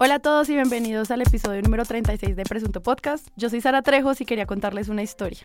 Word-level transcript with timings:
Hola 0.00 0.14
a 0.14 0.18
todos 0.20 0.48
y 0.48 0.54
bienvenidos 0.54 1.10
al 1.10 1.22
episodio 1.22 1.60
número 1.60 1.84
36 1.84 2.36
de 2.36 2.44
Presunto 2.44 2.80
Podcast. 2.80 3.26
Yo 3.34 3.50
soy 3.50 3.60
Sara 3.60 3.82
Trejos 3.82 4.20
y 4.20 4.24
quería 4.24 4.46
contarles 4.46 4.88
una 4.88 5.02
historia. 5.02 5.40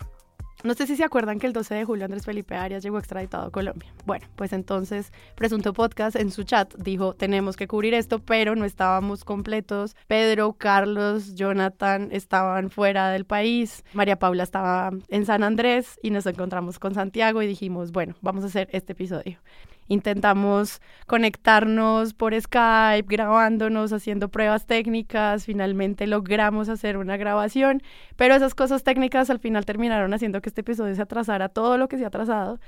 No 0.63 0.75
sé 0.75 0.86
si 0.86 0.95
se 0.95 1.04
acuerdan 1.04 1.39
que 1.39 1.47
el 1.47 1.54
12 1.54 1.73
de 1.73 1.86
julio 1.86 2.05
Andrés 2.05 2.23
Felipe 2.23 2.55
Arias 2.55 2.83
llegó 2.83 3.00
extraditado 3.00 3.47
a 3.47 3.51
Colombia. 3.51 3.91
Bueno, 4.05 4.27
pues 4.36 4.54
entonces 4.54 5.11
Presunto 5.33 5.73
Podcast 5.73 6.15
en 6.15 6.29
su 6.29 6.43
chat 6.43 6.71
dijo, 6.75 7.15
tenemos 7.15 7.57
que 7.57 7.68
cubrir 7.68 7.95
esto, 7.95 8.19
pero 8.19 8.55
no 8.55 8.63
estábamos 8.63 9.25
completos. 9.25 9.95
Pedro, 10.05 10.54
Carlos, 10.54 11.33
Jonathan 11.33 12.09
estaban 12.11 12.70
fuera 12.70 13.09
del 13.09 13.25
país. 13.25 13.83
María 13.93 14.20
Paula 14.20 14.43
estaba 14.43 14.92
en 15.07 15.25
San 15.25 15.42
Andrés 15.42 16.00
y 16.04 16.11
nos 16.11 16.28
encontramos 16.28 16.78
con 16.78 16.93
Santiago 16.93 17.42
y 17.42 17.47
dijimos, 17.47 17.92
bueno, 17.92 18.14
vamos 18.21 18.43
a 18.43 18.47
hacer 18.47 18.70
este 18.71 18.93
episodio. 18.93 19.39
Intentamos 19.87 20.82
conectarnos 21.07 22.14
por 22.14 22.39
Skype, 22.39 23.07
grabándonos, 23.07 23.93
haciendo 23.93 24.29
pruebas 24.29 24.65
técnicas. 24.65 25.46
Finalmente 25.46 26.07
logramos 26.07 26.69
hacer 26.69 26.97
una 26.97 27.18
grabación, 27.18 27.82
pero 28.15 28.36
esas 28.36 28.56
cosas 28.56 28.83
técnicas 28.83 29.29
al 29.29 29.39
final 29.39 29.65
terminaron 29.65 30.14
haciendo 30.14 30.42
que 30.42 30.50
este 30.50 30.61
episodio 30.61 30.96
se 30.96 31.01
atrasara 31.01 31.50
todo 31.50 31.78
lo 31.78 31.87
que 31.87 31.97
se 31.97 32.06
ha 32.06 32.08
atrasado 32.08 32.59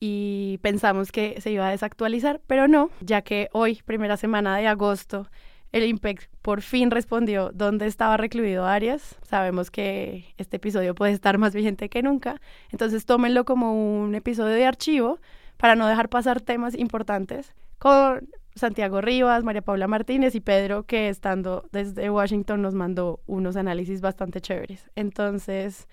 y 0.00 0.58
pensamos 0.62 1.12
que 1.12 1.40
se 1.40 1.50
iba 1.50 1.66
a 1.66 1.70
desactualizar, 1.70 2.40
pero 2.46 2.68
no, 2.68 2.90
ya 3.00 3.22
que 3.22 3.48
hoy, 3.52 3.80
primera 3.84 4.16
semana 4.16 4.56
de 4.56 4.66
agosto, 4.66 5.28
el 5.72 5.84
IMPEC 5.84 6.30
por 6.40 6.62
fin 6.62 6.90
respondió 6.90 7.50
dónde 7.52 7.86
estaba 7.86 8.16
recluido 8.16 8.66
Arias. 8.66 9.16
Sabemos 9.22 9.70
que 9.70 10.34
este 10.38 10.56
episodio 10.56 10.94
puede 10.94 11.12
estar 11.12 11.36
más 11.38 11.54
vigente 11.54 11.88
que 11.88 12.02
nunca, 12.02 12.40
entonces 12.70 13.04
tómenlo 13.06 13.44
como 13.44 14.00
un 14.00 14.14
episodio 14.14 14.54
de 14.54 14.66
archivo 14.66 15.20
para 15.58 15.76
no 15.76 15.86
dejar 15.86 16.08
pasar 16.08 16.40
temas 16.40 16.74
importantes 16.74 17.54
con 17.78 18.28
Santiago 18.54 19.00
Rivas, 19.00 19.44
María 19.44 19.62
Paula 19.62 19.86
Martínez 19.86 20.34
y 20.34 20.40
Pedro, 20.40 20.84
que 20.84 21.08
estando 21.08 21.68
desde 21.72 22.10
Washington 22.10 22.62
nos 22.62 22.74
mandó 22.74 23.20
unos 23.26 23.56
análisis 23.56 24.00
bastante 24.00 24.40
chéveres. 24.40 24.90
Entonces, 24.96 25.86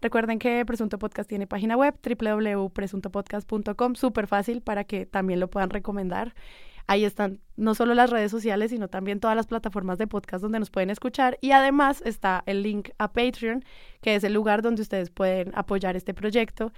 recuerden 0.00 0.38
que 0.38 0.64
Presunto 0.66 0.98
Podcast 0.98 1.28
tiene 1.28 1.46
página 1.46 1.76
web, 1.76 1.94
www.presuntopodcast.com, 2.02 3.94
súper 3.94 4.26
fácil 4.26 4.60
para 4.60 4.84
que 4.84 5.06
también 5.06 5.40
lo 5.40 5.48
puedan 5.48 5.70
recomendar. 5.70 6.34
Ahí 6.86 7.04
están 7.04 7.40
no 7.56 7.74
solo 7.74 7.94
las 7.94 8.10
redes 8.10 8.32
sociales, 8.32 8.70
sino 8.70 8.88
también 8.88 9.20
todas 9.20 9.36
las 9.36 9.46
plataformas 9.46 9.96
de 9.96 10.08
podcast 10.08 10.42
donde 10.42 10.58
nos 10.58 10.70
pueden 10.70 10.90
escuchar. 10.90 11.38
Y 11.40 11.52
además 11.52 12.02
está 12.04 12.42
el 12.46 12.62
link 12.62 12.90
a 12.98 13.12
Patreon, 13.12 13.64
que 14.00 14.16
es 14.16 14.24
el 14.24 14.34
lugar 14.34 14.60
donde 14.60 14.82
ustedes 14.82 15.10
pueden 15.10 15.52
apoyar 15.54 15.94
este 15.94 16.14
proyecto 16.14 16.72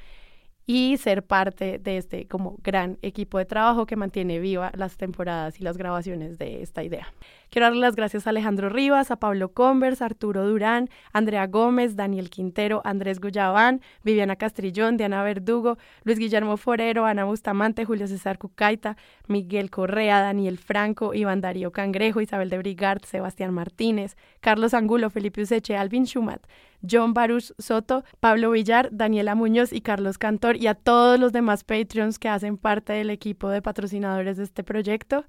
y 0.66 0.96
ser 0.96 1.24
parte 1.24 1.78
de 1.78 1.96
este 1.96 2.26
como 2.26 2.56
gran 2.62 2.98
equipo 3.02 3.38
de 3.38 3.44
trabajo 3.44 3.86
que 3.86 3.96
mantiene 3.96 4.38
viva 4.38 4.70
las 4.74 4.96
temporadas 4.96 5.60
y 5.60 5.64
las 5.64 5.76
grabaciones 5.76 6.38
de 6.38 6.62
esta 6.62 6.82
idea. 6.82 7.12
Quiero 7.50 7.66
darle 7.66 7.80
las 7.80 7.96
gracias 7.96 8.26
a 8.26 8.30
Alejandro 8.30 8.70
Rivas, 8.70 9.10
a 9.10 9.16
Pablo 9.16 9.52
Convers, 9.52 10.00
Arturo 10.00 10.46
Durán, 10.46 10.88
Andrea 11.12 11.46
Gómez, 11.46 11.96
Daniel 11.96 12.30
Quintero, 12.30 12.80
Andrés 12.84 13.20
Guyabán, 13.20 13.82
Viviana 14.04 14.36
Castrillón, 14.36 14.96
Diana 14.96 15.22
Verdugo, 15.22 15.76
Luis 16.04 16.18
Guillermo 16.18 16.56
Forero, 16.56 17.04
Ana 17.04 17.24
Bustamante, 17.24 17.84
Julio 17.84 18.06
César 18.06 18.38
Cucaita, 18.38 18.96
Miguel 19.26 19.70
Correa, 19.70 20.20
Daniel 20.20 20.58
Franco, 20.58 21.12
Iván 21.12 21.42
Darío 21.42 21.72
Cangrejo, 21.72 22.22
Isabel 22.22 22.48
de 22.48 22.58
Brigard, 22.58 23.04
Sebastián 23.04 23.52
Martínez, 23.52 24.16
Carlos 24.40 24.72
Angulo, 24.72 25.10
Felipe 25.10 25.42
Useche, 25.42 25.76
Alvin 25.76 26.06
Schumat, 26.06 26.46
John 26.88 27.14
Baruch 27.14 27.52
Soto, 27.58 28.04
Pablo 28.20 28.50
Villar, 28.50 28.88
Daniela 28.92 29.34
Muñoz 29.34 29.72
y 29.72 29.80
Carlos 29.80 30.18
Cantor 30.18 30.56
y 30.56 30.66
a 30.66 30.74
todos 30.74 31.18
los 31.18 31.32
demás 31.32 31.64
Patreons 31.64 32.18
que 32.18 32.28
hacen 32.28 32.56
parte 32.56 32.92
del 32.92 33.10
equipo 33.10 33.48
de 33.48 33.62
patrocinadores 33.62 34.36
de 34.36 34.44
este 34.44 34.64
proyecto. 34.64 35.24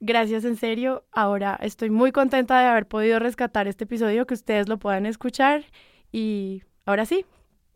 Gracias 0.00 0.44
en 0.44 0.56
serio. 0.56 1.04
Ahora 1.12 1.58
estoy 1.60 1.90
muy 1.90 2.12
contenta 2.12 2.60
de 2.60 2.66
haber 2.66 2.86
podido 2.86 3.18
rescatar 3.18 3.66
este 3.66 3.84
episodio, 3.84 4.26
que 4.26 4.34
ustedes 4.34 4.68
lo 4.68 4.78
puedan 4.78 5.06
escuchar. 5.06 5.64
Y 6.12 6.62
ahora 6.86 7.04
sí, 7.04 7.26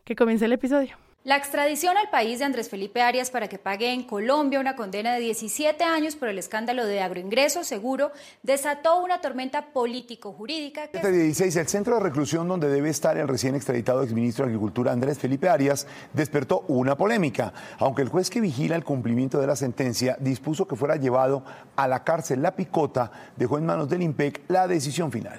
que 0.05 0.15
comience 0.15 0.45
el 0.45 0.53
episodio. 0.53 0.97
La 1.25 1.37
extradición 1.37 1.97
al 1.97 2.11
país 2.11 2.41
de 2.41 2.47
Andrés 2.47 2.69
Felipe 2.69 3.01
Arias 3.01 3.31
para 3.31 3.47
que 3.47 3.57
pague 3.57 3.93
en 3.93 4.03
Colombia 4.03 4.59
una 4.59 4.75
condena 4.75 5.15
de 5.15 5.21
17 5.21 5.85
años 5.85 6.17
por 6.17 6.29
el 6.29 6.37
escándalo 6.37 6.85
de 6.85 7.01
agroingreso 7.01 7.63
seguro 7.63 8.11
desató 8.43 9.01
una 9.01 9.21
tormenta 9.21 9.73
político-jurídica. 9.73 10.89
Que... 10.89 10.99
16, 10.99 11.55
el 11.55 11.69
centro 11.69 11.95
de 11.95 12.01
reclusión 12.01 12.49
donde 12.49 12.69
debe 12.69 12.91
estar 12.91 13.17
el 13.17 13.29
recién 13.29 13.55
extraditado 13.55 14.03
exministro 14.03 14.47
de 14.47 14.51
Agricultura 14.51 14.91
Andrés 14.91 15.17
Felipe 15.17 15.49
Arias 15.49 15.87
despertó 16.13 16.65
una 16.67 16.97
polémica, 16.97 17.55
aunque 17.79 18.03
el 18.03 18.09
juez 18.09 18.29
que 18.29 18.41
vigila 18.41 18.75
el 18.75 18.83
cumplimiento 18.83 19.41
de 19.41 19.47
la 19.47 19.55
sentencia 19.55 20.17
dispuso 20.19 20.67
que 20.67 20.75
fuera 20.75 20.97
llevado 20.97 21.45
a 21.77 21.87
la 21.87 22.03
cárcel 22.03 22.43
La 22.43 22.57
Picota, 22.57 23.13
dejó 23.37 23.59
en 23.59 23.67
manos 23.67 23.89
del 23.89 24.03
IMPEC 24.03 24.41
la 24.49 24.67
decisión 24.67 25.13
final. 25.13 25.39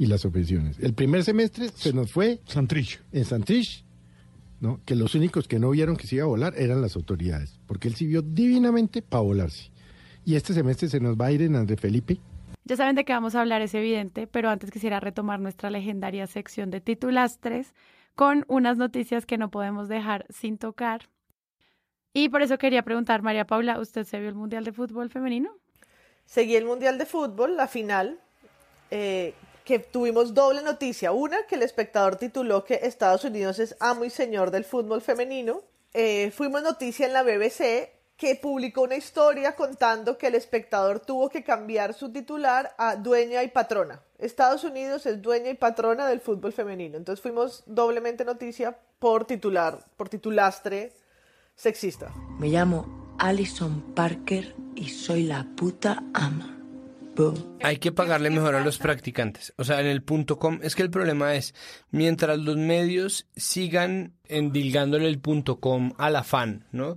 Y 0.00 0.06
las 0.06 0.24
objeciones. 0.24 0.80
El 0.80 0.94
primer 0.94 1.22
semestre 1.22 1.68
se 1.72 1.92
nos 1.92 2.10
fue 2.10 2.40
Santrich. 2.44 3.00
en 3.12 3.24
Santrich 3.24 3.84
¿no? 4.62 4.80
que 4.86 4.94
los 4.94 5.14
únicos 5.16 5.48
que 5.48 5.58
no 5.58 5.70
vieron 5.70 5.96
que 5.96 6.06
se 6.06 6.14
iba 6.14 6.24
a 6.24 6.28
volar 6.28 6.54
eran 6.56 6.80
las 6.80 6.94
autoridades, 6.94 7.58
porque 7.66 7.88
él 7.88 7.96
sirvió 7.96 8.22
divinamente 8.22 9.02
para 9.02 9.22
volarse. 9.22 9.70
Y 10.24 10.36
este 10.36 10.54
semestre 10.54 10.88
se 10.88 11.00
nos 11.00 11.16
va 11.16 11.26
a 11.26 11.32
ir 11.32 11.42
en 11.42 11.56
André 11.56 11.76
Felipe. 11.76 12.18
Ya 12.64 12.76
saben 12.76 12.94
de 12.94 13.04
qué 13.04 13.12
vamos 13.12 13.34
a 13.34 13.40
hablar, 13.40 13.60
es 13.60 13.74
evidente, 13.74 14.28
pero 14.28 14.48
antes 14.50 14.70
quisiera 14.70 15.00
retomar 15.00 15.40
nuestra 15.40 15.68
legendaria 15.68 16.28
sección 16.28 16.70
de 16.70 16.80
titulastres 16.80 17.74
con 18.14 18.44
unas 18.46 18.78
noticias 18.78 19.26
que 19.26 19.36
no 19.36 19.50
podemos 19.50 19.88
dejar 19.88 20.26
sin 20.30 20.58
tocar. 20.58 21.08
Y 22.14 22.28
por 22.28 22.42
eso 22.42 22.56
quería 22.56 22.82
preguntar, 22.84 23.20
María 23.22 23.46
Paula, 23.46 23.80
¿usted 23.80 24.04
se 24.04 24.20
vio 24.20 24.28
el 24.28 24.36
Mundial 24.36 24.64
de 24.64 24.72
Fútbol 24.72 25.10
Femenino? 25.10 25.50
Seguí 26.24 26.54
el 26.54 26.66
Mundial 26.66 26.98
de 26.98 27.06
Fútbol, 27.06 27.56
la 27.56 27.66
final, 27.66 28.20
eh, 28.92 29.34
que 29.64 29.78
tuvimos 29.78 30.34
doble 30.34 30.62
noticia. 30.62 31.12
Una, 31.12 31.46
que 31.46 31.54
el 31.54 31.62
espectador 31.62 32.16
tituló 32.16 32.64
que 32.64 32.80
Estados 32.82 33.24
Unidos 33.24 33.58
es 33.58 33.76
amo 33.80 34.04
y 34.04 34.10
señor 34.10 34.50
del 34.50 34.64
fútbol 34.64 35.02
femenino. 35.02 35.62
Eh, 35.94 36.30
fuimos 36.30 36.62
noticia 36.62 37.06
en 37.06 37.12
la 37.12 37.22
BBC 37.22 37.90
que 38.16 38.36
publicó 38.36 38.82
una 38.82 38.96
historia 38.96 39.56
contando 39.56 40.16
que 40.16 40.28
el 40.28 40.36
espectador 40.36 41.00
tuvo 41.00 41.28
que 41.28 41.42
cambiar 41.42 41.92
su 41.92 42.12
titular 42.12 42.74
a 42.78 42.94
dueña 42.94 43.42
y 43.42 43.48
patrona. 43.48 44.00
Estados 44.18 44.62
Unidos 44.62 45.06
es 45.06 45.20
dueña 45.20 45.50
y 45.50 45.54
patrona 45.54 46.06
del 46.06 46.20
fútbol 46.20 46.52
femenino. 46.52 46.96
Entonces 46.96 47.20
fuimos 47.20 47.64
doblemente 47.66 48.24
noticia 48.24 48.78
por 49.00 49.24
titular, 49.24 49.84
por 49.96 50.08
titulastre 50.08 50.92
sexista. 51.56 52.12
Me 52.38 52.48
llamo 52.48 53.16
Alison 53.18 53.92
Parker 53.94 54.54
y 54.76 54.90
soy 54.90 55.24
la 55.24 55.44
puta 55.56 56.04
ama. 56.14 56.61
Hay 57.62 57.76
que 57.76 57.92
pagarle 57.92 58.30
mejor 58.30 58.54
a 58.54 58.64
los 58.64 58.78
practicantes. 58.78 59.52
O 59.56 59.64
sea, 59.64 59.80
en 59.80 59.86
el 59.86 60.02
punto 60.02 60.38
com, 60.38 60.60
es 60.62 60.74
que 60.74 60.82
el 60.82 60.90
problema 60.90 61.34
es, 61.34 61.54
mientras 61.90 62.38
los 62.38 62.56
medios 62.56 63.26
sigan 63.36 64.14
endilgándole 64.28 65.08
el 65.08 65.18
punto 65.18 65.60
com 65.60 65.92
al 65.98 66.16
afán, 66.16 66.66
¿no? 66.72 66.96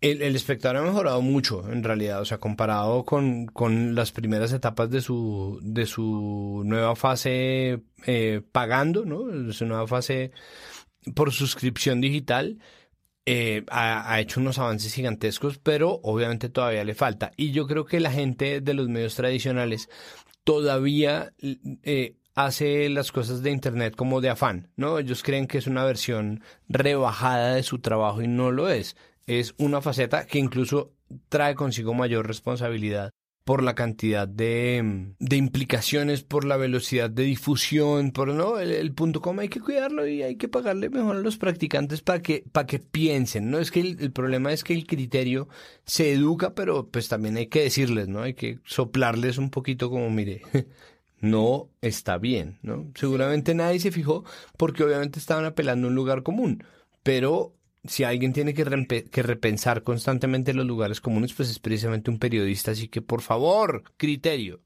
El, 0.00 0.36
espectador 0.36 0.76
ha 0.76 0.82
mejorado 0.82 1.20
mucho, 1.22 1.68
en 1.72 1.82
realidad, 1.82 2.20
o 2.20 2.24
sea, 2.24 2.38
comparado 2.38 3.04
con, 3.04 3.46
con 3.46 3.96
las 3.96 4.12
primeras 4.12 4.52
etapas 4.52 4.90
de 4.90 5.00
su, 5.00 5.58
de 5.60 5.86
su 5.86 6.62
nueva 6.64 6.94
fase 6.94 7.80
eh, 8.06 8.40
pagando, 8.52 9.04
¿no? 9.04 9.24
De 9.24 9.52
su 9.52 9.66
nueva 9.66 9.88
fase 9.88 10.30
por 11.16 11.32
suscripción 11.32 12.00
digital. 12.00 12.58
Eh, 13.30 13.62
ha, 13.68 14.18
hecho 14.20 14.40
unos 14.40 14.58
avances 14.58 14.94
gigantescos, 14.94 15.58
pero 15.58 16.00
obviamente 16.02 16.48
todavía 16.48 16.82
le 16.82 16.94
falta. 16.94 17.30
Y 17.36 17.50
yo 17.50 17.66
creo 17.66 17.84
que 17.84 18.00
la 18.00 18.10
gente 18.10 18.62
de 18.62 18.72
los 18.72 18.88
medios 18.88 19.16
tradicionales 19.16 19.90
todavía 20.44 21.34
eh, 21.82 22.16
hace 22.34 22.88
las 22.88 23.12
cosas 23.12 23.42
de 23.42 23.50
Internet 23.50 23.94
como 23.96 24.22
de 24.22 24.30
afán, 24.30 24.70
¿no? 24.76 24.98
Ellos 24.98 25.22
creen 25.22 25.46
que 25.46 25.58
es 25.58 25.66
una 25.66 25.84
versión 25.84 26.42
rebajada 26.70 27.54
de 27.54 27.62
su 27.62 27.80
trabajo 27.80 28.22
y 28.22 28.28
no 28.28 28.50
lo 28.50 28.70
es. 28.70 28.96
Es 29.26 29.54
una 29.58 29.82
faceta 29.82 30.26
que 30.26 30.38
incluso 30.38 30.94
trae 31.28 31.54
consigo 31.54 31.92
mayor 31.92 32.26
responsabilidad 32.26 33.10
por 33.48 33.62
la 33.62 33.74
cantidad 33.74 34.28
de, 34.28 35.14
de, 35.18 35.36
implicaciones, 35.36 36.22
por 36.22 36.44
la 36.44 36.58
velocidad 36.58 37.08
de 37.08 37.22
difusión, 37.22 38.10
por 38.10 38.28
no, 38.28 38.58
el, 38.58 38.92
punto 38.92 39.22
com 39.22 39.38
hay 39.38 39.48
que 39.48 39.58
cuidarlo 39.58 40.06
y 40.06 40.22
hay 40.22 40.36
que 40.36 40.48
pagarle 40.48 40.90
mejor 40.90 41.16
a 41.16 41.20
los 41.20 41.38
practicantes 41.38 42.02
para 42.02 42.20
que, 42.20 42.44
para 42.52 42.66
que 42.66 42.78
piensen, 42.78 43.50
¿no? 43.50 43.58
Es 43.58 43.70
que 43.70 43.80
el, 43.80 43.96
el, 44.00 44.12
problema 44.12 44.52
es 44.52 44.64
que 44.64 44.74
el 44.74 44.86
criterio 44.86 45.48
se 45.86 46.12
educa, 46.12 46.54
pero 46.54 46.88
pues 46.88 47.08
también 47.08 47.38
hay 47.38 47.46
que 47.46 47.62
decirles, 47.62 48.06
¿no? 48.06 48.20
Hay 48.20 48.34
que 48.34 48.58
soplarles 48.66 49.38
un 49.38 49.48
poquito 49.48 49.88
como, 49.88 50.10
mire, 50.10 50.42
no 51.22 51.70
está 51.80 52.18
bien, 52.18 52.58
¿no? 52.60 52.92
Seguramente 52.96 53.54
nadie 53.54 53.80
se 53.80 53.92
fijó 53.92 54.24
porque 54.58 54.84
obviamente 54.84 55.18
estaban 55.18 55.46
apelando 55.46 55.86
a 55.86 55.88
un 55.88 55.96
lugar 55.96 56.22
común, 56.22 56.64
pero 57.02 57.54
si 57.88 58.04
alguien 58.04 58.32
tiene 58.32 58.54
que, 58.54 58.64
repensar 59.22 59.82
constantemente 59.82 60.52
los 60.52 60.66
lugares 60.66 61.00
comunes, 61.00 61.32
pues 61.32 61.50
es 61.50 61.58
precisamente 61.58 62.10
un 62.10 62.18
periodista, 62.18 62.70
así 62.70 62.88
que 62.88 63.02
por 63.02 63.22
favor, 63.22 63.82
criterio. 63.96 64.60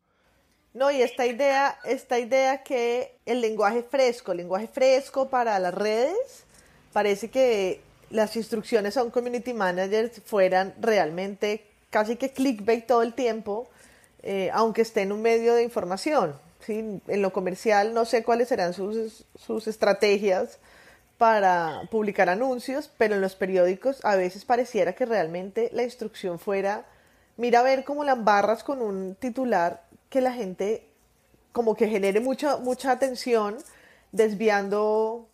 No, 0.74 0.90
y 0.90 1.02
esta 1.02 1.26
idea, 1.26 1.78
esta 1.84 2.19
idea 2.19 2.62
que 2.62 3.16
el 3.26 3.40
lenguaje 3.40 3.82
fresco, 3.82 4.32
el 4.32 4.38
lenguaje 4.38 4.66
fresco 4.66 5.28
para 5.28 5.58
las 5.58 5.74
redes, 5.74 6.44
parece 6.92 7.30
que 7.30 7.80
las 8.10 8.36
instrucciones 8.36 8.96
a 8.96 9.02
un 9.02 9.10
community 9.10 9.54
manager 9.54 10.10
fueran 10.24 10.74
realmente 10.80 11.64
casi 11.90 12.16
que 12.16 12.32
clickbait 12.32 12.86
todo 12.86 13.02
el 13.02 13.14
tiempo. 13.14 13.69
eh, 14.24 14.50
aunque 14.52 14.82
esté 14.82 15.02
en 15.02 15.10
un 15.10 15.20
medio 15.20 15.54
de 15.54 15.64
información. 15.64 16.38
¿sí? 16.60 17.00
En 17.08 17.22
lo 17.22 17.32
comercial 17.32 17.92
no 17.92 18.04
sé 18.04 18.22
cuáles 18.22 18.48
serán 18.48 18.72
sus, 18.72 19.24
sus 19.34 19.66
estrategias 19.66 20.60
para 21.22 21.82
publicar 21.88 22.28
anuncios, 22.28 22.90
pero 22.98 23.14
en 23.14 23.20
los 23.20 23.36
periódicos 23.36 24.04
a 24.04 24.16
veces 24.16 24.44
pareciera 24.44 24.94
que 24.94 25.06
realmente 25.06 25.70
la 25.72 25.84
instrucción 25.84 26.40
fuera, 26.40 26.84
mira 27.36 27.60
a 27.60 27.62
ver 27.62 27.84
cómo 27.84 28.02
la 28.02 28.14
embarras 28.14 28.64
con 28.64 28.82
un 28.82 29.14
titular 29.14 29.84
que 30.10 30.20
la 30.20 30.32
gente 30.32 30.84
como 31.52 31.76
que 31.76 31.86
genere 31.86 32.19
mucha, 32.19 32.56
mucha 32.56 32.90
atención, 32.90 33.58
desviando 34.10 35.28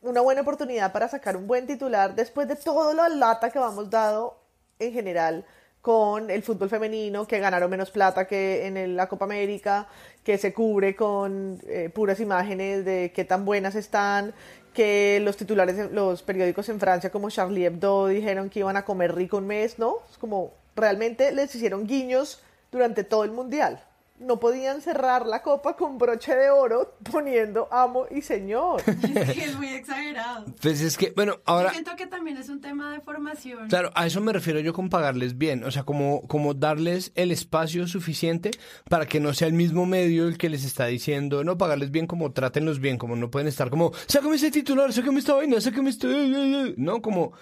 una 0.00 0.22
buena 0.22 0.40
oportunidad 0.40 0.92
para 0.92 1.08
sacar 1.08 1.36
un 1.36 1.46
buen 1.46 1.66
titular 1.66 2.14
después 2.14 2.48
de 2.48 2.56
todo 2.56 2.94
la 2.94 3.10
lata 3.10 3.50
que 3.50 3.58
vamos 3.58 3.90
dado 3.90 4.40
en 4.78 4.94
general 4.94 5.44
con 5.82 6.30
el 6.30 6.42
fútbol 6.42 6.68
femenino, 6.68 7.26
que 7.26 7.38
ganaron 7.38 7.70
menos 7.70 7.90
plata 7.90 8.26
que 8.26 8.66
en 8.66 8.96
la 8.96 9.08
Copa 9.08 9.24
América, 9.24 9.88
que 10.24 10.36
se 10.36 10.52
cubre 10.52 10.94
con 10.96 11.58
eh, 11.66 11.88
puras 11.88 12.20
imágenes 12.20 12.84
de 12.84 13.12
qué 13.14 13.24
tan 13.24 13.44
buenas 13.44 13.74
están, 13.74 14.34
que 14.78 15.18
los 15.24 15.36
titulares, 15.36 15.90
los 15.90 16.22
periódicos 16.22 16.68
en 16.68 16.78
Francia 16.78 17.10
como 17.10 17.30
Charlie 17.30 17.64
Hebdo 17.64 18.06
dijeron 18.06 18.48
que 18.48 18.60
iban 18.60 18.76
a 18.76 18.84
comer 18.84 19.12
rico 19.12 19.38
un 19.38 19.48
mes, 19.48 19.76
¿no? 19.76 19.96
Es 20.08 20.18
como 20.18 20.52
realmente 20.76 21.32
les 21.32 21.52
hicieron 21.52 21.84
guiños 21.84 22.40
durante 22.70 23.02
todo 23.02 23.24
el 23.24 23.32
mundial 23.32 23.82
no 24.20 24.40
podían 24.40 24.80
cerrar 24.80 25.26
la 25.26 25.42
copa 25.42 25.76
con 25.76 25.98
broche 25.98 26.34
de 26.34 26.50
oro 26.50 26.94
poniendo 27.10 27.68
amo 27.70 28.06
y 28.10 28.22
señor. 28.22 28.82
Es 29.38 29.56
muy 29.56 29.68
exagerado. 29.68 30.46
Pues 30.60 30.80
es 30.80 30.96
que, 30.96 31.12
bueno, 31.14 31.38
ahora... 31.44 31.68
Yo 31.68 31.74
siento 31.74 31.96
que 31.96 32.06
también 32.06 32.36
es 32.36 32.48
un 32.48 32.60
tema 32.60 32.92
de 32.92 33.00
formación. 33.00 33.68
Claro, 33.68 33.90
a 33.94 34.06
eso 34.06 34.20
me 34.20 34.32
refiero 34.32 34.60
yo 34.60 34.72
con 34.72 34.88
pagarles 34.88 35.38
bien, 35.38 35.64
o 35.64 35.70
sea, 35.70 35.84
como, 35.84 36.22
como 36.22 36.54
darles 36.54 37.12
el 37.14 37.30
espacio 37.30 37.86
suficiente 37.86 38.50
para 38.88 39.06
que 39.06 39.20
no 39.20 39.32
sea 39.32 39.48
el 39.48 39.54
mismo 39.54 39.86
medio 39.86 40.28
el 40.28 40.38
que 40.38 40.48
les 40.48 40.64
está 40.64 40.86
diciendo, 40.86 41.44
no, 41.44 41.56
pagarles 41.56 41.90
bien 41.90 42.06
como 42.06 42.32
trátenlos 42.32 42.80
bien, 42.80 42.98
como 42.98 43.16
no 43.16 43.30
pueden 43.30 43.48
estar 43.48 43.70
como, 43.70 43.92
sácame 44.06 44.36
ese 44.36 44.50
titular, 44.50 44.92
sácame 44.92 45.20
esta 45.20 45.34
vaina, 45.34 45.60
sácame 45.60 45.90
este... 45.90 46.74
No, 46.76 47.00
como 47.00 47.32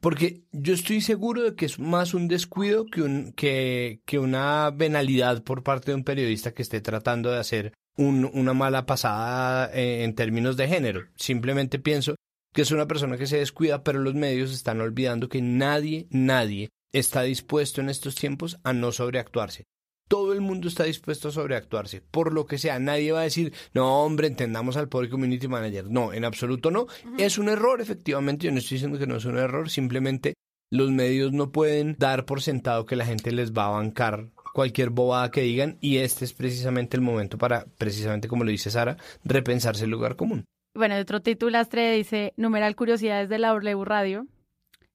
porque 0.00 0.44
yo 0.52 0.74
estoy 0.74 1.00
seguro 1.00 1.42
de 1.42 1.54
que 1.54 1.66
es 1.66 1.78
más 1.78 2.14
un 2.14 2.28
descuido 2.28 2.86
que, 2.86 3.02
un, 3.02 3.32
que, 3.32 4.00
una 4.18 4.70
venalidad 4.70 5.42
por 5.42 5.62
parte 5.62 5.90
de 5.90 5.96
un 5.96 6.04
periodista 6.04 6.52
que 6.52 6.62
esté 6.62 6.80
tratando 6.80 7.30
de 7.30 7.38
hacer 7.38 7.72
un, 7.96 8.30
una 8.32 8.54
mala 8.54 8.86
pasada 8.86 9.70
eh, 9.72 10.04
en 10.04 10.14
términos 10.14 10.56
de 10.56 10.68
género. 10.68 11.08
Simplemente 11.16 11.78
pienso 11.78 12.16
que 12.52 12.62
es 12.62 12.70
una 12.70 12.86
persona 12.86 13.16
que 13.16 13.26
se 13.26 13.38
descuida, 13.38 13.84
pero 13.84 14.00
los 14.00 14.14
medios 14.14 14.52
están 14.52 14.80
olvidando 14.80 15.28
que 15.28 15.42
nadie, 15.42 16.08
nadie 16.10 16.70
está 16.92 17.22
dispuesto 17.22 17.80
en 17.80 17.90
estos 17.90 18.14
tiempos 18.14 18.58
a 18.64 18.72
no 18.72 18.92
sobreactuarse 18.92 19.66
todo 20.10 20.32
el 20.32 20.40
mundo 20.40 20.66
está 20.66 20.82
dispuesto 20.82 21.28
a 21.28 21.30
sobreactuarse, 21.30 22.02
por 22.10 22.34
lo 22.34 22.44
que 22.44 22.58
sea. 22.58 22.80
Nadie 22.80 23.12
va 23.12 23.20
a 23.20 23.30
decir, 23.30 23.54
no, 23.74 24.02
hombre, 24.02 24.26
entendamos 24.26 24.76
al 24.76 24.88
pobre 24.88 25.08
community 25.08 25.46
manager. 25.46 25.88
No, 25.88 26.12
en 26.12 26.24
absoluto 26.24 26.72
no. 26.72 26.88
Es 27.16 27.38
un 27.38 27.48
error, 27.48 27.80
efectivamente. 27.80 28.46
Yo 28.46 28.50
no 28.50 28.58
estoy 28.58 28.74
diciendo 28.74 28.98
que 28.98 29.06
no 29.06 29.16
es 29.16 29.24
un 29.24 29.38
error, 29.38 29.70
simplemente 29.70 30.34
los 30.68 30.90
medios 30.90 31.32
no 31.32 31.52
pueden 31.52 31.94
dar 31.96 32.24
por 32.24 32.42
sentado 32.42 32.86
que 32.86 32.96
la 32.96 33.06
gente 33.06 33.30
les 33.30 33.52
va 33.52 33.66
a 33.66 33.70
bancar 33.70 34.30
cualquier 34.52 34.90
bobada 34.90 35.30
que 35.30 35.42
digan 35.42 35.78
y 35.80 35.98
este 35.98 36.24
es 36.24 36.32
precisamente 36.32 36.96
el 36.96 37.02
momento 37.02 37.38
para, 37.38 37.66
precisamente 37.78 38.26
como 38.26 38.42
lo 38.42 38.50
dice 38.50 38.72
Sara, 38.72 38.96
repensarse 39.22 39.84
el 39.84 39.90
lugar 39.90 40.16
común. 40.16 40.44
Bueno, 40.74 40.96
otro 40.98 41.22
titulastre 41.22 41.92
dice, 41.92 42.34
numeral 42.36 42.74
curiosidades 42.74 43.28
de 43.28 43.38
la 43.38 43.50
W 43.50 43.84
Radio. 43.84 44.26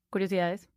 Curiosidades. 0.09 0.69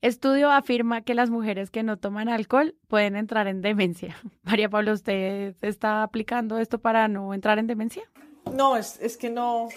Estudio 0.00 0.50
afirma 0.52 1.00
que 1.00 1.14
las 1.14 1.28
mujeres 1.28 1.70
que 1.70 1.82
no 1.82 1.96
toman 1.96 2.28
alcohol 2.28 2.76
pueden 2.86 3.16
entrar 3.16 3.48
en 3.48 3.62
demencia. 3.62 4.16
María 4.44 4.68
Pablo, 4.68 4.92
¿usted 4.92 5.56
está 5.60 6.02
aplicando 6.04 6.58
esto 6.58 6.78
para 6.78 7.08
no 7.08 7.34
entrar 7.34 7.58
en 7.58 7.66
demencia? 7.66 8.04
No, 8.54 8.76
es, 8.76 8.98
es 9.00 9.16
que 9.16 9.28
no, 9.28 9.68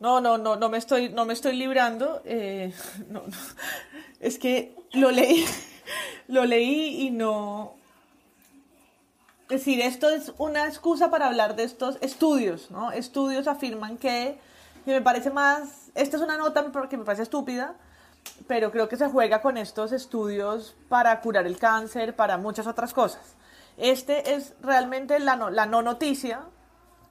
no, 0.00 0.20
no, 0.20 0.38
no, 0.38 0.56
no 0.56 0.68
me 0.70 0.78
estoy, 0.78 1.10
no 1.10 1.26
me 1.26 1.34
estoy 1.34 1.56
librando. 1.56 2.22
Eh, 2.24 2.72
es 4.20 4.38
que 4.38 4.74
lo 4.92 5.10
leí, 5.10 5.44
lo 6.28 6.46
leí 6.46 7.02
y 7.02 7.10
no. 7.10 7.74
Es 9.50 9.60
decir, 9.60 9.80
esto 9.80 10.08
es 10.08 10.32
una 10.38 10.66
excusa 10.66 11.10
para 11.10 11.26
hablar 11.26 11.54
de 11.54 11.64
estos 11.64 11.98
estudios, 12.00 12.70
¿no? 12.70 12.90
Estudios 12.90 13.46
afirman 13.46 13.96
que, 13.96 14.38
y 14.86 14.90
me 14.90 15.02
parece 15.02 15.30
más, 15.30 15.90
esta 15.94 16.16
es 16.16 16.22
una 16.22 16.36
nota 16.36 16.72
porque 16.72 16.96
me 16.96 17.04
parece 17.04 17.22
estúpida, 17.22 17.76
pero 18.46 18.70
creo 18.70 18.88
que 18.88 18.96
se 18.96 19.08
juega 19.08 19.40
con 19.40 19.56
estos 19.56 19.92
estudios 19.92 20.76
para 20.88 21.20
curar 21.20 21.46
el 21.46 21.58
cáncer, 21.58 22.14
para 22.14 22.38
muchas 22.38 22.66
otras 22.66 22.92
cosas. 22.92 23.36
Este 23.76 24.34
es 24.34 24.54
realmente 24.62 25.18
la 25.18 25.36
no, 25.36 25.50
la 25.50 25.66
no 25.66 25.82
noticia 25.82 26.42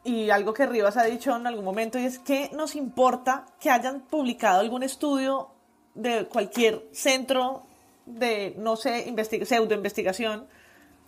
y 0.04 0.30
algo 0.30 0.54
que 0.54 0.66
Rivas 0.66 0.98
ha 0.98 1.04
dicho 1.04 1.36
en 1.36 1.48
algún 1.48 1.66
momento 1.66 2.00
y 2.00 2.06
es 2.06 2.20
que 2.20 2.50
nos 2.54 2.76
importa 2.76 3.46
que 3.60 3.70
hayan 3.70 4.02
publicado 4.02 4.60
algún 4.60 4.84
estudio 4.84 5.50
de 5.94 6.28
cualquier 6.28 6.88
centro 6.92 7.64
de, 8.06 8.54
no 8.58 8.76
sé, 8.76 9.14
pseudo 9.46 9.74
investigación, 9.74 10.48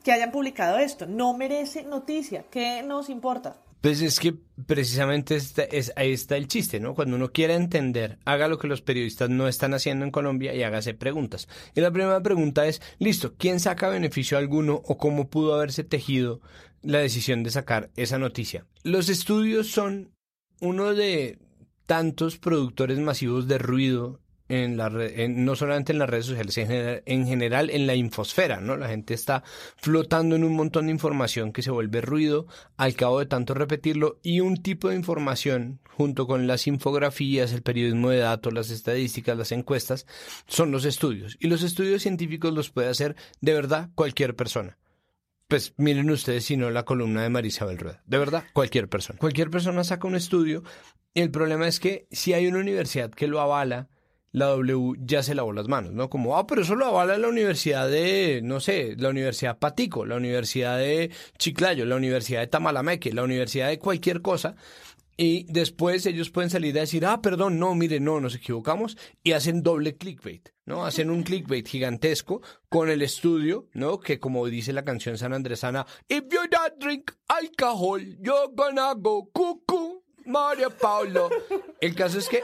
que 0.03 0.11
hayan 0.11 0.31
publicado 0.31 0.77
esto. 0.77 1.05
No 1.05 1.33
merece 1.33 1.83
noticia. 1.83 2.45
¿Qué 2.49 2.81
nos 2.81 3.09
importa? 3.09 3.57
Pues 3.81 4.01
es 4.01 4.19
que 4.19 4.35
precisamente 4.65 5.35
es, 5.35 5.93
ahí 5.95 6.11
está 6.11 6.35
el 6.35 6.47
chiste, 6.47 6.79
¿no? 6.79 6.95
Cuando 6.95 7.15
uno 7.15 7.31
quiere 7.31 7.53
entender, 7.53 8.17
haga 8.25 8.47
lo 8.47 8.57
que 8.57 8.67
los 8.67 8.81
periodistas 8.81 9.29
no 9.29 9.47
están 9.47 9.73
haciendo 9.73 10.03
en 10.03 10.11
Colombia 10.11 10.53
y 10.55 10.63
hágase 10.63 10.93
preguntas. 10.93 11.47
Y 11.75 11.81
la 11.81 11.91
primera 11.91 12.21
pregunta 12.21 12.65
es, 12.65 12.81
listo, 12.97 13.35
¿quién 13.37 13.59
saca 13.59 13.89
beneficio 13.89 14.37
alguno 14.37 14.81
o 14.85 14.97
cómo 14.97 15.29
pudo 15.29 15.53
haberse 15.53 15.83
tejido 15.83 16.41
la 16.81 16.99
decisión 16.99 17.43
de 17.43 17.51
sacar 17.51 17.91
esa 17.95 18.17
noticia? 18.17 18.65
Los 18.83 19.09
estudios 19.09 19.67
son 19.67 20.11
uno 20.59 20.95
de 20.95 21.37
tantos 21.85 22.37
productores 22.37 22.99
masivos 22.99 23.47
de 23.47 23.59
ruido 23.59 24.19
no 24.49 25.55
solamente 25.55 25.91
en 25.91 25.99
las 25.99 26.09
redes 26.09 26.25
sociales, 26.25 26.57
en 26.57 27.27
general, 27.27 27.69
en 27.69 27.87
la 27.87 27.95
infosfera, 27.95 28.61
¿no? 28.61 28.77
La 28.77 28.87
gente 28.87 29.13
está 29.13 29.43
flotando 29.75 30.35
en 30.35 30.43
un 30.43 30.55
montón 30.55 30.85
de 30.85 30.91
información 30.91 31.51
que 31.51 31.61
se 31.61 31.71
vuelve 31.71 32.01
ruido 32.01 32.47
al 32.77 32.95
cabo 32.95 33.19
de 33.19 33.25
tanto 33.25 33.53
repetirlo 33.53 34.19
y 34.23 34.39
un 34.39 34.61
tipo 34.61 34.89
de 34.89 34.95
información 34.95 35.79
junto 35.89 36.27
con 36.27 36.47
las 36.47 36.67
infografías, 36.67 37.51
el 37.53 37.63
periodismo 37.63 38.09
de 38.09 38.19
datos, 38.19 38.53
las 38.53 38.69
estadísticas, 38.69 39.37
las 39.37 39.51
encuestas, 39.51 40.05
son 40.47 40.71
los 40.71 40.85
estudios. 40.85 41.37
Y 41.39 41.47
los 41.47 41.63
estudios 41.63 42.03
científicos 42.03 42.53
los 42.53 42.69
puede 42.69 42.89
hacer 42.89 43.15
de 43.41 43.53
verdad 43.53 43.89
cualquier 43.95 44.35
persona. 44.35 44.77
Pues 45.47 45.73
miren 45.77 46.09
ustedes 46.11 46.43
si 46.45 46.57
no 46.57 46.69
la 46.71 46.83
columna 46.83 47.23
de 47.23 47.29
Marisabel 47.29 47.77
Rueda. 47.77 48.03
De 48.05 48.17
verdad, 48.17 48.43
cualquier 48.53 48.89
persona. 48.89 49.17
Cualquier 49.17 49.49
persona 49.49 49.83
saca 49.83 50.07
un 50.07 50.15
estudio 50.15 50.63
y 51.13 51.21
el 51.21 51.31
problema 51.31 51.67
es 51.67 51.79
que 51.79 52.07
si 52.11 52.33
hay 52.33 52.47
una 52.47 52.59
universidad 52.59 53.11
que 53.11 53.27
lo 53.27 53.39
avala, 53.39 53.89
la 54.31 54.47
W 54.47 54.97
ya 54.99 55.23
se 55.23 55.35
lavó 55.35 55.53
las 55.53 55.67
manos, 55.67 55.93
¿no? 55.93 56.09
Como, 56.09 56.37
ah, 56.37 56.47
pero 56.47 56.61
eso 56.61 56.75
lo 56.75 56.85
avala 56.85 57.17
la 57.17 57.27
universidad 57.27 57.89
de, 57.89 58.41
no 58.43 58.59
sé, 58.59 58.95
la 58.97 59.09
universidad 59.09 59.57
Patico, 59.57 60.05
la 60.05 60.15
universidad 60.15 60.77
de 60.77 61.11
Chiclayo, 61.37 61.85
la 61.85 61.95
universidad 61.95 62.41
de 62.41 62.47
Tamalameque, 62.47 63.13
la 63.13 63.23
universidad 63.23 63.69
de 63.69 63.79
cualquier 63.79 64.21
cosa. 64.21 64.55
Y 65.19 65.51
después 65.51 66.05
ellos 66.05 66.29
pueden 66.29 66.51
salir 66.51 66.77
a 66.77 66.81
decir, 66.81 67.03
ah, 67.03 67.23
perdón, 67.23 67.57
no, 67.57 67.73
mire, 67.73 67.99
no, 67.99 68.21
nos 68.21 68.35
equivocamos, 68.35 68.97
y 69.23 69.31
hacen 69.31 69.63
doble 69.63 69.97
clickbait, 69.97 70.49
¿no? 70.65 70.85
Hacen 70.85 71.09
un 71.09 71.23
clickbait 71.23 71.67
gigantesco 71.67 72.43
con 72.69 72.89
el 72.91 73.01
estudio, 73.01 73.67
¿no? 73.73 73.99
Que 73.99 74.19
como 74.19 74.45
dice 74.45 74.73
la 74.73 74.85
canción 74.85 75.17
San 75.17 75.33
Andresana, 75.33 75.87
if 76.07 76.25
you 76.31 76.41
don't 76.51 76.77
drink 76.79 77.13
alcohol, 77.27 77.99
you're 77.99 78.51
gonna 78.53 78.93
go 78.93 79.27
cuckoo, 79.33 80.03
María 80.27 80.69
Paulo. 80.69 81.29
El 81.81 81.95
caso 81.95 82.19
es 82.19 82.29
que 82.29 82.43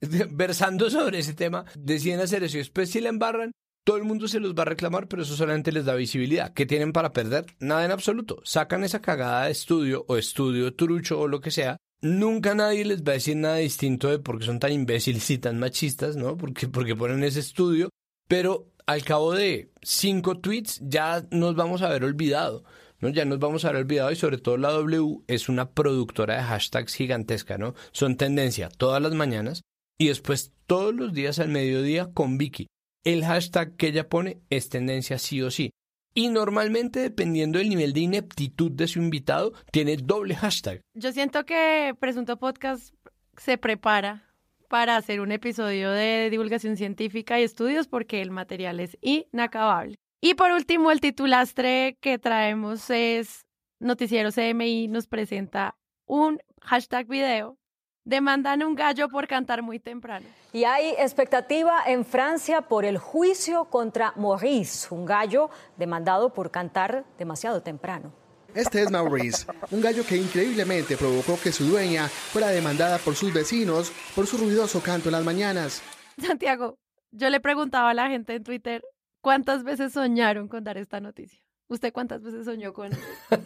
versando 0.30 0.90
sobre 0.90 1.18
ese 1.18 1.34
tema, 1.34 1.64
deciden 1.76 2.20
hacer 2.20 2.44
eso 2.44 2.56
y 2.56 2.60
después 2.60 2.90
si 2.90 3.00
la 3.00 3.08
embarran, 3.08 3.52
todo 3.84 3.96
el 3.96 4.04
mundo 4.04 4.28
se 4.28 4.40
los 4.40 4.54
va 4.54 4.62
a 4.62 4.66
reclamar, 4.66 5.08
pero 5.08 5.22
eso 5.22 5.34
solamente 5.34 5.72
les 5.72 5.84
da 5.84 5.94
visibilidad. 5.94 6.52
¿Qué 6.52 6.66
tienen 6.66 6.92
para 6.92 7.12
perder? 7.12 7.46
Nada 7.60 7.84
en 7.84 7.90
absoluto. 7.90 8.40
Sacan 8.44 8.84
esa 8.84 9.00
cagada 9.00 9.46
de 9.46 9.52
estudio 9.52 10.04
o 10.06 10.16
estudio 10.16 10.74
trucho 10.74 11.18
o 11.18 11.28
lo 11.28 11.40
que 11.40 11.50
sea. 11.50 11.76
Nunca 12.02 12.54
nadie 12.54 12.84
les 12.84 13.02
va 13.02 13.12
a 13.12 13.14
decir 13.14 13.36
nada 13.36 13.56
distinto 13.56 14.08
de 14.08 14.18
por 14.18 14.38
qué 14.38 14.46
son 14.46 14.58
tan 14.58 14.72
imbéciles 14.72 15.28
y 15.30 15.38
tan 15.38 15.58
machistas, 15.58 16.16
¿no? 16.16 16.36
Porque, 16.36 16.68
porque 16.68 16.94
ponen 16.94 17.24
ese 17.24 17.40
estudio. 17.40 17.90
Pero 18.28 18.70
al 18.86 19.02
cabo 19.02 19.32
de 19.32 19.72
cinco 19.82 20.38
tweets 20.38 20.80
ya 20.82 21.26
nos 21.30 21.56
vamos 21.56 21.82
a 21.82 21.88
haber 21.88 22.04
olvidado. 22.04 22.64
¿no? 23.00 23.08
Ya 23.08 23.24
nos 23.24 23.38
vamos 23.38 23.64
a 23.64 23.70
haber 23.70 23.82
olvidado 23.82 24.12
y 24.12 24.16
sobre 24.16 24.38
todo 24.38 24.56
la 24.56 24.70
W 24.70 25.22
es 25.26 25.48
una 25.48 25.70
productora 25.70 26.36
de 26.36 26.42
hashtags 26.42 26.94
gigantesca, 26.94 27.56
¿no? 27.58 27.74
Son 27.92 28.16
tendencia 28.16 28.68
todas 28.68 29.00
las 29.02 29.14
mañanas 29.14 29.62
y 30.00 30.08
después 30.08 30.54
todos 30.66 30.94
los 30.94 31.12
días 31.12 31.38
al 31.40 31.50
mediodía 31.50 32.10
con 32.14 32.38
Vicky. 32.38 32.68
El 33.04 33.22
hashtag 33.22 33.76
que 33.76 33.88
ella 33.88 34.08
pone 34.08 34.40
es 34.48 34.70
tendencia 34.70 35.18
sí 35.18 35.42
o 35.42 35.50
sí. 35.50 35.72
Y 36.14 36.28
normalmente, 36.28 37.00
dependiendo 37.00 37.58
del 37.58 37.68
nivel 37.68 37.92
de 37.92 38.00
ineptitud 38.00 38.72
de 38.72 38.88
su 38.88 38.98
invitado, 38.98 39.52
tiene 39.70 39.98
doble 39.98 40.34
hashtag. 40.36 40.80
Yo 40.94 41.12
siento 41.12 41.44
que 41.44 41.94
Presunto 42.00 42.38
Podcast 42.38 42.94
se 43.36 43.58
prepara 43.58 44.24
para 44.68 44.96
hacer 44.96 45.20
un 45.20 45.32
episodio 45.32 45.90
de 45.90 46.30
divulgación 46.30 46.78
científica 46.78 47.38
y 47.38 47.42
estudios 47.42 47.86
porque 47.86 48.22
el 48.22 48.30
material 48.30 48.80
es 48.80 48.96
inacabable. 49.02 49.96
Y 50.22 50.32
por 50.32 50.50
último, 50.50 50.90
el 50.90 51.00
titulastre 51.00 51.98
que 52.00 52.18
traemos 52.18 52.88
es 52.88 53.44
Noticiero 53.80 54.30
CMI 54.32 54.88
nos 54.88 55.06
presenta 55.06 55.76
un 56.06 56.40
hashtag 56.62 57.06
video. 57.06 57.59
Demandan 58.04 58.62
un 58.62 58.74
gallo 58.74 59.08
por 59.08 59.28
cantar 59.28 59.62
muy 59.62 59.78
temprano. 59.78 60.26
Y 60.52 60.64
hay 60.64 60.94
expectativa 60.98 61.82
en 61.86 62.04
Francia 62.04 62.62
por 62.62 62.84
el 62.86 62.96
juicio 62.96 63.66
contra 63.66 64.14
Maurice, 64.16 64.92
un 64.94 65.04
gallo 65.04 65.50
demandado 65.76 66.32
por 66.32 66.50
cantar 66.50 67.04
demasiado 67.18 67.62
temprano. 67.62 68.12
Este 68.54 68.82
es 68.82 68.90
Maurice, 68.90 69.46
un 69.70 69.80
gallo 69.80 70.04
que 70.04 70.16
increíblemente 70.16 70.96
provocó 70.96 71.38
que 71.40 71.52
su 71.52 71.64
dueña 71.64 72.08
fuera 72.08 72.48
demandada 72.48 72.98
por 72.98 73.14
sus 73.14 73.32
vecinos 73.32 73.92
por 74.16 74.26
su 74.26 74.38
ruidoso 74.38 74.82
canto 74.82 75.08
en 75.08 75.12
las 75.12 75.24
mañanas. 75.24 75.82
Santiago, 76.18 76.78
yo 77.12 77.30
le 77.30 77.38
preguntaba 77.38 77.90
a 77.90 77.94
la 77.94 78.08
gente 78.08 78.34
en 78.34 78.42
Twitter 78.42 78.82
cuántas 79.20 79.62
veces 79.62 79.92
soñaron 79.92 80.48
con 80.48 80.64
dar 80.64 80.78
esta 80.78 81.00
noticia. 81.00 81.40
¿Usted 81.70 81.92
cuántas 81.92 82.20
veces 82.20 82.44
soñó 82.46 82.72
con 82.72 82.90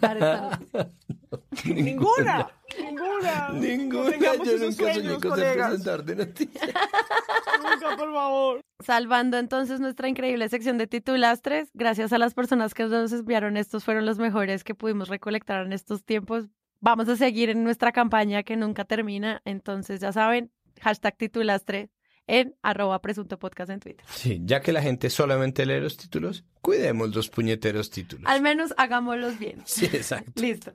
dar 0.00 0.16
esta 0.16 0.40
noticia? 0.50 0.90
Ninguna, 1.74 2.48
ninguna. 2.80 3.50
Ninguna. 3.52 4.10
tengamos 4.10 4.48
Yo 4.48 4.58
nunca 4.58 4.94
soñé 4.94 5.10
con 5.10 5.20
ser 5.20 5.30
colegas. 5.30 5.68
presentador 5.68 6.04
de 6.04 6.16
noticias. 6.16 6.64
Nunca, 7.62 7.96
por 7.96 8.12
favor. 8.12 8.60
Salvando 8.80 9.36
entonces 9.38 9.80
nuestra 9.80 10.08
increíble 10.08 10.48
sección 10.48 10.78
de 10.78 10.86
titulastres, 10.86 11.70
gracias 11.74 12.12
a 12.14 12.18
las 12.18 12.34
personas 12.34 12.72
que 12.72 12.84
nos 12.84 13.12
enviaron 13.12 13.56
estos 13.56 13.84
fueron 13.84 14.06
los 14.06 14.18
mejores 14.18 14.64
que 14.64 14.74
pudimos 14.74 15.08
recolectar 15.08 15.64
en 15.66 15.72
estos 15.72 16.04
tiempos. 16.04 16.46
Vamos 16.80 17.08
a 17.08 17.16
seguir 17.16 17.50
en 17.50 17.62
nuestra 17.62 17.92
campaña 17.92 18.42
que 18.42 18.56
nunca 18.56 18.84
termina, 18.84 19.42
entonces 19.44 20.00
ya 20.00 20.12
saben, 20.12 20.50
hashtag 20.80 21.16
titulastre 21.16 21.90
en 22.26 22.54
arroba 22.62 23.00
presunto 23.00 23.38
podcast 23.38 23.70
en 23.70 23.80
Twitter. 23.80 24.04
Sí, 24.08 24.40
ya 24.44 24.60
que 24.60 24.72
la 24.72 24.82
gente 24.82 25.10
solamente 25.10 25.66
lee 25.66 25.80
los 25.80 25.96
títulos, 25.96 26.44
cuidemos 26.60 27.14
los 27.14 27.28
puñeteros 27.28 27.90
títulos. 27.90 28.24
Al 28.26 28.40
menos 28.40 28.74
hagámoslos 28.76 29.38
bien. 29.38 29.62
Sí, 29.64 29.86
exacto. 29.86 30.40
Listo. 30.40 30.72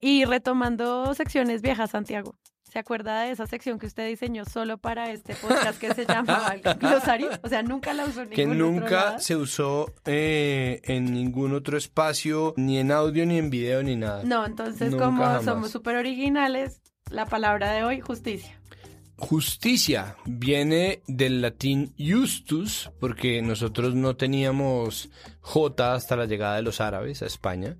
Y 0.00 0.24
retomando 0.24 1.12
secciones 1.14 1.60
viejas, 1.60 1.90
Santiago. 1.90 2.36
¿Se 2.72 2.78
acuerda 2.78 3.22
de 3.22 3.30
esa 3.30 3.46
sección 3.46 3.78
que 3.78 3.86
usted 3.86 4.06
diseñó 4.06 4.44
solo 4.44 4.76
para 4.78 5.10
este 5.10 5.34
podcast 5.34 5.78
que 5.80 5.94
se 5.94 6.04
llama 6.04 6.54
Glosario? 6.78 7.30
O 7.42 7.48
sea, 7.48 7.62
nunca 7.62 7.94
la 7.94 8.04
usó 8.04 8.22
en 8.22 8.28
Que 8.30 8.46
ningún 8.46 8.62
otro 8.62 8.80
nunca 8.80 9.04
lado. 9.06 9.18
se 9.20 9.36
usó 9.36 9.94
eh, 10.04 10.80
en 10.84 11.12
ningún 11.12 11.54
otro 11.54 11.78
espacio, 11.78 12.52
ni 12.56 12.78
en 12.78 12.92
audio, 12.92 13.24
ni 13.24 13.38
en 13.38 13.48
video, 13.50 13.82
ni 13.82 13.96
nada. 13.96 14.22
No, 14.24 14.44
entonces 14.44 14.90
Nunca 14.90 15.06
como 15.06 15.22
jamás. 15.24 15.44
somos 15.44 15.70
súper 15.70 15.96
originales, 15.96 16.82
la 17.10 17.24
palabra 17.24 17.72
de 17.72 17.84
hoy, 17.84 18.00
justicia. 18.00 18.57
Justicia 19.18 20.16
viene 20.26 21.02
del 21.08 21.42
latín 21.42 21.92
justus, 21.98 22.88
porque 23.00 23.42
nosotros 23.42 23.96
no 23.96 24.14
teníamos 24.16 25.10
J 25.40 25.94
hasta 25.94 26.14
la 26.14 26.26
llegada 26.26 26.54
de 26.56 26.62
los 26.62 26.80
árabes 26.80 27.22
a 27.22 27.26
España. 27.26 27.76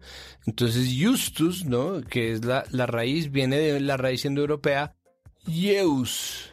Entonces, 0.47 0.93
justus, 1.01 1.65
¿no? 1.65 2.01
Que 2.01 2.33
es 2.33 2.45
la, 2.45 2.65
la 2.73 2.87
raíz, 2.87 3.31
viene 3.31 3.57
de 3.57 3.79
la 3.79 3.97
raíz 3.97 4.25
indoeuropea, 4.25 4.97
yeus. 5.47 6.53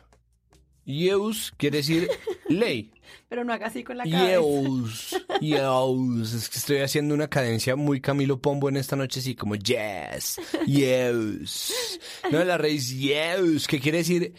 Yeus 0.86 1.52
quiere 1.58 1.78
decir 1.78 2.08
ley. 2.48 2.92
Pero 3.28 3.44
no 3.44 3.54
haga 3.54 3.68
así 3.68 3.84
con 3.84 3.98
la 3.98 4.04
cabeza. 4.04 4.34
Yeus, 4.34 5.16
yeus. 5.42 6.34
Es 6.34 6.48
que 6.48 6.60
estoy 6.60 6.78
haciendo 6.78 7.16
una 7.16 7.28
cadencia 7.28 7.76
muy 7.76 8.02
Camilo 8.02 8.40
Pombo 8.40 8.70
en 8.70 8.78
esta 8.78 8.96
noche, 8.96 9.20
así 9.20 9.34
como 9.34 9.56
yes, 9.56 10.40
yeus. 10.68 11.74
No, 12.32 12.44
la 12.44 12.58
raíz 12.58 12.90
yeus, 12.96 13.68
que 13.68 13.80
quiere 13.80 14.00
decir 14.00 14.34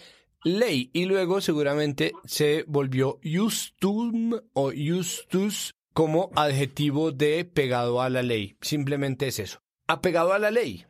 ley. 0.45 0.90
Y 0.93 1.05
luego 1.07 1.40
seguramente 1.40 2.12
se 2.25 2.64
volvió 2.66 3.19
justum 3.25 4.40
o 4.52 4.73
justus 4.76 5.75
como 5.93 6.31
adjetivo 6.35 7.12
de 7.12 7.45
pegado 7.45 8.02
a 8.02 8.11
la 8.11 8.23
ley. 8.23 8.57
Simplemente 8.61 9.28
es 9.28 9.38
eso. 9.38 9.61
Apegado 9.87 10.33
a 10.33 10.38
la 10.38 10.50
ley 10.50 10.85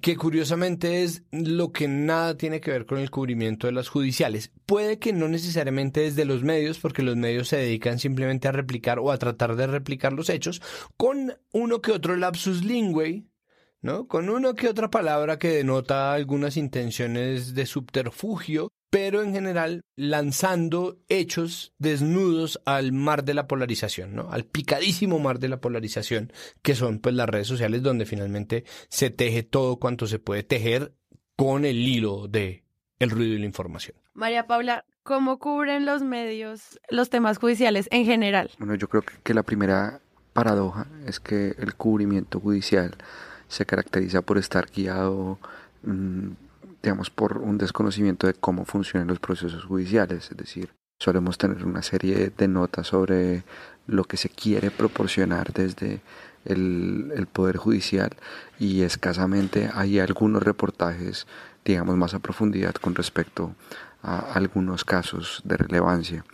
que 0.00 0.16
curiosamente 0.16 1.02
es 1.02 1.22
lo 1.30 1.72
que 1.72 1.88
nada 1.88 2.36
tiene 2.36 2.60
que 2.60 2.70
ver 2.70 2.86
con 2.86 2.98
el 2.98 3.10
cubrimiento 3.10 3.66
de 3.66 3.72
las 3.72 3.88
judiciales. 3.88 4.52
Puede 4.66 4.98
que 4.98 5.12
no 5.12 5.28
necesariamente 5.28 6.00
desde 6.00 6.24
los 6.24 6.42
medios, 6.42 6.78
porque 6.78 7.02
los 7.02 7.16
medios 7.16 7.48
se 7.48 7.56
dedican 7.56 7.98
simplemente 7.98 8.48
a 8.48 8.52
replicar 8.52 8.98
o 8.98 9.10
a 9.10 9.18
tratar 9.18 9.56
de 9.56 9.66
replicar 9.66 10.12
los 10.12 10.30
hechos, 10.30 10.62
con 10.96 11.36
uno 11.52 11.80
que 11.80 11.92
otro 11.92 12.16
lapsus 12.16 12.64
lingüe, 12.64 13.24
¿no? 13.82 14.06
Con 14.06 14.30
uno 14.30 14.54
que 14.54 14.68
otra 14.68 14.90
palabra 14.90 15.38
que 15.38 15.48
denota 15.48 16.14
algunas 16.14 16.56
intenciones 16.56 17.54
de 17.54 17.66
subterfugio, 17.66 18.72
pero 18.90 19.22
en 19.22 19.32
general 19.32 19.82
lanzando 19.96 20.98
hechos 21.08 21.72
desnudos 21.78 22.60
al 22.64 22.92
mar 22.92 23.24
de 23.24 23.34
la 23.34 23.48
polarización, 23.48 24.14
¿no? 24.14 24.30
Al 24.30 24.44
picadísimo 24.44 25.18
mar 25.18 25.38
de 25.38 25.48
la 25.48 25.60
polarización, 25.60 26.32
que 26.62 26.74
son 26.74 27.00
pues 27.00 27.14
las 27.14 27.28
redes 27.28 27.48
sociales 27.48 27.82
donde 27.82 28.06
finalmente 28.06 28.64
se 28.88 29.10
teje 29.10 29.42
todo 29.42 29.76
cuanto 29.76 30.06
se 30.06 30.18
puede 30.18 30.42
tejer 30.42 30.94
con 31.36 31.64
el 31.64 31.76
hilo 31.76 32.28
de 32.28 32.64
el 32.98 33.10
ruido 33.10 33.34
y 33.34 33.38
la 33.38 33.46
información. 33.46 33.96
María 34.14 34.46
Paula, 34.46 34.84
¿cómo 35.02 35.38
cubren 35.38 35.86
los 35.86 36.02
medios 36.02 36.78
los 36.88 37.10
temas 37.10 37.38
judiciales 37.38 37.88
en 37.90 38.04
general? 38.04 38.50
Bueno, 38.58 38.76
yo 38.76 38.88
creo 38.88 39.02
que, 39.02 39.14
que 39.24 39.34
la 39.34 39.42
primera 39.42 40.02
paradoja 40.34 40.86
es 41.06 41.18
que 41.18 41.54
el 41.58 41.74
cubrimiento 41.74 42.40
judicial 42.40 42.96
se 43.52 43.66
caracteriza 43.66 44.22
por 44.22 44.38
estar 44.38 44.70
guiado, 44.74 45.38
mm, 45.82 46.28
digamos, 46.82 47.10
por 47.10 47.36
un 47.36 47.58
desconocimiento 47.58 48.26
de 48.26 48.32
cómo 48.32 48.64
funcionan 48.64 49.08
los 49.08 49.20
procesos 49.20 49.64
judiciales. 49.64 50.30
Es 50.30 50.36
decir, 50.38 50.70
solemos 50.98 51.36
tener 51.36 51.64
una 51.66 51.82
serie 51.82 52.32
de 52.34 52.48
notas 52.48 52.86
sobre 52.86 53.44
lo 53.86 54.04
que 54.04 54.16
se 54.16 54.30
quiere 54.30 54.70
proporcionar 54.70 55.52
desde 55.52 56.00
el, 56.46 57.28
Poder 57.30 57.56
Judicial 57.56 58.10
y 58.58 58.82
escasamente 58.82 59.70
hay 59.74 59.98
algunos 59.98 60.42
reportajes, 60.42 61.26
digamos, 61.64 61.96
más 61.96 62.14
a 62.14 62.20
profundidad 62.20 62.74
con 62.74 62.94
respecto 62.94 63.54
a 64.02 64.32
algunos 64.32 64.84
casos 64.84 65.40
de 65.44 65.56
relevancia. 65.56 66.24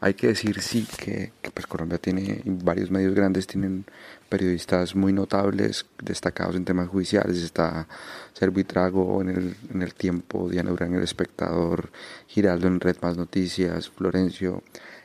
Hay 0.00 0.14
que 0.14 0.28
decir 0.28 0.60
sí 0.62 0.86
que, 0.96 1.32
pues 1.52 1.66
Colombia 1.66 1.98
tiene 1.98 2.42
varios 2.44 2.90
medios 2.90 3.14
grandes, 3.14 3.46
tienen 3.46 3.84
periodistas 4.28 4.94
muy 4.94 5.12
notables, 5.12 5.86
destacados 6.02 6.56
en 6.56 6.64
temas 6.64 6.88
judiciales, 6.88 7.38
está 7.38 7.86
Servitrago 8.32 9.20
en 9.20 9.28
el, 9.28 9.56
en 9.72 9.82
el 9.82 9.94
tiempo, 9.94 10.48
Diana 10.48 10.72
Urán 10.72 10.90
en 10.90 10.98
el 10.98 11.02
espectador, 11.02 11.90
Giraldo 12.28 12.68
en 12.68 12.80
Red 12.80 12.96
Más 13.02 13.16
Noticias, 13.16 13.90
Florencio 13.90 14.62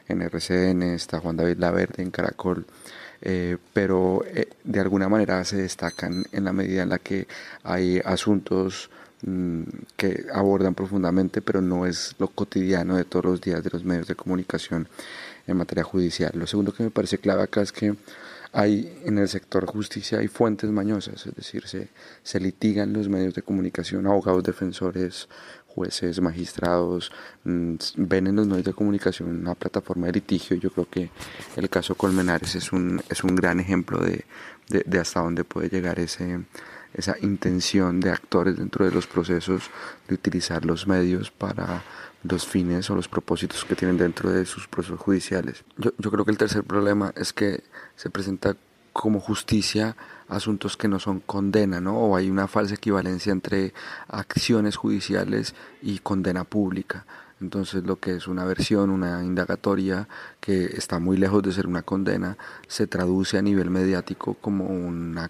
en 0.08 0.22
RCN, 0.22 0.84
está 0.84 1.20
Juan 1.20 1.38
David 1.38 1.58
Laverde 1.58 2.04
en 2.04 2.12
Caracol, 2.12 2.66
eh, 3.22 3.58
pero 3.74 4.24
eh, 4.28 4.50
de 4.64 4.80
alguna 4.80 5.10
manera 5.10 5.44
se 5.46 5.58
destacan 5.58 6.26
en 6.32 6.44
la 6.44 6.54
medida 6.54 6.84
en 6.84 6.90
la 6.90 7.00
que 7.00 7.28
hay 7.64 8.00
asuntos 8.04 8.90
mm, 9.26 9.64
que 9.98 10.26
abordan 10.34 10.76
profundamente, 10.76 11.42
pero 11.42 11.62
no 11.62 11.86
es 11.86 12.16
lo 12.20 12.28
cotidiano 12.28 12.98
de 12.98 13.06
todos 13.06 13.26
los 13.26 13.42
días 13.42 13.64
de 13.64 13.70
los 13.72 13.84
medios 13.84 14.08
de 14.08 14.16
comunicación 14.16 14.88
en 15.48 15.58
materia 15.58 15.84
judicial. 15.84 16.32
Lo 16.36 16.48
segundo 16.48 16.74
que 16.74 16.84
me 16.84 16.92
parece 16.92 17.18
clave 17.18 17.44
acá 17.44 17.62
es 17.62 17.72
que 17.72 17.96
hay 18.54 19.02
en 19.04 19.18
el 19.18 19.28
sector 19.28 19.66
justicia 19.66 20.20
hay 20.20 20.28
fuentes 20.28 20.70
mañosas, 20.70 21.26
es 21.26 21.36
decir, 21.36 21.68
se, 21.68 21.90
se 22.22 22.40
litigan 22.40 22.94
los 22.94 23.10
medios 23.10 23.34
de 23.34 23.42
comunicación, 23.42 24.06
abogados 24.06 24.44
defensores, 24.44 25.28
jueces, 25.74 26.22
magistrados, 26.22 27.12
mmm, 27.46 27.76
ven 27.98 28.28
en 28.28 28.36
los 28.36 28.48
medios 28.48 28.66
de 28.66 28.74
comunicación 28.74 29.30
una 29.30 29.56
plataforma 29.56 30.06
de 30.06 30.14
litigio. 30.14 30.56
Yo 30.56 30.70
creo 30.70 30.88
que 30.88 31.10
el 31.56 31.68
caso 31.68 31.96
Colmenares 31.96 32.54
es 32.54 32.72
un, 32.72 33.02
es 33.10 33.24
un 33.24 33.36
gran 33.36 33.60
ejemplo 33.60 34.00
de, 34.00 34.24
de, 34.70 34.84
de 34.86 35.00
hasta 35.00 35.22
dónde 35.22 35.44
puede 35.44 35.70
llegar 35.70 36.00
ese, 36.00 36.42
esa 36.94 37.16
intención 37.22 38.00
de 38.00 38.12
actores 38.12 38.58
dentro 38.58 38.86
de 38.86 38.92
los 38.92 39.08
procesos 39.08 39.70
de 40.08 40.16
utilizar 40.16 40.66
los 40.66 40.88
medios 40.88 41.32
para 41.32 41.84
los 42.24 42.48
fines 42.48 42.90
o 42.90 42.96
los 42.96 43.08
propósitos 43.08 43.66
que 43.66 43.76
tienen 43.76 43.98
dentro 43.98 44.30
de 44.30 44.46
sus 44.46 44.68
procesos 44.68 45.00
judiciales. 45.00 45.64
Yo, 45.78 45.92
creo 46.12 46.26
que 46.26 46.32
el 46.32 46.38
tercer 46.38 46.64
problema 46.64 47.14
es 47.16 47.34
que 47.34 47.64
se 47.96 48.10
presenta 48.10 48.56
como 48.94 49.20
justicia 49.20 49.98
asuntos 50.30 50.78
que 50.78 50.88
no 50.88 51.00
son 51.00 51.20
condena, 51.20 51.82
¿no? 51.82 51.98
O 51.98 52.16
hay 52.16 52.30
una 52.30 52.48
falsa 52.48 52.76
equivalencia 52.76 53.32
entre 53.32 53.74
acciones 54.08 54.76
judiciales 54.76 55.56
y 55.82 56.00
condena 56.00 56.44
pública. 56.44 57.06
Entonces 57.42 57.84
lo 57.84 57.98
que 58.00 58.16
es 58.16 58.28
una 58.28 58.46
versión, 58.46 58.90
una 58.90 59.24
indagatoria 59.24 60.08
que 60.40 60.66
está 60.66 61.00
muy 61.00 61.18
lejos 61.18 61.44
de 61.44 61.52
ser 61.52 61.68
una 61.68 61.82
condena, 61.82 62.38
se 62.68 62.88
traduce 62.88 63.38
a 63.38 63.42
nivel 63.42 63.70
mediático 63.70 64.36
como 64.36 64.66
una 64.68 65.30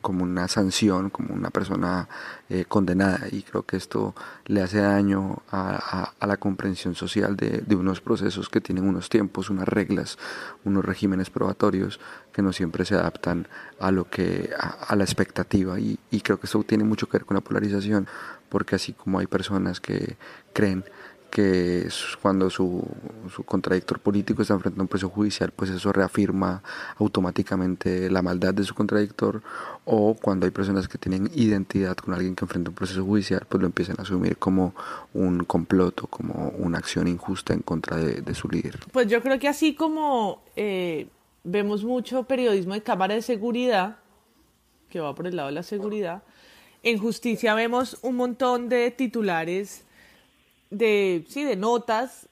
como 0.00 0.24
una 0.24 0.48
sanción, 0.48 1.10
como 1.10 1.34
una 1.34 1.50
persona 1.50 2.08
eh, 2.48 2.64
condenada. 2.66 3.26
Y 3.30 3.42
creo 3.42 3.64
que 3.64 3.76
esto 3.76 4.14
le 4.46 4.62
hace 4.62 4.78
daño 4.78 5.42
a, 5.50 6.12
la 6.20 6.36
comprensión 6.36 6.94
social 6.94 7.36
de, 7.36 7.76
unos 7.76 8.00
procesos 8.00 8.48
que 8.48 8.60
tienen 8.60 8.88
unos 8.88 9.08
tiempos, 9.08 9.50
unas 9.50 9.68
reglas, 9.68 10.18
unos 10.64 10.84
regímenes 10.84 11.30
probatorios 11.30 12.00
que 12.32 12.42
no 12.42 12.52
siempre 12.52 12.84
se 12.84 12.94
adaptan 12.94 13.46
a 13.78 13.90
lo 13.90 14.08
que 14.08 14.50
a, 14.58 14.68
a 14.88 14.96
la 14.96 15.04
expectativa. 15.04 15.78
Y, 15.78 15.98
y, 16.10 16.20
creo 16.20 16.38
que 16.40 16.46
esto 16.46 16.62
tiene 16.62 16.84
mucho 16.84 17.08
que 17.08 17.18
ver 17.18 17.26
con 17.26 17.34
la 17.34 17.40
polarización, 17.40 18.06
porque 18.48 18.76
así 18.76 18.92
como 18.92 19.18
hay 19.18 19.26
personas 19.26 19.80
que 19.80 20.16
creen 20.52 20.84
que 21.34 21.88
cuando 22.22 22.48
su, 22.48 22.86
su, 23.34 23.42
contradictor 23.42 23.98
político 23.98 24.42
está 24.42 24.54
enfrente 24.54 24.78
a 24.78 24.82
un 24.82 24.86
proceso 24.86 25.08
judicial, 25.08 25.50
pues 25.50 25.68
eso 25.68 25.92
reafirma 25.92 26.62
automáticamente 26.96 28.08
la 28.08 28.22
maldad 28.22 28.54
de 28.54 28.62
su 28.62 28.72
contradictor, 28.72 29.42
o 29.84 30.14
cuando 30.14 30.46
hay 30.46 30.52
personas 30.52 30.86
que 30.86 30.96
tienen 30.96 31.28
identidad 31.34 31.96
con 31.96 32.14
alguien 32.14 32.36
que 32.36 32.44
enfrenta 32.44 32.70
un 32.70 32.76
proceso 32.76 33.04
judicial, 33.04 33.44
pues 33.48 33.60
lo 33.60 33.66
empiezan 33.66 33.96
a 33.98 34.02
asumir 34.02 34.36
como 34.36 34.76
un 35.12 35.42
complot 35.42 36.08
como 36.08 36.50
una 36.56 36.78
acción 36.78 37.08
injusta 37.08 37.52
en 37.52 37.62
contra 37.62 37.96
de, 37.96 38.34
su 38.36 38.48
líder. 38.48 38.78
Pues 38.92 39.08
yo 39.08 39.20
creo 39.20 39.40
que 39.40 39.48
así 39.48 39.74
como 39.74 40.40
eh, 40.54 41.08
vemos 41.42 41.82
mucho 41.82 42.22
periodismo 42.22 42.74
de 42.74 42.82
cámara 42.84 43.14
de 43.14 43.22
seguridad, 43.22 43.96
que 44.88 45.00
va 45.00 45.16
por 45.16 45.26
el 45.26 45.34
lado 45.34 45.48
de 45.48 45.54
la 45.56 45.64
seguridad, 45.64 46.22
en 46.84 46.98
justicia 46.98 47.54
vemos 47.54 47.98
un 48.02 48.14
montón 48.14 48.68
de 48.68 48.92
titulares 48.92 49.84
de, 50.70 51.24
sí, 51.28 51.44
de 51.44 51.56
notas 51.56 52.28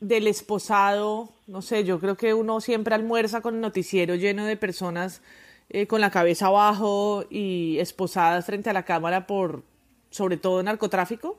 del 0.00 0.26
esposado, 0.26 1.30
no 1.46 1.62
sé, 1.62 1.84
yo 1.84 1.98
creo 1.98 2.16
que 2.16 2.34
uno 2.34 2.60
siempre 2.60 2.94
almuerza 2.94 3.40
con 3.40 3.56
el 3.56 3.60
noticiero 3.60 4.14
lleno 4.14 4.44
de 4.44 4.56
personas 4.56 5.22
eh, 5.70 5.86
con 5.86 6.00
la 6.00 6.10
cabeza 6.10 6.46
abajo 6.46 7.24
y 7.28 7.78
esposadas 7.78 8.46
frente 8.46 8.70
a 8.70 8.72
la 8.72 8.84
cámara 8.84 9.26
por, 9.26 9.64
sobre 10.10 10.36
todo, 10.36 10.62
narcotráfico. 10.62 11.38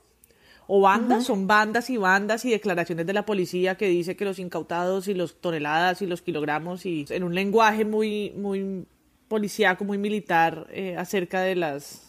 O 0.71 0.81
bandas, 0.81 1.25
son 1.25 1.47
bandas 1.47 1.89
y 1.89 1.97
bandas 1.97 2.45
y 2.45 2.51
declaraciones 2.51 3.07
de 3.07 3.13
la 3.13 3.25
policía 3.25 3.73
que 3.73 3.87
dice 3.87 4.15
que 4.15 4.23
los 4.23 4.37
incautados 4.37 5.07
y 5.07 5.15
los 5.15 5.41
toneladas 5.41 6.03
y 6.03 6.05
los 6.05 6.21
kilogramos 6.21 6.85
y 6.85 7.07
en 7.09 7.23
un 7.23 7.33
lenguaje 7.33 7.85
muy, 7.85 8.29
muy 8.37 8.85
policíaco, 9.27 9.83
muy 9.83 9.97
militar 9.97 10.67
eh, 10.69 10.95
acerca 10.95 11.41
de 11.41 11.55
las 11.55 12.03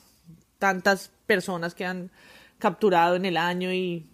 tantas 0.58 1.10
personas 1.26 1.74
que 1.74 1.86
han 1.86 2.10
capturado 2.60 3.16
en 3.16 3.24
el 3.24 3.36
año 3.36 3.72
y, 3.72 4.06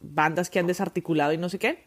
bandas 0.00 0.48
que 0.48 0.58
han 0.58 0.66
desarticulado 0.66 1.32
y 1.32 1.38
no 1.38 1.48
sé 1.48 1.58
qué. 1.58 1.84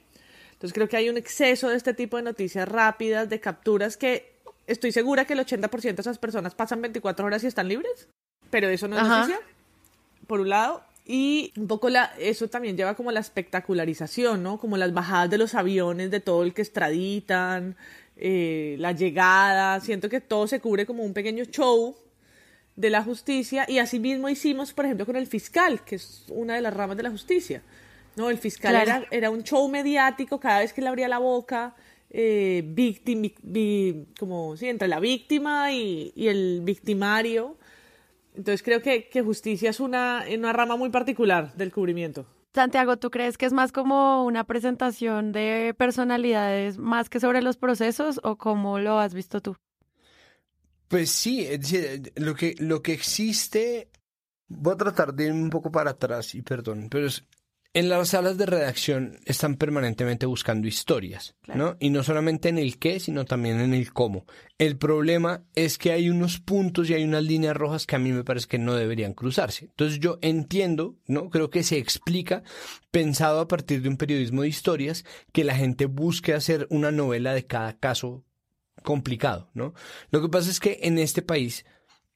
Entonces 0.51 0.73
creo 0.73 0.87
que 0.87 0.97
hay 0.97 1.09
un 1.09 1.17
exceso 1.17 1.69
de 1.69 1.77
este 1.77 1.93
tipo 1.93 2.17
de 2.17 2.23
noticias 2.23 2.67
rápidas, 2.67 3.29
de 3.29 3.39
capturas 3.39 3.97
que 3.97 4.35
estoy 4.67 4.91
segura 4.91 5.25
que 5.25 5.33
el 5.33 5.39
80% 5.39 5.95
de 5.95 6.01
esas 6.01 6.19
personas 6.19 6.53
pasan 6.53 6.81
24 6.81 7.25
horas 7.25 7.43
y 7.43 7.47
están 7.47 7.67
libres, 7.67 8.09
pero 8.51 8.69
eso 8.69 8.87
no 8.87 8.97
es 8.97 9.07
noticia, 9.07 9.39
por 10.27 10.41
un 10.41 10.49
lado. 10.49 10.83
Y 11.05 11.51
un 11.57 11.67
poco 11.67 11.89
la, 11.89 12.13
eso 12.19 12.47
también 12.47 12.77
lleva 12.77 12.95
como 12.95 13.11
la 13.11 13.21
espectacularización, 13.21 14.43
¿no? 14.43 14.59
Como 14.59 14.77
las 14.77 14.93
bajadas 14.93 15.29
de 15.31 15.39
los 15.39 15.55
aviones, 15.55 16.11
de 16.11 16.19
todo 16.19 16.43
el 16.43 16.53
que 16.53 16.61
extraditan, 16.61 17.75
eh, 18.17 18.75
la 18.77 18.91
llegada. 18.91 19.79
Siento 19.79 20.09
que 20.09 20.21
todo 20.21 20.47
se 20.47 20.59
cubre 20.59 20.85
como 20.85 21.03
un 21.03 21.13
pequeño 21.13 21.45
show 21.45 21.95
de 22.75 22.89
la 22.89 23.03
justicia 23.03 23.65
y 23.67 23.79
asimismo 23.79 24.29
hicimos, 24.29 24.73
por 24.73 24.85
ejemplo, 24.85 25.05
con 25.05 25.15
el 25.15 25.27
fiscal, 25.27 25.83
que 25.83 25.95
es 25.95 26.25
una 26.29 26.55
de 26.55 26.61
las 26.61 26.73
ramas 26.73 26.97
de 26.97 27.03
la 27.03 27.11
justicia. 27.11 27.61
No, 28.15 28.29
el 28.29 28.37
fiscal 28.37 28.75
era, 28.75 29.05
era, 29.11 29.29
un 29.29 29.43
show 29.43 29.67
mediático 29.69 30.39
cada 30.39 30.59
vez 30.59 30.73
que 30.73 30.81
le 30.81 30.89
abría 30.89 31.07
la 31.07 31.19
boca, 31.19 31.75
eh, 32.09 32.61
víctima, 32.65 33.29
como 34.19 34.57
sí, 34.57 34.67
entre 34.67 34.87
la 34.87 34.99
víctima 34.99 35.71
y, 35.71 36.11
el 36.15 36.61
victimario. 36.61 37.57
Entonces 38.35 38.63
creo 38.63 38.81
que, 38.81 39.07
que 39.07 39.21
justicia 39.21 39.69
es 39.69 39.79
una, 39.79 40.25
una 40.33 40.51
rama 40.51 40.75
muy 40.75 40.89
particular 40.89 41.53
del 41.55 41.71
cubrimiento. 41.71 42.25
Santiago, 42.53 42.97
¿tú 42.97 43.11
crees 43.11 43.37
que 43.37 43.45
es 43.45 43.53
más 43.53 43.71
como 43.71 44.25
una 44.25 44.43
presentación 44.43 45.31
de 45.31 45.73
personalidades 45.77 46.77
más 46.77 47.09
que 47.09 47.21
sobre 47.21 47.41
los 47.41 47.55
procesos 47.55 48.19
o 48.23 48.35
cómo 48.35 48.77
lo 48.79 48.99
has 48.99 49.13
visto 49.13 49.39
tú? 49.39 49.55
Pues 50.91 51.09
sí, 51.09 51.45
es 51.45 51.61
decir, 51.61 52.11
lo 52.17 52.35
que, 52.35 52.53
lo 52.59 52.81
que 52.81 52.91
existe, 52.91 53.89
voy 54.49 54.73
a 54.73 54.77
tratar 54.77 55.13
de 55.13 55.27
ir 55.27 55.31
un 55.31 55.49
poco 55.49 55.71
para 55.71 55.91
atrás 55.91 56.35
y 56.35 56.41
perdón, 56.41 56.89
pero 56.91 57.07
en 57.73 57.87
las 57.87 58.09
salas 58.09 58.37
de 58.37 58.45
redacción 58.45 59.17
están 59.23 59.55
permanentemente 59.55 60.25
buscando 60.25 60.67
historias, 60.67 61.33
¿no? 61.55 61.77
Y 61.79 61.91
no 61.91 62.03
solamente 62.03 62.49
en 62.49 62.57
el 62.57 62.77
qué, 62.77 62.99
sino 62.99 63.23
también 63.23 63.61
en 63.61 63.73
el 63.73 63.93
cómo. 63.93 64.25
El 64.57 64.77
problema 64.77 65.45
es 65.55 65.77
que 65.77 65.93
hay 65.93 66.09
unos 66.09 66.41
puntos 66.41 66.89
y 66.89 66.93
hay 66.93 67.05
unas 67.05 67.23
líneas 67.23 67.55
rojas 67.55 67.87
que 67.87 67.95
a 67.95 67.99
mí 67.99 68.11
me 68.11 68.25
parece 68.25 68.49
que 68.49 68.59
no 68.59 68.75
deberían 68.75 69.13
cruzarse. 69.13 69.67
Entonces 69.67 69.97
yo 70.01 70.19
entiendo, 70.21 70.97
¿no? 71.07 71.29
Creo 71.29 71.49
que 71.49 71.63
se 71.63 71.77
explica, 71.77 72.43
pensado 72.91 73.39
a 73.39 73.47
partir 73.47 73.81
de 73.81 73.87
un 73.87 73.95
periodismo 73.95 74.41
de 74.41 74.49
historias, 74.49 75.05
que 75.31 75.45
la 75.45 75.55
gente 75.55 75.85
busque 75.85 76.33
hacer 76.33 76.67
una 76.69 76.91
novela 76.91 77.33
de 77.33 77.47
cada 77.47 77.77
caso 77.79 78.25
complicado, 78.83 79.49
¿no? 79.53 79.73
Lo 80.09 80.21
que 80.21 80.29
pasa 80.29 80.49
es 80.49 80.59
que 80.59 80.79
en 80.83 80.97
este 80.99 81.21
país 81.21 81.65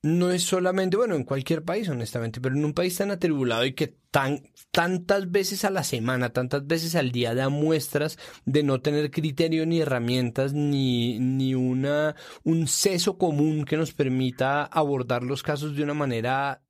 no 0.06 0.30
es 0.30 0.44
solamente, 0.44 0.98
bueno, 0.98 1.16
en 1.16 1.24
cualquier 1.24 1.64
país, 1.64 1.90
honestamente, 1.90 2.40
pero 2.40 2.56
en 2.56 2.64
un 2.64 2.74
país 2.74 2.96
tan 2.96 3.10
atribulado 3.10 3.66
y 3.66 3.74
que 3.74 3.98
tan, 4.12 4.44
tantas 4.72 5.32
veces 5.32 5.66
a 5.66 5.72
la 5.72 5.84
semana, 5.84 6.30
tantas 6.30 6.66
veces 6.68 6.96
al 6.96 7.12
día 7.12 7.34
da 7.34 7.50
muestras 7.50 8.20
de 8.46 8.62
no 8.62 8.82
tener 8.82 9.10
criterio 9.10 9.66
ni 9.66 9.82
herramientas 9.82 10.54
ni, 10.54 11.18
ni 11.20 11.56
una, 11.56 12.16
un 12.44 12.68
seso 12.68 13.18
común 13.18 13.66
que 13.66 13.78
nos 13.78 13.94
permita 13.94 14.64
abordar 14.64 15.24
los 15.24 15.42
casos 15.42 15.76
de 15.76 15.84
una 15.84 15.96
manera 15.96 16.62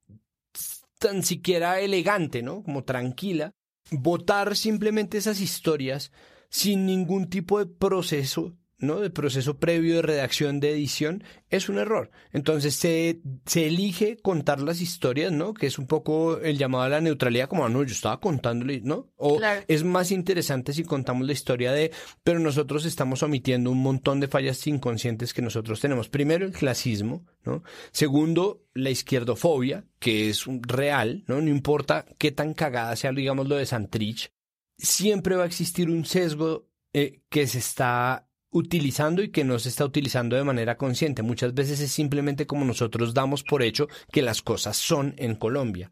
tan 0.97 1.23
siquiera 1.23 1.81
elegante, 1.81 2.41
¿no? 2.41 2.63
Como 2.63 2.85
tranquila. 2.85 3.53
Votar 3.91 4.55
simplemente 4.55 5.17
esas 5.17 5.41
historias 5.41 6.11
sin 6.49 6.85
ningún 6.85 7.29
tipo 7.29 7.59
de 7.59 7.65
proceso 7.65 8.57
¿no? 8.77 8.99
de 8.99 9.09
proceso 9.09 9.57
previo 9.57 9.95
de 9.95 10.01
redacción 10.01 10.59
de 10.59 10.71
edición 10.71 11.23
es 11.49 11.69
un 11.69 11.77
error. 11.77 12.11
Entonces 12.31 12.75
se, 12.75 13.21
se 13.45 13.67
elige 13.67 14.17
contar 14.17 14.61
las 14.61 14.81
historias, 14.81 15.31
¿no? 15.31 15.53
Que 15.53 15.67
es 15.67 15.79
un 15.79 15.87
poco 15.87 16.37
el 16.39 16.57
llamado 16.57 16.83
a 16.83 16.89
la 16.89 17.01
neutralidad, 17.01 17.47
como, 17.47 17.65
ah, 17.65 17.69
no, 17.69 17.83
yo 17.83 17.93
estaba 17.93 18.19
contándole, 18.19 18.81
¿no? 18.83 19.11
O 19.15 19.39
es 19.67 19.83
más 19.83 20.11
interesante 20.11 20.73
si 20.73 20.83
contamos 20.83 21.25
la 21.25 21.33
historia 21.33 21.71
de, 21.71 21.91
pero 22.23 22.39
nosotros 22.39 22.85
estamos 22.85 23.23
omitiendo 23.23 23.71
un 23.71 23.81
montón 23.81 24.19
de 24.19 24.27
fallas 24.27 24.65
inconscientes 24.67 25.33
que 25.33 25.41
nosotros 25.41 25.79
tenemos. 25.79 26.09
Primero, 26.09 26.45
el 26.45 26.51
clasismo, 26.51 27.25
¿no? 27.43 27.63
Segundo, 27.91 28.65
la 28.73 28.89
izquierdofobia, 28.89 29.85
que 29.99 30.29
es 30.29 30.45
real, 30.61 31.23
¿no? 31.27 31.41
No 31.41 31.49
importa 31.49 32.05
qué 32.17 32.31
tan 32.31 32.53
cagada 32.53 32.95
sea, 32.95 33.11
digamos, 33.11 33.47
lo 33.47 33.55
de 33.55 33.65
Santrich, 33.65 34.29
siempre 34.77 35.35
va 35.35 35.43
a 35.43 35.47
existir 35.47 35.89
un 35.89 36.05
sesgo 36.05 36.67
eh, 36.93 37.21
que 37.29 37.47
se 37.47 37.59
está 37.59 38.24
utilizando 38.55 39.21
y 39.21 39.31
que 39.31 39.43
no 39.43 39.59
se 39.59 39.67
está 39.67 39.83
utilizando 39.83 40.37
de 40.37 40.43
manera 40.45 40.77
consciente. 40.77 41.21
Muchas 41.21 41.53
veces 41.53 41.81
es 41.81 41.91
simplemente 41.91 42.47
como 42.47 42.63
nosotros 42.63 43.13
damos 43.13 43.43
por 43.43 43.61
hecho 43.61 43.89
que 44.13 44.21
las 44.21 44.41
cosas 44.41 44.77
son 44.77 45.13
en 45.17 45.35
Colombia. 45.35 45.91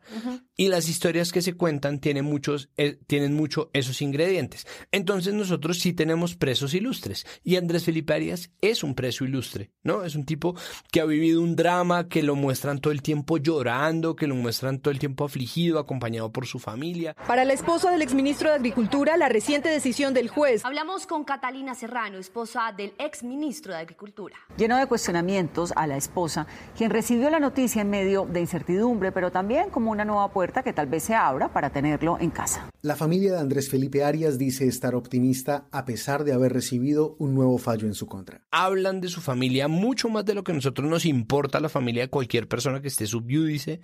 Y 0.55 0.69
las 0.69 0.87
historias 0.87 1.33
que 1.33 1.41
se 1.41 1.55
cuentan 1.55 1.99
tienen 1.99 2.23
muchos, 2.23 2.69
eh, 2.77 2.99
tienen 3.05 3.33
mucho 3.33 3.69
esos 3.73 4.01
ingredientes. 4.01 4.65
Entonces 4.91 5.33
nosotros 5.33 5.79
sí 5.79 5.91
tenemos 5.91 6.35
presos 6.35 6.73
ilustres. 6.73 7.25
Y 7.43 7.57
Andrés 7.57 7.83
Felipe 7.83 8.13
Arias 8.13 8.49
es 8.61 8.81
un 8.83 8.95
preso 8.95 9.25
ilustre, 9.25 9.71
¿no? 9.83 10.05
Es 10.05 10.15
un 10.15 10.25
tipo 10.25 10.55
que 10.89 11.01
ha 11.01 11.05
vivido 11.05 11.41
un 11.41 11.57
drama, 11.57 12.07
que 12.07 12.23
lo 12.23 12.35
muestran 12.35 12.79
todo 12.79 12.93
el 12.93 13.01
tiempo 13.01 13.39
llorando, 13.39 14.15
que 14.15 14.27
lo 14.27 14.35
muestran 14.35 14.79
todo 14.79 14.91
el 14.91 14.99
tiempo 14.99 15.25
afligido, 15.25 15.79
acompañado 15.79 16.31
por 16.31 16.45
su 16.45 16.59
familia. 16.59 17.13
Para 17.27 17.43
la 17.43 17.53
esposa 17.53 17.91
del 17.91 18.01
exministro 18.01 18.49
de 18.49 18.55
Agricultura, 18.55 19.17
la 19.17 19.27
reciente 19.27 19.67
decisión 19.67 20.13
del 20.13 20.29
juez. 20.29 20.63
Hablamos 20.63 21.07
con 21.07 21.25
Catalina 21.25 21.75
Serrano, 21.75 22.19
esposa 22.19 22.52
del 22.77 22.93
ex 22.99 23.23
ministro 23.23 23.73
de 23.73 23.79
Agricultura. 23.79 24.35
Lleno 24.57 24.77
de 24.77 24.85
cuestionamientos 24.85 25.73
a 25.75 25.87
la 25.87 25.97
esposa, 25.97 26.45
quien 26.77 26.91
recibió 26.91 27.31
la 27.31 27.39
noticia 27.39 27.81
en 27.81 27.89
medio 27.89 28.27
de 28.27 28.41
incertidumbre, 28.41 29.11
pero 29.11 29.31
también 29.31 29.71
como 29.71 29.89
una 29.89 30.05
nueva 30.05 30.31
puerta 30.31 30.61
que 30.61 30.71
tal 30.71 30.85
vez 30.85 31.01
se 31.01 31.15
abra 31.15 31.51
para 31.51 31.71
tenerlo 31.71 32.19
en 32.19 32.29
casa. 32.29 32.69
La 32.83 32.95
familia 32.95 33.31
de 33.31 33.39
Andrés 33.39 33.69
Felipe 33.69 34.03
Arias 34.03 34.37
dice 34.37 34.67
estar 34.67 34.93
optimista 34.93 35.67
a 35.71 35.83
pesar 35.83 36.23
de 36.25 36.33
haber 36.33 36.53
recibido 36.53 37.15
un 37.17 37.33
nuevo 37.33 37.57
fallo 37.57 37.87
en 37.87 37.95
su 37.95 38.05
contra. 38.05 38.43
Hablan 38.51 39.01
de 39.01 39.07
su 39.07 39.19
familia 39.19 39.67
mucho 39.67 40.09
más 40.09 40.23
de 40.23 40.35
lo 40.35 40.43
que 40.43 40.51
a 40.51 40.55
nosotros 40.55 40.87
nos 40.87 41.05
importa 41.05 41.59
la 41.59 41.69
familia 41.69 42.03
de 42.03 42.09
cualquier 42.09 42.47
persona 42.47 42.81
que 42.81 42.89
esté 42.89 43.07
subyúdice. 43.07 43.81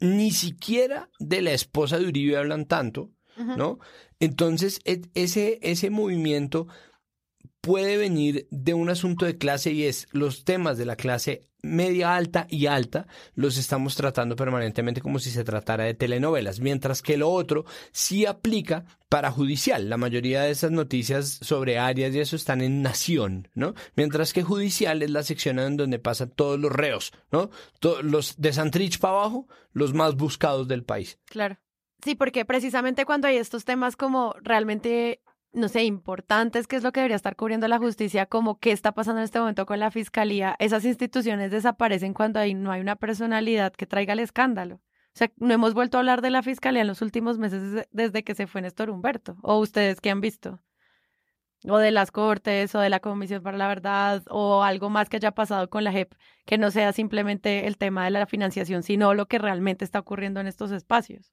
Ni 0.00 0.30
siquiera 0.30 1.10
de 1.18 1.42
la 1.42 1.52
esposa 1.52 1.98
de 1.98 2.06
Uribe 2.06 2.38
hablan 2.38 2.64
tanto, 2.64 3.10
¿no? 3.36 3.78
Entonces, 4.18 4.80
e, 4.84 5.02
ese, 5.14 5.58
ese 5.60 5.90
movimiento 5.90 6.68
puede 7.66 7.96
venir 7.96 8.46
de 8.52 8.74
un 8.74 8.90
asunto 8.90 9.26
de 9.26 9.38
clase 9.38 9.72
y 9.72 9.86
es 9.86 10.06
los 10.12 10.44
temas 10.44 10.78
de 10.78 10.86
la 10.86 10.94
clase 10.94 11.48
media 11.62 12.14
alta 12.14 12.46
y 12.48 12.66
alta 12.66 13.08
los 13.34 13.56
estamos 13.56 13.96
tratando 13.96 14.36
permanentemente 14.36 15.00
como 15.00 15.18
si 15.18 15.30
se 15.30 15.42
tratara 15.42 15.82
de 15.82 15.94
telenovelas, 15.94 16.60
mientras 16.60 17.02
que 17.02 17.16
lo 17.16 17.28
otro 17.28 17.64
sí 17.90 18.24
aplica 18.24 18.84
para 19.08 19.32
judicial. 19.32 19.90
La 19.90 19.96
mayoría 19.96 20.42
de 20.42 20.52
esas 20.52 20.70
noticias 20.70 21.40
sobre 21.42 21.80
áreas 21.80 22.14
y 22.14 22.20
eso 22.20 22.36
están 22.36 22.60
en 22.60 22.82
Nación, 22.82 23.48
¿no? 23.54 23.74
Mientras 23.96 24.32
que 24.32 24.44
judicial 24.44 25.02
es 25.02 25.10
la 25.10 25.24
sección 25.24 25.58
en 25.58 25.76
donde 25.76 25.98
pasan 25.98 26.30
todos 26.30 26.60
los 26.60 26.70
reos, 26.70 27.12
¿no? 27.32 27.50
los 28.04 28.40
de 28.40 28.52
Santrich 28.52 29.00
para 29.00 29.14
abajo, 29.14 29.48
los 29.72 29.92
más 29.92 30.14
buscados 30.14 30.68
del 30.68 30.84
país. 30.84 31.18
Claro. 31.24 31.58
Sí, 32.04 32.14
porque 32.14 32.44
precisamente 32.44 33.04
cuando 33.06 33.26
hay 33.26 33.38
estos 33.38 33.64
temas 33.64 33.96
como 33.96 34.36
realmente 34.40 35.20
no 35.56 35.68
sé, 35.68 35.84
importantes, 35.84 36.66
qué 36.66 36.76
es 36.76 36.82
lo 36.82 36.92
que 36.92 37.00
debería 37.00 37.16
estar 37.16 37.34
cubriendo 37.34 37.66
la 37.66 37.78
justicia, 37.78 38.26
como 38.26 38.58
qué 38.58 38.72
está 38.72 38.92
pasando 38.92 39.20
en 39.20 39.24
este 39.24 39.40
momento 39.40 39.64
con 39.66 39.80
la 39.80 39.90
fiscalía, 39.90 40.54
esas 40.58 40.84
instituciones 40.84 41.50
desaparecen 41.50 42.12
cuando 42.14 42.38
ahí 42.38 42.54
no 42.54 42.70
hay 42.72 42.80
una 42.82 42.96
personalidad 42.96 43.72
que 43.72 43.86
traiga 43.86 44.12
el 44.12 44.20
escándalo. 44.20 44.76
O 44.76 45.18
sea, 45.18 45.32
no 45.38 45.54
hemos 45.54 45.72
vuelto 45.72 45.96
a 45.96 46.00
hablar 46.00 46.20
de 46.20 46.28
la 46.30 46.42
fiscalía 46.42 46.82
en 46.82 46.88
los 46.88 47.00
últimos 47.00 47.38
meses 47.38 47.86
desde, 47.90 48.22
que 48.22 48.34
se 48.34 48.46
fue 48.46 48.60
Néstor 48.60 48.90
Humberto. 48.90 49.38
¿O 49.42 49.58
ustedes 49.58 50.02
qué 50.02 50.10
han 50.10 50.20
visto? 50.20 50.60
O 51.68 51.78
de 51.78 51.90
las 51.90 52.10
cortes, 52.10 52.74
o 52.74 52.80
de 52.80 52.90
la 52.90 53.00
Comisión 53.00 53.42
para 53.42 53.56
la 53.56 53.66
Verdad, 53.66 54.22
o 54.28 54.62
algo 54.62 54.90
más 54.90 55.08
que 55.08 55.16
haya 55.16 55.32
pasado 55.32 55.70
con 55.70 55.84
la 55.84 55.90
JEP, 55.92 56.12
que 56.44 56.58
no 56.58 56.70
sea 56.70 56.92
simplemente 56.92 57.66
el 57.66 57.78
tema 57.78 58.04
de 58.04 58.10
la 58.10 58.26
financiación, 58.26 58.82
sino 58.82 59.14
lo 59.14 59.26
que 59.26 59.38
realmente 59.38 59.86
está 59.86 59.98
ocurriendo 60.00 60.40
en 60.40 60.48
estos 60.48 60.70
espacios. 60.70 61.32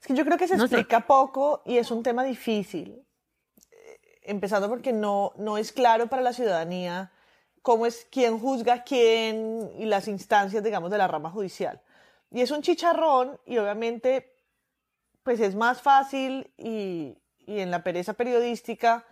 Es 0.00 0.06
que 0.06 0.14
yo 0.14 0.24
creo 0.24 0.38
que 0.38 0.46
se 0.46 0.56
No 0.56 0.68
sé. 0.68 0.76
explica 0.76 1.06
poco 1.06 1.62
y 1.66 1.78
es 1.78 1.90
un 1.90 2.02
tema 2.04 2.22
difícil. 2.22 3.05
Empezando 4.26 4.68
porque 4.68 4.92
no, 4.92 5.32
no 5.36 5.56
es 5.58 5.72
claro 5.72 6.08
para 6.08 6.22
la 6.22 6.32
ciudadanía 6.32 7.10
cómo 7.62 7.86
es 7.86 8.06
quién 8.10 8.38
juzga 8.38 8.74
a 8.74 8.84
quién 8.84 9.70
y 9.78 9.86
las 9.86 10.08
instancias, 10.08 10.62
digamos, 10.62 10.90
de 10.90 10.98
la 10.98 11.08
rama 11.08 11.30
judicial. 11.30 11.80
Y 12.30 12.40
es 12.40 12.50
un 12.50 12.62
chicharrón 12.62 13.40
y 13.46 13.58
obviamente 13.58 14.34
pues 15.22 15.40
es 15.40 15.54
más 15.54 15.82
fácil 15.82 16.52
y, 16.56 17.18
y 17.46 17.60
en 17.60 17.70
la 17.70 17.82
pereza 17.82 18.12
periodística 18.12 19.04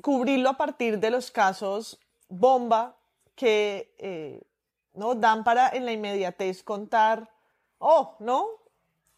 cubrirlo 0.00 0.50
a 0.50 0.56
partir 0.56 0.98
de 0.98 1.10
los 1.10 1.30
casos 1.30 1.98
bomba 2.28 2.96
que 3.34 3.94
eh, 3.98 4.42
no 4.94 5.14
dan 5.14 5.44
para 5.44 5.68
en 5.70 5.84
la 5.84 5.92
inmediatez 5.92 6.62
contar, 6.62 7.30
oh, 7.78 8.16
¿no? 8.20 8.46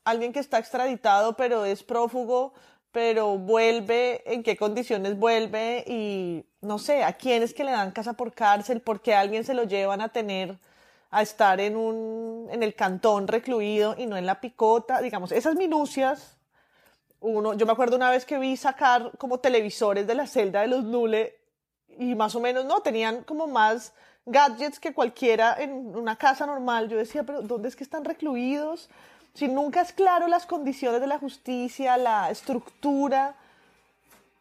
Alguien 0.05 0.33
que 0.33 0.41
está 0.41 0.59
extraditado 0.59 1.37
pero 1.37 1.65
es 1.65 1.83
prófugo, 1.83 2.55
pero 2.95 3.37
vuelve, 3.39 4.23
en 4.33 4.45
qué 4.45 4.57
condiciones 4.57 5.19
vuelve 5.19 5.85
y 5.89 6.47
no 6.61 6.79
sé, 6.79 7.03
a 7.03 7.15
quién 7.15 7.43
es 7.43 7.53
que 7.53 7.65
le 7.65 7.73
dan 7.73 7.91
casa 7.91 8.13
por 8.13 8.33
cárcel, 8.33 8.81
por 8.81 9.03
qué 9.03 9.15
a 9.15 9.21
alguien 9.21 9.45
se 9.45 9.53
lo 9.53 9.65
llevan 9.65 10.01
a 10.01 10.11
tener 10.11 10.59
a 11.11 11.23
estar 11.23 11.61
en 11.61 11.77
un 11.77 12.49
en 12.53 12.63
el 12.63 12.75
cantón 12.77 13.27
recluido 13.27 13.97
y 13.99 14.07
no 14.07 14.17
en 14.17 14.27
la 14.27 14.41
picota, 14.41 15.01
digamos, 15.03 15.33
esas 15.33 15.57
minucias 15.57 16.37
uno, 17.21 17.55
yo 17.55 17.67
me 17.67 17.73
acuerdo 17.73 17.97
una 17.97 18.11
vez 18.11 18.25
que 18.25 18.39
vi 18.39 18.57
sacar 18.57 19.11
como 19.19 19.41
televisores 19.41 20.07
de 20.07 20.15
la 20.15 20.27
celda 20.29 20.61
de 20.61 20.69
los 20.69 20.85
Nule 20.85 21.37
y 21.99 22.15
más 22.15 22.35
o 22.37 22.41
menos, 22.41 22.65
no, 22.65 22.81
tenían 22.81 23.25
como 23.25 23.49
más 23.49 23.93
gadgets 24.27 24.79
que 24.79 24.95
cualquiera 24.95 25.57
en 25.59 25.97
una 25.97 26.17
casa 26.17 26.47
normal. 26.47 26.89
Yo 26.89 26.97
decía, 26.97 27.25
pero 27.25 27.43
¿dónde 27.43 27.69
es 27.69 27.77
que 27.77 27.85
están 27.85 28.05
recluidos? 28.05 28.89
Si 29.35 29.49
nunca 29.49 29.81
es 29.81 29.93
claro 29.93 30.29
las 30.29 30.47
condiciones 30.47 31.01
de 31.01 31.07
la 31.09 31.19
justicia, 31.19 31.97
la 31.97 32.31
estructura 32.31 33.35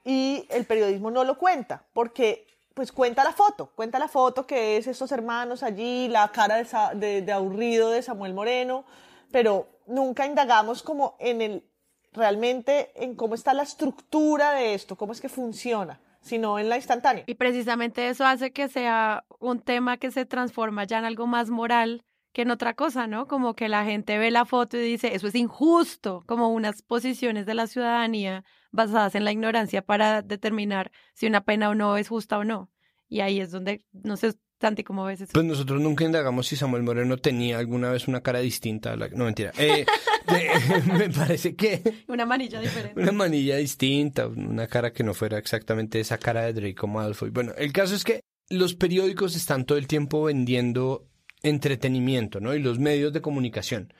y 0.05 0.45
el 0.49 0.65
periodismo 0.65 1.09
no 1.11 1.23
lo 1.23 1.37
cuenta, 1.37 1.83
porque 1.93 2.45
pues 2.73 2.91
cuenta 2.91 3.23
la 3.23 3.31
foto, 3.33 3.67
cuenta 3.75 3.99
la 3.99 4.07
foto 4.07 4.45
que 4.47 4.77
es 4.77 4.87
estos 4.87 5.11
hermanos 5.11 5.63
allí, 5.63 6.07
la 6.09 6.31
cara 6.31 6.55
de, 6.57 6.67
de- 6.95 7.21
de 7.21 7.31
aburrido 7.31 7.89
de 7.91 8.01
Samuel 8.01 8.33
Moreno, 8.33 8.83
pero 9.31 9.67
nunca 9.87 10.25
indagamos 10.25 10.81
como 10.83 11.15
en 11.19 11.41
el 11.41 11.63
realmente 12.11 12.91
en 12.95 13.15
cómo 13.15 13.33
está 13.33 13.53
la 13.53 13.63
estructura 13.63 14.51
de 14.51 14.75
esto, 14.75 14.95
cómo 14.95 15.13
es 15.13 15.21
que 15.21 15.29
funciona, 15.29 15.99
sino 16.21 16.59
en 16.59 16.69
la 16.69 16.75
instantánea. 16.77 17.23
Y 17.25 17.33
precisamente 17.35 18.07
eso 18.09 18.25
hace 18.25 18.51
que 18.51 18.67
sea 18.69 19.23
un 19.39 19.59
tema 19.59 19.97
que 19.97 20.11
se 20.11 20.25
transforma 20.25 20.83
ya 20.83 20.99
en 20.99 21.05
algo 21.05 21.25
más 21.25 21.49
moral 21.49 22.03
que 22.33 22.41
en 22.41 22.51
otra 22.51 22.73
cosa, 22.73 23.07
¿no? 23.07 23.27
Como 23.27 23.55
que 23.55 23.69
la 23.69 23.85
gente 23.85 24.17
ve 24.17 24.31
la 24.31 24.45
foto 24.45 24.77
y 24.77 24.81
dice, 24.81 25.15
eso 25.15 25.27
es 25.27 25.35
injusto, 25.35 26.23
como 26.27 26.49
unas 26.49 26.81
posiciones 26.81 27.45
de 27.45 27.53
la 27.53 27.67
ciudadanía 27.67 28.43
basadas 28.71 29.15
en 29.15 29.23
la 29.23 29.31
ignorancia 29.31 29.81
para 29.83 30.21
determinar 30.23 30.91
si 31.13 31.27
una 31.27 31.41
pena 31.45 31.69
o 31.69 31.75
no 31.75 31.95
es 31.97 32.09
justa 32.09 32.37
o 32.39 32.43
no. 32.43 32.71
Y 33.07 33.21
ahí 33.21 33.39
es 33.39 33.51
donde, 33.51 33.83
no 33.91 34.17
sé, 34.17 34.33
Santi, 34.59 34.83
¿cómo 34.83 35.03
ves 35.05 35.21
eso? 35.21 35.31
Pues 35.33 35.45
nosotros 35.45 35.81
nunca 35.81 36.05
indagamos 36.05 36.47
si 36.47 36.55
Samuel 36.55 36.83
Moreno 36.83 37.17
tenía 37.17 37.59
alguna 37.59 37.91
vez 37.91 38.07
una 38.07 38.21
cara 38.21 38.39
distinta 38.39 38.93
a 38.93 38.95
la... 38.95 39.09
No, 39.09 39.25
mentira. 39.25 39.51
Eh, 39.57 39.85
de- 40.27 40.93
me 40.97 41.09
parece 41.09 41.55
que 41.55 41.81
Una 42.07 42.25
manilla 42.25 42.59
diferente. 42.61 42.99
una 42.99 43.11
manilla 43.11 43.57
distinta, 43.57 44.25
una 44.27 44.67
cara 44.67 44.91
que 44.93 45.03
no 45.03 45.13
fuera 45.13 45.37
exactamente 45.37 45.99
esa 45.99 46.17
cara 46.17 46.43
de 46.43 46.53
Draco 46.53 46.87
Malfoy. 46.87 47.29
Bueno, 47.29 47.51
el 47.57 47.73
caso 47.73 47.93
es 47.93 48.03
que 48.03 48.21
los 48.49 48.73
periódicos 48.73 49.35
están 49.35 49.65
todo 49.65 49.77
el 49.77 49.85
tiempo 49.87 50.23
vendiendo 50.23 51.07
entretenimiento, 51.43 52.39
¿no? 52.39 52.55
Y 52.55 52.59
los 52.59 52.79
medios 52.79 53.13
de 53.13 53.21
comunicación. 53.21 53.93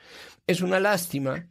Es 0.46 0.60
una 0.60 0.80
lástima 0.80 1.48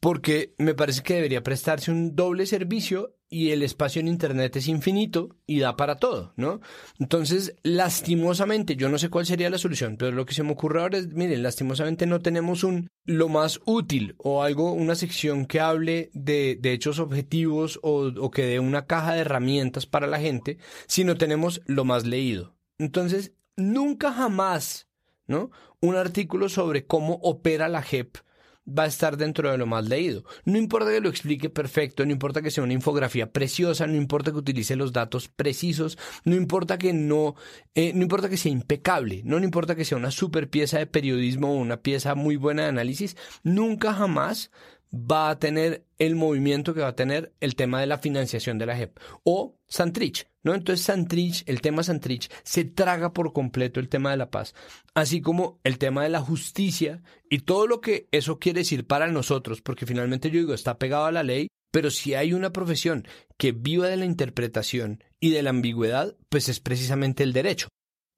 porque 0.00 0.54
me 0.58 0.74
parece 0.74 1.02
que 1.02 1.14
debería 1.14 1.42
prestarse 1.42 1.90
un 1.90 2.14
doble 2.14 2.44
servicio 2.44 3.16
y 3.30 3.50
el 3.50 3.62
espacio 3.62 4.00
en 4.00 4.08
Internet 4.08 4.54
es 4.56 4.68
infinito 4.68 5.34
y 5.46 5.60
da 5.60 5.76
para 5.76 5.96
todo, 5.96 6.34
¿no? 6.36 6.60
Entonces, 7.00 7.56
lastimosamente, 7.62 8.76
yo 8.76 8.88
no 8.88 8.98
sé 8.98 9.08
cuál 9.08 9.26
sería 9.26 9.50
la 9.50 9.58
solución, 9.58 9.96
pero 9.96 10.12
lo 10.12 10.26
que 10.26 10.34
se 10.34 10.42
me 10.42 10.52
ocurre 10.52 10.82
ahora 10.82 10.98
es, 10.98 11.08
miren, 11.14 11.42
lastimosamente 11.42 12.06
no 12.06 12.20
tenemos 12.20 12.64
un 12.64 12.90
lo 13.06 13.28
más 13.28 13.60
útil 13.64 14.14
o 14.18 14.42
algo, 14.42 14.72
una 14.72 14.94
sección 14.94 15.46
que 15.46 15.60
hable 15.60 16.10
de, 16.12 16.60
hechos 16.62 16.98
objetivos 16.98 17.80
o, 17.82 18.12
o 18.20 18.30
que 18.30 18.44
dé 18.44 18.60
una 18.60 18.86
caja 18.86 19.14
de 19.14 19.22
herramientas 19.22 19.86
para 19.86 20.06
la 20.06 20.20
gente, 20.20 20.58
sino 20.86 21.16
tenemos 21.16 21.62
lo 21.66 21.84
más 21.84 22.06
leído. 22.06 22.54
Entonces, 22.78 23.32
nunca 23.56 24.12
jamás, 24.12 24.86
¿no? 25.26 25.50
Un 25.80 25.96
artículo 25.96 26.48
sobre 26.48 26.86
cómo 26.86 27.14
opera 27.22 27.68
la 27.68 27.82
JEP 27.82 28.16
va 28.66 28.84
a 28.84 28.86
estar 28.86 29.16
dentro 29.16 29.50
de 29.50 29.58
lo 29.58 29.66
más 29.66 29.86
leído. 29.88 30.24
No 30.44 30.58
importa 30.58 30.90
que 30.90 31.00
lo 31.00 31.08
explique 31.08 31.50
perfecto, 31.50 32.04
no 32.04 32.12
importa 32.12 32.42
que 32.42 32.50
sea 32.50 32.64
una 32.64 32.72
infografía 32.72 33.30
preciosa, 33.30 33.86
no 33.86 33.96
importa 33.96 34.30
que 34.30 34.38
utilice 34.38 34.76
los 34.76 34.92
datos 34.92 35.28
precisos, 35.28 35.98
no 36.24 36.34
importa 36.34 36.78
que 36.78 36.92
no, 36.92 37.34
eh, 37.74 37.92
no 37.94 38.02
importa 38.02 38.28
que 38.28 38.36
sea 38.36 38.52
impecable, 38.52 39.22
no, 39.24 39.38
no 39.38 39.44
importa 39.44 39.74
que 39.74 39.84
sea 39.84 39.98
una 39.98 40.10
super 40.10 40.48
pieza 40.48 40.78
de 40.78 40.86
periodismo 40.86 41.52
o 41.52 41.56
una 41.56 41.82
pieza 41.82 42.14
muy 42.14 42.36
buena 42.36 42.62
de 42.62 42.68
análisis, 42.68 43.16
nunca 43.42 43.92
jamás 43.92 44.50
va 44.94 45.30
a 45.30 45.38
tener 45.38 45.84
el 45.98 46.14
movimiento 46.14 46.74
que 46.74 46.80
va 46.80 46.88
a 46.88 46.96
tener 46.96 47.34
el 47.40 47.56
tema 47.56 47.80
de 47.80 47.86
la 47.86 47.98
financiación 47.98 48.58
de 48.58 48.66
la 48.66 48.76
JEP 48.76 48.98
o 49.24 49.56
Santrich, 49.66 50.28
¿no? 50.42 50.54
Entonces 50.54 50.84
Santrich, 50.84 51.42
el 51.46 51.60
tema 51.60 51.82
Santrich 51.82 52.30
se 52.42 52.64
traga 52.64 53.12
por 53.12 53.32
completo 53.32 53.80
el 53.80 53.88
tema 53.88 54.10
de 54.10 54.16
la 54.16 54.30
paz, 54.30 54.54
así 54.94 55.20
como 55.20 55.58
el 55.64 55.78
tema 55.78 56.04
de 56.04 56.10
la 56.10 56.20
justicia 56.20 57.02
y 57.28 57.40
todo 57.40 57.66
lo 57.66 57.80
que 57.80 58.08
eso 58.12 58.38
quiere 58.38 58.60
decir 58.60 58.86
para 58.86 59.08
nosotros, 59.08 59.62
porque 59.62 59.86
finalmente 59.86 60.30
yo 60.30 60.40
digo, 60.40 60.54
está 60.54 60.78
pegado 60.78 61.06
a 61.06 61.12
la 61.12 61.22
ley, 61.22 61.48
pero 61.70 61.90
si 61.90 62.14
hay 62.14 62.32
una 62.32 62.52
profesión 62.52 63.06
que 63.36 63.52
viva 63.52 63.88
de 63.88 63.96
la 63.96 64.04
interpretación 64.04 65.02
y 65.18 65.30
de 65.30 65.42
la 65.42 65.50
ambigüedad, 65.50 66.16
pues 66.28 66.48
es 66.48 66.60
precisamente 66.60 67.24
el 67.24 67.32
derecho. 67.32 67.68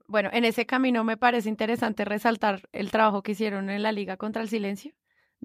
Bueno, 0.09 0.31
en 0.33 0.45
ese 0.45 0.67
camino 0.67 1.03
me 1.05 1.17
parece 1.17 1.49
interesante 1.49 2.05
resaltar 2.05 2.69
el 2.73 2.91
trabajo 2.91 3.23
que 3.23 3.33
hicieron 3.33 3.71
en 3.71 3.83
la 3.83 3.93
Liga 3.93 4.17
contra 4.17 4.43
el 4.43 4.49
Silencio, 4.49 4.93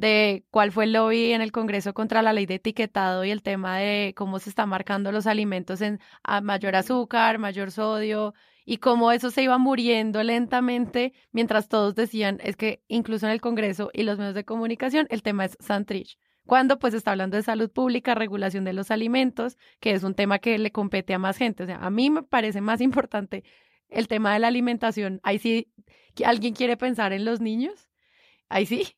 de 0.02 0.46
cuál 0.50 0.72
fue 0.72 0.86
el 0.86 0.94
lobby 0.94 1.32
en 1.32 1.42
el 1.42 1.52
Congreso 1.52 1.94
contra 1.94 2.24
la 2.24 2.34
ley 2.34 2.48
de 2.48 2.56
etiquetado 2.56 3.24
y 3.24 3.30
el 3.30 3.44
tema 3.44 3.78
de 3.78 4.14
cómo 4.18 4.40
se 4.40 4.50
están 4.50 4.68
marcando 4.68 5.12
los 5.12 5.28
alimentos 5.28 5.80
en 5.82 6.00
mayor 6.42 6.76
azúcar, 6.76 7.38
mayor 7.38 7.70
sodio 7.70 8.34
y 8.66 8.78
cómo 8.78 9.12
eso 9.12 9.30
se 9.30 9.44
iba 9.44 9.60
muriendo 9.60 10.24
lentamente 10.24 11.14
mientras 11.32 11.68
todos 11.68 11.94
decían 11.94 12.40
es 12.44 12.56
que 12.56 12.84
incluso 12.88 13.28
en 13.28 13.32
el 13.32 13.42
Congreso 13.42 13.92
y 13.94 14.02
los 14.02 14.18
medios 14.18 14.34
de 14.34 14.44
comunicación 14.44 15.06
el 15.12 15.22
tema 15.22 15.46
es 15.46 15.56
Santrich. 15.60 16.18
Cuando 16.48 16.80
pues 16.80 16.96
está 16.96 17.12
hablando 17.12 17.38
de 17.38 17.44
salud 17.44 17.70
pública, 17.70 18.16
regulación 18.16 18.64
de 18.64 18.74
los 18.74 18.90
alimentos, 18.90 19.56
que 19.80 19.92
es 19.92 20.04
un 20.04 20.16
tema 20.16 20.40
que 20.40 20.58
le 20.58 20.72
compete 20.72 21.14
a 21.14 21.20
más 21.20 21.38
gente. 21.38 21.62
O 21.62 21.66
sea, 21.68 21.78
a 21.78 21.92
mí 21.92 22.10
me 22.10 22.24
parece 22.24 22.60
más 22.60 22.82
importante 22.82 23.44
el 23.88 24.08
tema 24.08 24.34
de 24.34 24.40
la 24.40 24.48
alimentación. 24.48 25.20
Ahí 25.22 25.38
sí, 25.38 25.72
¿alguien 26.26 26.56
quiere 26.56 26.76
pensar 26.76 27.14
en 27.14 27.24
los 27.24 27.40
niños? 27.40 27.88
Ahí 28.50 28.66
sí. 28.66 28.96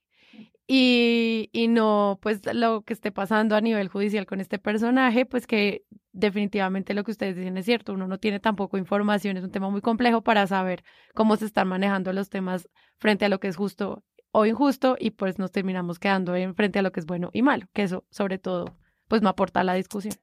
Y, 0.65 1.49
y 1.52 1.67
no, 1.67 2.19
pues 2.21 2.41
lo 2.54 2.84
que 2.84 2.93
esté 2.93 3.12
pasando 3.12 3.56
a 3.56 3.62
nivel 3.62 3.89
judicial 3.89 4.26
con 4.26 4.39
este 4.39 4.60
personaje, 4.60 5.26
pues 5.26 5.45
que 5.45 5.84
definitivamente 6.13 6.93
lo 6.93 7.04
que 7.04 7.12
ustedes 7.12 7.36
dicen 7.36 7.58
es 7.58 7.65
cierto, 7.65 7.93
uno 7.93 8.08
no 8.08 8.17
tiene 8.17 8.39
tampoco 8.39 8.78
información, 8.78 9.36
es 9.36 9.43
un 9.43 9.52
tema 9.52 9.69
muy 9.69 9.82
complejo 9.82 10.21
para 10.21 10.47
saber 10.47 10.84
cómo 11.13 11.36
se 11.36 11.45
están 11.45 11.67
manejando 11.67 12.13
los 12.13 12.30
temas 12.30 12.69
frente 12.97 13.26
a 13.26 13.30
lo 13.30 13.39
que 13.39 13.49
es 13.49 13.58
justo 13.58 14.04
o 14.32 14.45
injusto 14.45 14.95
y 14.99 15.12
pues 15.12 15.38
nos 15.38 15.52
terminamos 15.52 15.99
quedando 15.99 16.36
en 16.36 16.56
frente 16.56 16.80
a 16.80 16.82
lo 16.82 16.91
que 16.91 17.02
es 17.02 17.06
bueno 17.06 17.30
y 17.34 17.41
malo, 17.41 17.65
que 17.73 17.84
eso 17.84 18.06
sobre 18.10 18.38
todo 18.38 18.78
pues 19.08 19.21
no 19.21 19.30
aporta 19.30 19.60
a 19.60 19.63
la 19.63 19.73
discusión. 19.73 20.15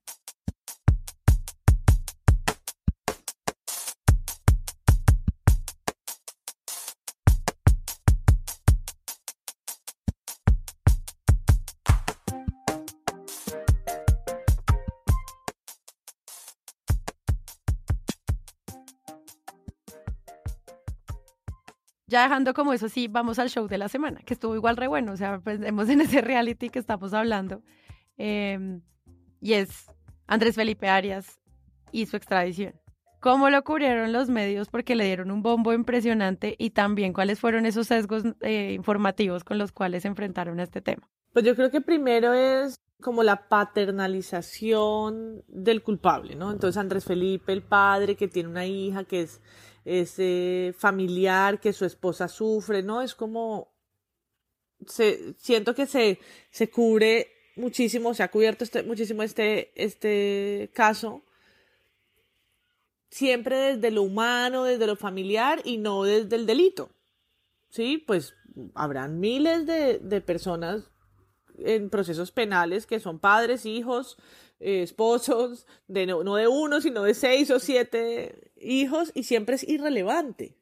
Ya 22.11 22.25
dejando 22.25 22.53
como 22.53 22.73
eso, 22.73 22.89
sí, 22.89 23.09
vamos 23.09 23.39
al 23.39 23.49
show 23.49 23.69
de 23.69 23.79
la 23.79 23.89
semana, 23.89 24.21
que 24.25 24.35
estuvo 24.35 24.55
igual 24.55 24.77
re 24.77 24.89
bueno, 24.89 25.13
o 25.13 25.17
sea, 25.17 25.39
pensemos 25.41 25.89
en 25.89 26.01
ese 26.03 26.21
reality 26.21 26.69
que 26.69 26.79
estamos 26.79 27.15
hablando. 27.15 27.63
Eh, 28.19 28.81
y 29.41 29.55
es 29.55 29.87
Andrés 30.27 30.57
Felipe 30.57 30.89
Arias 30.89 31.41
y 31.93 32.07
su 32.07 32.17
extradición. 32.17 32.75
¿Cómo 33.21 33.51
lo 33.51 33.63
cubrieron 33.63 34.13
los 34.13 34.29
medios? 34.29 34.69
Porque 34.69 34.95
le 34.95 35.05
dieron 35.05 35.31
un 35.31 35.43
bombo 35.43 35.73
impresionante 35.73 36.55
y 36.59 36.71
también 36.71 37.13
cuáles 37.13 37.39
fueron 37.39 37.67
esos 37.67 37.87
sesgos 37.87 38.25
eh, 38.41 38.73
informativos 38.75 39.45
con 39.45 39.59
los 39.59 39.73
cuales 39.73 40.03
se 40.03 40.09
enfrentaron 40.09 40.59
a 40.59 40.63
este 40.63 40.81
tema. 40.81 41.09
Pues 41.33 41.45
yo 41.45 41.55
creo 41.55 41.71
que 41.71 41.81
primero 41.81 42.33
es 42.33 42.77
como 43.01 43.23
la 43.23 43.49
paternalización 43.49 45.45
del 45.49 45.83
culpable, 45.83 46.35
¿no? 46.35 46.51
Entonces 46.51 46.79
Andrés 46.79 47.05
Felipe, 47.05 47.53
el 47.53 47.63
padre 47.63 48.17
que 48.17 48.27
tiene 48.27 48.49
una 48.49 48.67
hija 48.67 49.05
que 49.05 49.23
es, 49.23 49.41
ese 49.91 50.75
familiar, 50.79 51.61
que 51.61 51.73
su 51.73 51.85
esposa 51.85 52.29
sufre, 52.29 52.83
¿no? 52.83 53.03
Es 53.03 53.15
como, 53.15 53.73
se, 54.87 55.35
siento 55.39 55.75
que 55.75 55.87
se, 55.87 56.19
se 56.51 56.71
cubre 56.71 57.33
muchísimo, 57.57 58.15
se 58.15 58.23
ha 58.23 58.31
cubierto 58.31 58.65
este, 58.65 58.83
muchísimo 58.83 59.23
este, 59.23 59.73
este 59.75 60.71
caso, 60.75 61.25
siempre 63.11 63.57
desde 63.75 63.91
lo 63.91 64.03
humano, 64.03 64.65
desde 64.65 64.87
lo 64.87 64.97
familiar 64.97 65.61
y 65.65 65.79
no 65.79 66.05
desde 66.05 66.37
el 66.37 66.47
delito. 66.47 66.91
Sí, 67.69 67.99
pues 67.99 68.35
habrán 68.75 69.19
miles 69.19 69.67
de, 69.67 69.99
de 69.99 70.21
personas 70.21 70.91
en 71.59 71.91
procesos 71.91 72.31
penales 72.31 72.87
que 72.87 73.01
son 73.01 73.19
padres, 73.19 73.67
hijos, 73.67 74.17
eh, 74.61 74.83
esposos, 74.83 75.67
de 75.89 76.07
no, 76.07 76.23
no, 76.23 76.37
de 76.37 76.47
uno, 76.47 76.81
sino 76.81 77.03
de 77.03 77.15
seis 77.15 77.51
o 77.51 77.59
siete 77.59 78.53
hijos, 78.61 79.11
y 79.15 79.25
siempre 79.25 79.57
es 79.57 79.69
irrelevante. 79.69 80.57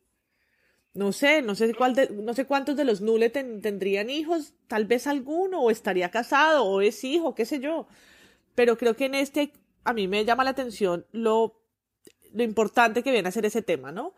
No 0.94 1.12
sé, 1.12 1.42
no 1.42 1.54
sé, 1.54 1.74
cuál 1.74 1.94
no 2.24 2.34
sé 2.34 2.44
cuántos 2.46 2.76
de 2.76 2.84
los 2.84 3.00
Nule 3.00 3.30
tendrían 3.30 4.11
hijos, 4.11 4.54
tal 4.66 4.87
vez 4.87 5.06
alguno, 5.06 5.61
o 5.61 5.70
estaría 5.70 6.11
casado, 6.11 6.64
o 6.64 6.80
es 6.80 7.04
hijo, 7.04 7.34
qué 7.34 7.44
sé 7.44 7.61
yo. 7.61 7.87
Pero 8.54 8.76
creo 8.78 8.96
que 8.96 9.04
en 9.04 9.14
este, 9.14 9.52
a 9.84 9.92
mí 9.92 10.08
me 10.08 10.24
llama 10.24 10.44
la 10.44 10.50
atención 10.50 11.06
lo, 11.12 11.61
lo 12.32 12.42
importante 12.42 13.02
que 13.02 13.12
viene 13.12 13.28
a 13.28 13.32
ser 13.32 13.46
ese 13.46 13.62
tema, 13.62 13.92
¿no? 13.92 14.14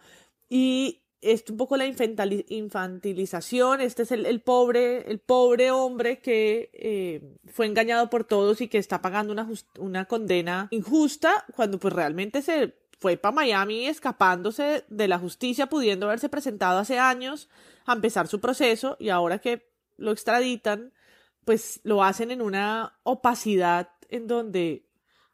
Y 0.48 1.02
es 1.20 1.44
un 1.48 1.56
poco 1.56 1.76
la 1.76 1.87
infantilización, 1.87 3.80
este 3.80 4.02
es 4.02 4.12
el, 4.12 4.40
pobre, 4.40 5.11
el 5.11 5.18
pobre 5.18 5.70
hombre 5.70 6.20
que 6.20 6.70
eh, 6.72 7.37
fue 7.46 7.66
engañado 7.66 8.09
por 8.09 8.24
todos 8.24 8.61
y 8.61 8.68
que 8.68 8.78
está 8.78 9.02
pagando 9.02 9.33
una, 9.33 9.48
una 9.78 10.06
condena 10.06 10.68
injusta 10.70 11.44
cuando 11.54 11.78
pues 11.78 11.92
realmente 11.92 12.42
se 12.42 12.74
fue 12.98 13.16
para 13.16 13.35
Miami 13.35 13.87
escapándose 13.87 14.85
de 14.88 15.09
la 15.09 15.18
justicia, 15.18 15.68
pudiendo 15.68 16.06
haberse 16.06 16.28
presentado 16.28 16.78
hace 16.78 16.98
años 16.98 17.48
a 17.87 17.94
empezar 17.94 18.28
su 18.28 18.40
proceso 18.40 18.96
y 19.00 19.09
ahora 19.09 19.38
que 19.38 19.70
lo 19.96 20.12
extraditan, 20.12 20.92
pues 21.44 21.80
lo 21.83 22.04
hacen 22.04 22.30
en 22.30 22.42
una 22.42 22.98
opacidad 23.02 23.90
en 24.09 24.26
donde 24.26 24.89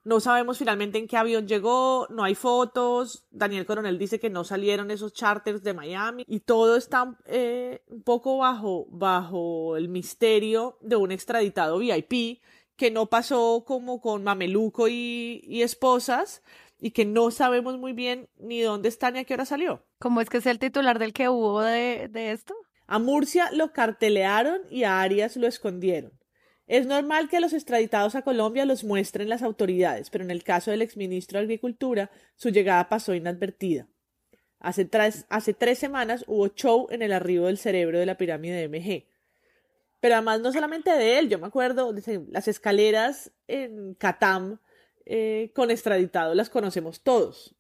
no 0.07 0.21
sabemos 0.21 0.59
finalmente 0.59 0.99
en 0.99 1.09
qué 1.09 1.17
avión 1.17 1.49
llegó, 1.49 2.07
no 2.11 2.23
hay 2.23 2.37
fotos. 2.37 3.27
Daniel 3.33 3.67
Coronel 3.67 3.99
dice 3.99 4.21
que 4.21 4.31
no 4.31 4.45
salieron 4.45 4.93
esos 4.93 5.13
charters 5.13 5.65
de 5.65 5.75
Miami 5.75 6.25
y 6.29 6.39
todo 6.39 6.77
está 6.77 7.19
eh, 7.27 7.83
un 7.89 8.05
poco 8.05 8.39
bajo, 8.39 8.87
bajo 8.89 9.77
el 9.77 9.89
misterio 9.89 10.79
de 10.81 10.95
un 10.95 11.11
extraditado 11.11 11.79
VIP 11.79 12.41
que 12.77 12.93
no 12.93 13.07
pasó 13.07 13.65
como 13.67 14.01
con 14.01 14.23
Mameluco 14.23 14.87
y, 14.87 15.43
y 15.45 15.63
esposas 15.63 16.45
y 16.79 16.93
que 16.93 17.05
no 17.05 17.33
sabemos 17.33 17.77
muy 17.77 17.93
bien 17.93 18.29
ni 18.39 18.61
dónde 18.61 18.89
está 18.89 19.11
ni 19.11 19.19
a 19.19 19.25
qué 19.25 19.35
hora 19.35 19.45
salió. 19.45 19.83
¿Cómo 19.99 20.21
es 20.21 20.31
que 20.31 20.39
es 20.39 20.47
el 20.47 20.61
titular 20.61 21.01
del 21.01 21.13
que 21.13 21.29
hubo 21.29 21.63
de, 21.63 22.07
de 22.13 22.31
esto? 22.31 22.55
A 22.87 23.01
Murcia 23.01 23.51
lo 23.51 23.73
cartelearon 23.73 24.61
y 24.71 24.85
a 24.85 25.01
Arias 25.01 25.37
lo 25.37 25.49
escondieron. 25.49 26.13
Es 26.67 26.87
normal 26.87 27.29
que 27.29 27.41
los 27.41 27.53
extraditados 27.53 28.17
a 28.17 28.23
Colombia 28.23 28.65
los 28.67 28.83
muestren 28.83 29.29
las 29.29 29.43
autoridades, 29.43 30.11
pero 30.11 30.25
en 30.25 30.31
el 30.31 30.43
caso 30.43 30.71
del 30.71 30.83
exministro 30.83 31.39
de 31.39 31.45
Agricultura, 31.45 32.11
su 32.35 32.51
llegada 32.51 32.89
pasó 32.89 33.15
inadvertida. 33.15 33.87
Hace 34.59 34.85
tres, 34.85 35.79
semanas 35.79 36.25
hubo 36.27 36.49
show 36.49 36.89
en 36.91 37.03
el 37.03 37.13
arribo 37.13 37.47
del 37.47 37.59
cerebro 37.59 37.99
de 37.99 38.07
la 38.07 38.17
pirámide 38.17 38.57
de 38.57 38.69
MG. 38.69 39.07
Pero 40.01 40.17
además 40.17 40.41
no 40.41 40.53
solamente 40.53 40.91
de 40.91 41.19
él, 41.19 41.29
yo 41.29 41.39
me 41.39 41.47
acuerdo, 41.47 41.95
las 42.31 42.49
escaleras 42.49 43.31
en 43.47 43.95
Catam 43.95 44.59
eh, 45.05 45.53
con 45.55 45.71
extraditados 45.71 46.35
las 46.35 46.51
conocemos 46.51 47.01
todos. 47.03 47.56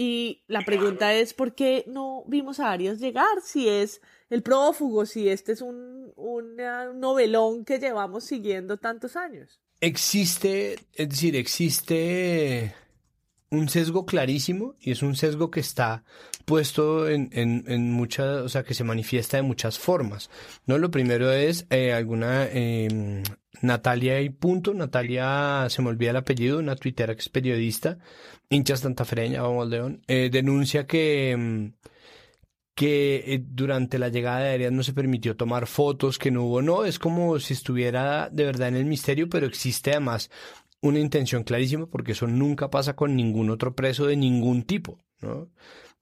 Y 0.00 0.44
la 0.46 0.64
pregunta 0.64 1.12
es, 1.12 1.34
¿por 1.34 1.56
qué 1.56 1.82
no 1.88 2.22
vimos 2.28 2.60
a 2.60 2.70
Arias 2.70 3.00
llegar? 3.00 3.42
Si 3.42 3.68
es 3.68 4.00
el 4.30 4.44
prófugo, 4.44 5.04
si 5.06 5.28
este 5.28 5.50
es 5.50 5.60
un, 5.60 6.12
un 6.14 6.56
novelón 7.00 7.64
que 7.64 7.80
llevamos 7.80 8.22
siguiendo 8.22 8.76
tantos 8.76 9.16
años. 9.16 9.58
Existe, 9.80 10.74
es 10.94 11.08
decir, 11.08 11.34
existe 11.34 12.76
un 13.50 13.68
sesgo 13.68 14.06
clarísimo 14.06 14.76
y 14.78 14.92
es 14.92 15.02
un 15.02 15.16
sesgo 15.16 15.50
que 15.50 15.58
está 15.58 16.04
puesto 16.44 17.08
en, 17.08 17.30
en, 17.32 17.64
en 17.66 17.90
muchas, 17.90 18.42
o 18.42 18.48
sea, 18.48 18.62
que 18.62 18.74
se 18.74 18.84
manifiesta 18.84 19.38
de 19.38 19.42
muchas 19.42 19.80
formas. 19.80 20.30
¿no? 20.66 20.78
Lo 20.78 20.92
primero 20.92 21.32
es 21.32 21.66
eh, 21.70 21.92
alguna 21.92 22.46
eh, 22.52 23.24
Natalia 23.62 24.20
y 24.20 24.30
punto, 24.30 24.74
Natalia, 24.74 25.66
se 25.68 25.82
me 25.82 25.88
olvida 25.88 26.10
el 26.10 26.16
apellido, 26.16 26.58
una 26.58 26.76
tuitera 26.76 27.14
es 27.14 27.28
periodista, 27.28 27.98
hinchas 28.50 28.82
tantafereña, 28.82 29.42
vamos 29.42 29.68
León, 29.68 30.02
eh, 30.06 30.30
denuncia 30.30 30.86
que... 30.86 31.30
Em, 31.32 31.72
que 32.74 33.24
eh, 33.34 33.44
durante 33.44 33.98
la 33.98 34.08
llegada 34.08 34.38
de 34.38 34.50
Arias 34.50 34.70
no 34.70 34.84
se 34.84 34.92
permitió 34.92 35.36
tomar 35.36 35.66
fotos, 35.66 36.16
que 36.16 36.30
no 36.30 36.44
hubo, 36.44 36.62
no, 36.62 36.84
es 36.84 37.00
como 37.00 37.40
si 37.40 37.52
estuviera 37.54 38.30
de 38.30 38.44
verdad 38.44 38.68
en 38.68 38.76
el 38.76 38.84
misterio, 38.84 39.28
pero 39.28 39.48
existe 39.48 39.90
además 39.90 40.30
una 40.80 41.00
intención 41.00 41.42
clarísima 41.42 41.86
porque 41.86 42.12
eso 42.12 42.28
nunca 42.28 42.70
pasa 42.70 42.94
con 42.94 43.16
ningún 43.16 43.50
otro 43.50 43.74
preso 43.74 44.06
de 44.06 44.16
ningún 44.16 44.62
tipo, 44.62 45.00
¿no? 45.20 45.50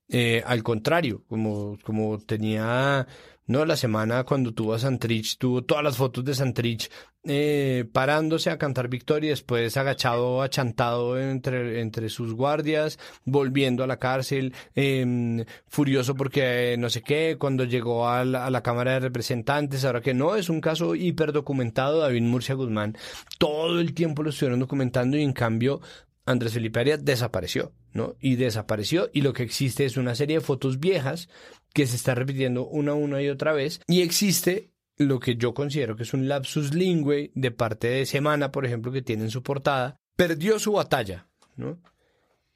Eh, 0.09 0.43
al 0.45 0.61
contrario, 0.61 1.23
como, 1.27 1.77
como 1.83 2.19
tenía 2.19 3.07
no, 3.47 3.65
la 3.65 3.77
semana 3.77 4.25
cuando 4.25 4.53
tuvo 4.53 4.73
a 4.73 4.79
Santrich, 4.79 5.37
tuvo 5.37 5.63
todas 5.63 5.81
las 5.81 5.95
fotos 5.95 6.25
de 6.25 6.35
Santrich 6.35 6.89
eh, 7.23 7.85
parándose 7.93 8.49
a 8.49 8.57
cantar 8.57 8.89
victoria, 8.89 9.29
después 9.29 9.75
agachado, 9.77 10.41
achantado 10.41 11.17
entre, 11.17 11.79
entre 11.79 12.09
sus 12.09 12.33
guardias, 12.33 12.99
volviendo 13.23 13.85
a 13.85 13.87
la 13.87 13.99
cárcel, 13.99 14.53
eh, 14.75 15.45
furioso 15.65 16.15
porque 16.15 16.73
eh, 16.73 16.77
no 16.77 16.89
sé 16.89 17.01
qué, 17.01 17.37
cuando 17.39 17.63
llegó 17.63 18.09
a 18.09 18.25
la, 18.25 18.45
a 18.45 18.49
la, 18.49 18.61
Cámara 18.61 18.93
de 18.93 18.99
Representantes, 18.99 19.85
ahora 19.85 20.01
que 20.01 20.13
no, 20.13 20.35
es 20.35 20.49
un 20.49 20.59
caso 20.59 20.93
hiperdocumentado, 20.95 21.99
David 21.99 22.23
Murcia 22.23 22.55
Guzmán, 22.55 22.97
todo 23.37 23.79
el 23.79 23.93
tiempo 23.93 24.23
lo 24.23 24.31
estuvieron 24.31 24.59
documentando 24.59 25.15
y 25.15 25.23
en 25.23 25.33
cambio 25.33 25.79
Andrés 26.27 26.53
Felipe 26.53 26.81
Arias 26.81 27.05
desapareció, 27.05 27.71
¿no? 27.93 28.15
Y 28.19 28.35
desapareció 28.35 29.09
y 29.13 29.21
lo 29.21 29.31
que 29.31 29.43
existe 29.43 29.85
es 29.85 29.95
una 29.95 30.13
serie 30.13 30.37
de 30.37 30.41
fotos 30.41 30.79
viejas 30.79 31.29
que 31.77 31.85
se 31.85 31.95
está 31.95 32.15
repitiendo 32.15 32.65
una, 32.65 32.95
una 32.95 33.21
y 33.21 33.29
otra 33.29 33.53
vez 33.53 33.81
y 33.85 34.01
existe 34.01 34.71
lo 34.95 35.19
que 35.19 35.35
yo 35.35 35.53
considero 35.53 35.95
que 35.95 36.01
es 36.01 36.13
un 36.15 36.27
lapsus 36.27 36.73
lingüe 36.73 37.29
de 37.35 37.51
parte 37.51 37.87
de 37.87 38.07
Semana, 38.07 38.51
por 38.51 38.65
ejemplo, 38.65 38.91
que 38.91 39.03
tiene 39.03 39.25
en 39.25 39.29
su 39.29 39.43
portada, 39.43 39.99
perdió 40.15 40.57
su 40.57 40.71
batalla, 40.71 41.27
¿no? 41.55 41.79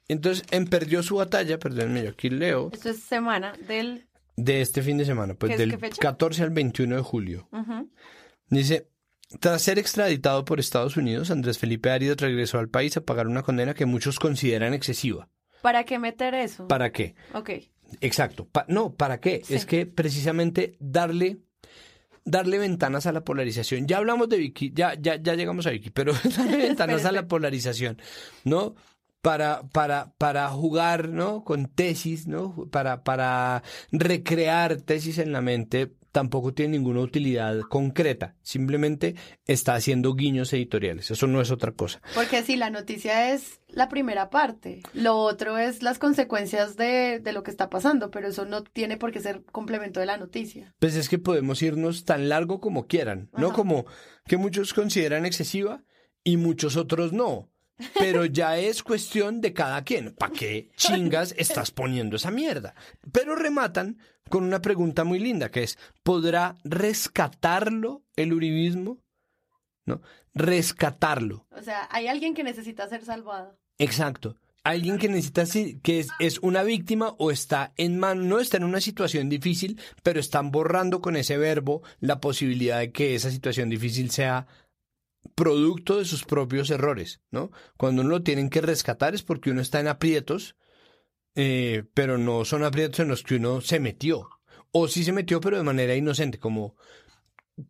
Entonces, 0.08 0.44
en 0.50 0.66
perdió 0.66 1.04
su 1.04 1.14
batalla, 1.14 1.60
perdónenme, 1.60 2.02
yo 2.02 2.10
aquí 2.10 2.30
leo. 2.30 2.70
Esto 2.72 2.90
es 2.90 2.98
semana 3.04 3.52
del... 3.68 4.08
De 4.34 4.60
este 4.60 4.82
fin 4.82 4.98
de 4.98 5.04
semana, 5.04 5.34
pues 5.34 5.56
del 5.56 5.78
14 5.78 6.42
al 6.42 6.50
21 6.50 6.96
de 6.96 7.02
julio. 7.02 7.48
Dice, 8.48 8.88
tras 9.38 9.62
ser 9.62 9.78
extraditado 9.78 10.44
por 10.44 10.58
Estados 10.58 10.96
Unidos, 10.96 11.30
Andrés 11.30 11.58
Felipe 11.58 11.90
Arias 11.90 12.16
regresó 12.16 12.58
al 12.58 12.70
país 12.70 12.96
a 12.96 13.02
pagar 13.04 13.28
una 13.28 13.44
condena 13.44 13.74
que 13.74 13.86
muchos 13.86 14.18
consideran 14.18 14.74
excesiva. 14.74 15.28
¿Para 15.60 15.84
qué 15.84 16.00
meter 16.00 16.34
eso? 16.34 16.66
¿Para 16.66 16.90
qué? 16.90 17.14
Ok. 17.34 17.50
Exacto. 18.00 18.48
no, 18.68 18.94
¿para 18.94 19.20
qué? 19.20 19.42
Sí. 19.44 19.54
Es 19.54 19.66
que 19.66 19.86
precisamente 19.86 20.76
darle 20.80 21.40
darle 22.24 22.58
ventanas 22.58 23.06
a 23.06 23.12
la 23.12 23.24
polarización. 23.24 23.86
Ya 23.86 23.98
hablamos 23.98 24.28
de 24.28 24.38
Vicky, 24.38 24.72
ya, 24.74 24.94
ya, 24.94 25.16
ya 25.16 25.34
llegamos 25.34 25.66
a 25.66 25.70
Vicky, 25.70 25.90
pero 25.90 26.12
darle 26.36 26.56
ventanas 26.68 27.04
a 27.04 27.12
la 27.12 27.26
polarización, 27.26 28.00
¿no? 28.44 28.74
Para, 29.20 29.62
para, 29.68 30.12
para 30.18 30.48
jugar, 30.48 31.08
¿no? 31.08 31.44
Con 31.44 31.66
tesis, 31.66 32.26
¿no? 32.26 32.68
Para, 32.70 33.04
para 33.04 33.62
recrear 33.92 34.80
tesis 34.82 35.18
en 35.18 35.32
la 35.32 35.40
mente 35.40 35.92
tampoco 36.12 36.52
tiene 36.52 36.78
ninguna 36.78 37.00
utilidad 37.00 37.60
concreta, 37.62 38.36
simplemente 38.42 39.16
está 39.46 39.74
haciendo 39.74 40.14
guiños 40.14 40.52
editoriales, 40.52 41.10
eso 41.10 41.26
no 41.26 41.40
es 41.40 41.50
otra 41.50 41.72
cosa. 41.72 42.00
Porque 42.14 42.42
si 42.42 42.56
la 42.56 42.70
noticia 42.70 43.32
es 43.32 43.60
la 43.68 43.88
primera 43.88 44.30
parte, 44.30 44.82
lo 44.92 45.16
otro 45.16 45.58
es 45.58 45.82
las 45.82 45.98
consecuencias 45.98 46.76
de, 46.76 47.18
de, 47.18 47.32
lo 47.32 47.42
que 47.42 47.50
está 47.50 47.70
pasando, 47.70 48.10
pero 48.10 48.28
eso 48.28 48.44
no 48.44 48.62
tiene 48.62 48.98
por 48.98 49.10
qué 49.10 49.20
ser 49.20 49.42
complemento 49.44 50.00
de 50.00 50.06
la 50.06 50.18
noticia. 50.18 50.74
Pues 50.78 50.94
es 50.94 51.08
que 51.08 51.18
podemos 51.18 51.62
irnos 51.62 52.04
tan 52.04 52.28
largo 52.28 52.60
como 52.60 52.86
quieran, 52.86 53.30
¿no? 53.36 53.52
Como 53.52 53.86
que 54.26 54.36
muchos 54.36 54.74
consideran 54.74 55.24
excesiva 55.24 55.82
y 56.22 56.36
muchos 56.36 56.76
otros 56.76 57.12
no. 57.12 57.51
Pero 57.98 58.24
ya 58.24 58.58
es 58.58 58.82
cuestión 58.82 59.40
de 59.40 59.52
cada 59.52 59.82
quien. 59.82 60.14
¿Para 60.14 60.32
qué 60.32 60.70
chingas 60.76 61.34
estás 61.36 61.70
poniendo 61.70 62.16
esa 62.16 62.30
mierda? 62.30 62.74
Pero 63.12 63.36
rematan 63.36 63.98
con 64.28 64.44
una 64.44 64.62
pregunta 64.62 65.04
muy 65.04 65.18
linda 65.18 65.50
que 65.50 65.62
es, 65.62 65.78
¿podrá 66.02 66.56
rescatarlo 66.64 68.02
el 68.16 68.32
uribismo? 68.32 68.98
¿No? 69.84 70.00
Rescatarlo. 70.34 71.46
O 71.50 71.62
sea, 71.62 71.88
hay 71.90 72.06
alguien 72.06 72.34
que 72.34 72.44
necesita 72.44 72.88
ser 72.88 73.04
salvado. 73.04 73.58
Exacto. 73.78 74.36
alguien 74.64 74.98
que 74.98 75.08
necesita 75.08 75.44
que 75.82 75.98
es, 75.98 76.08
es, 76.20 76.38
una 76.38 76.62
víctima 76.62 77.14
o 77.18 77.32
está 77.32 77.72
en 77.76 77.98
mano, 77.98 78.22
no 78.22 78.38
está 78.38 78.58
en 78.58 78.64
una 78.64 78.80
situación 78.80 79.28
difícil, 79.28 79.80
pero 80.04 80.20
están 80.20 80.52
borrando 80.52 81.00
con 81.00 81.16
ese 81.16 81.36
verbo 81.36 81.82
la 81.98 82.20
posibilidad 82.20 82.78
de 82.78 82.92
que 82.92 83.16
esa 83.16 83.30
situación 83.30 83.68
difícil 83.68 84.10
sea 84.10 84.46
producto 85.34 85.98
de 85.98 86.04
sus 86.04 86.24
propios 86.24 86.70
errores, 86.70 87.20
¿no? 87.30 87.50
Cuando 87.76 88.02
uno 88.02 88.10
lo 88.10 88.22
tienen 88.22 88.50
que 88.50 88.60
rescatar 88.60 89.14
es 89.14 89.22
porque 89.22 89.50
uno 89.50 89.60
está 89.60 89.80
en 89.80 89.88
aprietos, 89.88 90.56
eh, 91.34 91.84
pero 91.94 92.18
no 92.18 92.44
son 92.44 92.64
aprietos 92.64 93.00
en 93.00 93.08
los 93.08 93.22
que 93.22 93.36
uno 93.36 93.60
se 93.60 93.80
metió. 93.80 94.28
O 94.70 94.88
sí 94.88 95.04
se 95.04 95.12
metió, 95.12 95.40
pero 95.40 95.58
de 95.58 95.62
manera 95.62 95.94
inocente, 95.94 96.38
como, 96.38 96.76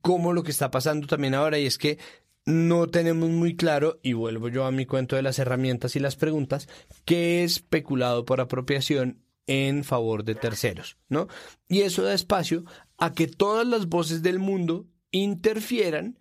como 0.00 0.32
lo 0.32 0.42
que 0.42 0.50
está 0.50 0.70
pasando 0.70 1.06
también 1.06 1.34
ahora, 1.34 1.58
y 1.58 1.66
es 1.66 1.78
que 1.78 1.98
no 2.44 2.88
tenemos 2.88 3.30
muy 3.30 3.56
claro, 3.56 4.00
y 4.02 4.14
vuelvo 4.14 4.48
yo 4.48 4.64
a 4.64 4.72
mi 4.72 4.86
cuento 4.86 5.16
de 5.16 5.22
las 5.22 5.38
herramientas 5.38 5.94
y 5.94 6.00
las 6.00 6.16
preguntas, 6.16 6.68
qué 7.04 7.44
es 7.44 7.52
especulado 7.56 8.24
por 8.24 8.40
apropiación 8.40 9.22
en 9.46 9.84
favor 9.84 10.24
de 10.24 10.34
terceros, 10.34 10.98
¿no? 11.08 11.28
Y 11.68 11.82
eso 11.82 12.02
da 12.02 12.14
espacio 12.14 12.64
a 12.98 13.12
que 13.12 13.26
todas 13.26 13.66
las 13.66 13.86
voces 13.86 14.22
del 14.22 14.38
mundo 14.38 14.86
interfieran 15.10 16.18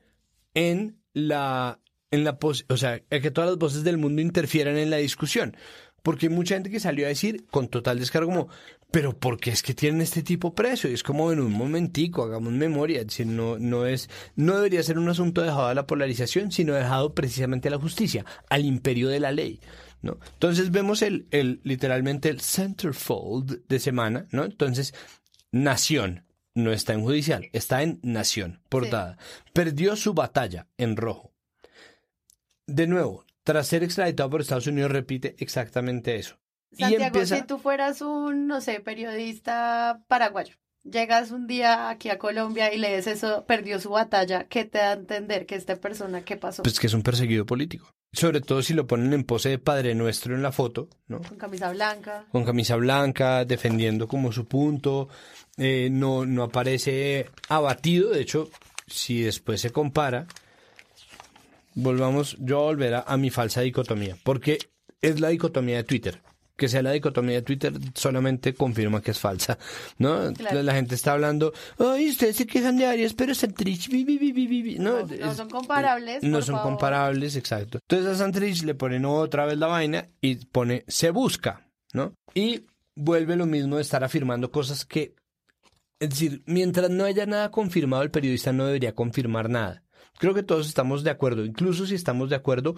en 0.54 1.01
la, 1.14 1.80
en 2.12 2.24
la, 2.24 2.38
o 2.42 2.78
sea, 2.78 3.00
que 3.00 3.32
todas 3.32 3.50
las 3.50 3.60
voces 3.60 3.84
del 3.84 3.98
mundo 3.98 4.22
interfieran 4.22 4.78
en 4.78 4.90
la 4.90 4.98
discusión. 4.98 5.56
Porque 6.04 6.28
hay 6.28 6.34
mucha 6.34 6.56
gente 6.56 6.72
que 6.72 6.80
salió 6.80 7.06
a 7.06 7.10
decir 7.10 7.46
con 7.52 7.68
total 7.68 8.00
descargo 8.00 8.32
como, 8.32 8.50
pero 8.90 9.18
¿por 9.18 9.40
qué 9.40 9.52
es 9.52 9.62
que 9.62 9.74
tienen 9.74 10.02
este 10.02 10.24
tipo 10.24 10.54
preso? 10.56 10.88
Y 10.88 10.94
es 10.94 11.04
como 11.04 11.32
en 11.32 11.40
un 11.40 11.52
momentico, 11.52 12.24
hagamos 12.24 12.54
memoria, 12.54 13.04
decir, 13.04 13.28
no, 13.28 13.60
no 13.60 13.86
es, 13.86 14.10
no 14.36 14.56
debería 14.56 14.84
ser 14.84 14.98
un 14.98 15.10
asunto 15.10 15.42
dejado 15.42 15.68
a 15.68 15.76
la 15.76 15.86
polarización, 15.86 16.52
sino 16.52 16.74
dejado 16.74 17.14
precisamente 17.14 17.68
a 17.68 17.72
la 17.72 17.80
justicia, 17.80 18.26
al 18.50 18.66
imperio 18.66 19.10
de 19.10 19.20
la 19.20 19.32
ley. 19.32 19.62
¿no? 20.02 20.18
Entonces 20.34 20.72
vemos 20.72 21.04
el, 21.04 21.28
el, 21.32 21.62
literalmente 21.64 22.30
el 22.30 22.42
centerfold 22.42 23.62
de 23.68 23.80
semana, 23.80 24.26
¿no? 24.32 24.44
Entonces, 24.44 24.94
nación, 25.52 26.26
no 26.54 26.72
está 26.72 26.94
en 26.94 27.02
judicial, 27.02 27.50
está 27.54 27.84
en 27.84 28.00
nación, 28.04 28.62
portada. 28.70 29.18
Perdió 29.54 29.96
su 29.96 30.14
batalla 30.14 30.68
en 30.78 30.98
rojo. 30.98 31.34
De 32.68 32.88
nuevo, 32.88 33.26
tras 33.44 33.68
ser 33.68 33.84
extraditado 33.84 34.30
por 34.30 34.42
Estados 34.42 34.68
Unidos, 34.68 34.92
repite 34.92 35.36
exactamente 35.40 36.16
eso. 36.16 36.40
Santiago, 36.72 37.26
si 37.26 37.42
tú 37.44 37.58
fueras 37.58 38.02
un, 38.02 38.48
no 38.48 38.62
sé, 38.62 38.80
periodista 38.80 40.04
paraguayo, 40.08 40.56
llegas 40.84 41.32
un 41.32 41.48
día 41.48 41.90
aquí 41.90 42.10
a 42.10 42.18
Colombia 42.18 42.74
y 42.74 42.78
lees 42.78 43.08
eso, 43.08 43.46
perdió 43.46 43.80
su 43.80 43.90
batalla, 43.90 44.46
¿qué 44.48 44.64
te 44.66 44.78
da 44.78 44.92
a 44.92 44.94
entender 44.94 45.46
que 45.46 45.56
esta 45.56 45.76
persona, 45.76 46.24
qué 46.24 46.38
pasó? 46.38 46.64
Pues 46.64 46.80
que 46.80 46.88
es 46.88 46.94
un 46.94 47.04
perseguido 47.04 47.46
político. 47.46 47.94
Sobre 48.14 48.42
todo 48.42 48.62
si 48.62 48.74
lo 48.74 48.86
ponen 48.86 49.14
en 49.14 49.24
pose 49.24 49.50
de 49.50 49.58
Padre 49.58 49.96
Nuestro 49.96 50.36
en 50.36 50.44
la 50.44 50.52
foto, 50.52 50.90
¿no? 51.08 51.22
Con 51.22 51.38
camisa 51.38 51.72
blanca. 51.72 52.26
Con 52.32 52.44
camisa 52.44 52.76
blanca, 52.76 53.46
defendiendo 53.46 54.08
como 54.08 54.34
su 54.34 54.46
punto, 54.46 55.08
eh, 55.58 55.90
no, 55.90 56.26
no 56.26 56.44
aparece 56.44 57.30
abatido, 57.48 58.10
de 58.10 58.22
hecho, 58.22 58.50
si 58.86 59.22
después 59.22 59.62
se 59.62 59.72
compara, 59.72 60.28
volvamos, 61.76 62.36
yo 62.40 62.60
a 62.60 62.64
volver 62.64 63.04
a, 63.06 63.18
mi 63.18 63.30
falsa 63.30 63.62
dicotomía, 63.62 64.18
porque 64.24 64.60
es 65.02 65.20
la 65.20 65.30
dicotomía 65.30 65.78
de 65.78 65.84
Twitter. 65.84 66.22
Que 66.62 66.70
sea 66.70 66.84
la 66.84 66.92
dicotomía 66.92 67.38
de 67.38 67.42
Twitter 67.42 67.74
solamente 67.96 68.54
confirma 68.54 69.02
que 69.02 69.10
es 69.10 69.18
falsa, 69.18 69.58
¿no? 69.98 70.30
La 70.30 70.76
gente 70.76 70.94
está 70.94 71.14
hablando, 71.14 71.54
ay, 71.80 72.08
ustedes 72.08 72.36
se 72.36 72.46
quejan 72.46 72.78
de 72.78 72.86
Arias, 72.86 73.16
pero 73.16 73.34
Santrich, 73.34 73.90
no, 74.78 75.08
no, 75.08 75.34
son 75.34 75.50
comparables. 75.50 76.22
No 76.22 76.40
son 76.44 76.60
comparables, 76.60 77.36
exacto. 77.36 77.80
Entonces 77.90 78.14
a 78.14 78.16
Santrich 78.16 78.62
le 78.62 78.76
ponen 78.76 79.06
otra 79.06 79.48
vez 79.48 79.58
la 79.58 79.66
vaina 79.66 80.08
y 80.22 80.36
pone 80.36 80.84
se 80.88 81.10
busca, 81.10 81.68
¿no? 81.94 82.14
Y 82.36 82.68
vuelve 82.96 83.36
lo 83.36 83.48
mismo 83.48 83.78
de 83.78 83.82
estar 83.82 84.04
afirmando 84.04 84.52
cosas 84.52 84.86
que 84.86 85.16
es 86.00 86.12
decir, 86.12 86.44
mientras 86.46 86.92
no 86.92 87.06
haya 87.06 87.26
nada 87.26 87.50
confirmado, 87.50 88.04
el 88.04 88.12
periodista 88.12 88.54
no 88.54 88.68
debería 88.68 88.94
confirmar 88.94 89.50
nada. 89.50 89.84
Creo 90.20 90.36
que 90.36 90.44
todos 90.44 90.68
estamos 90.68 91.04
de 91.04 91.10
acuerdo. 91.10 91.44
Incluso 91.44 91.88
si 91.88 91.96
estamos 91.96 92.30
de 92.30 92.36
acuerdo, 92.36 92.76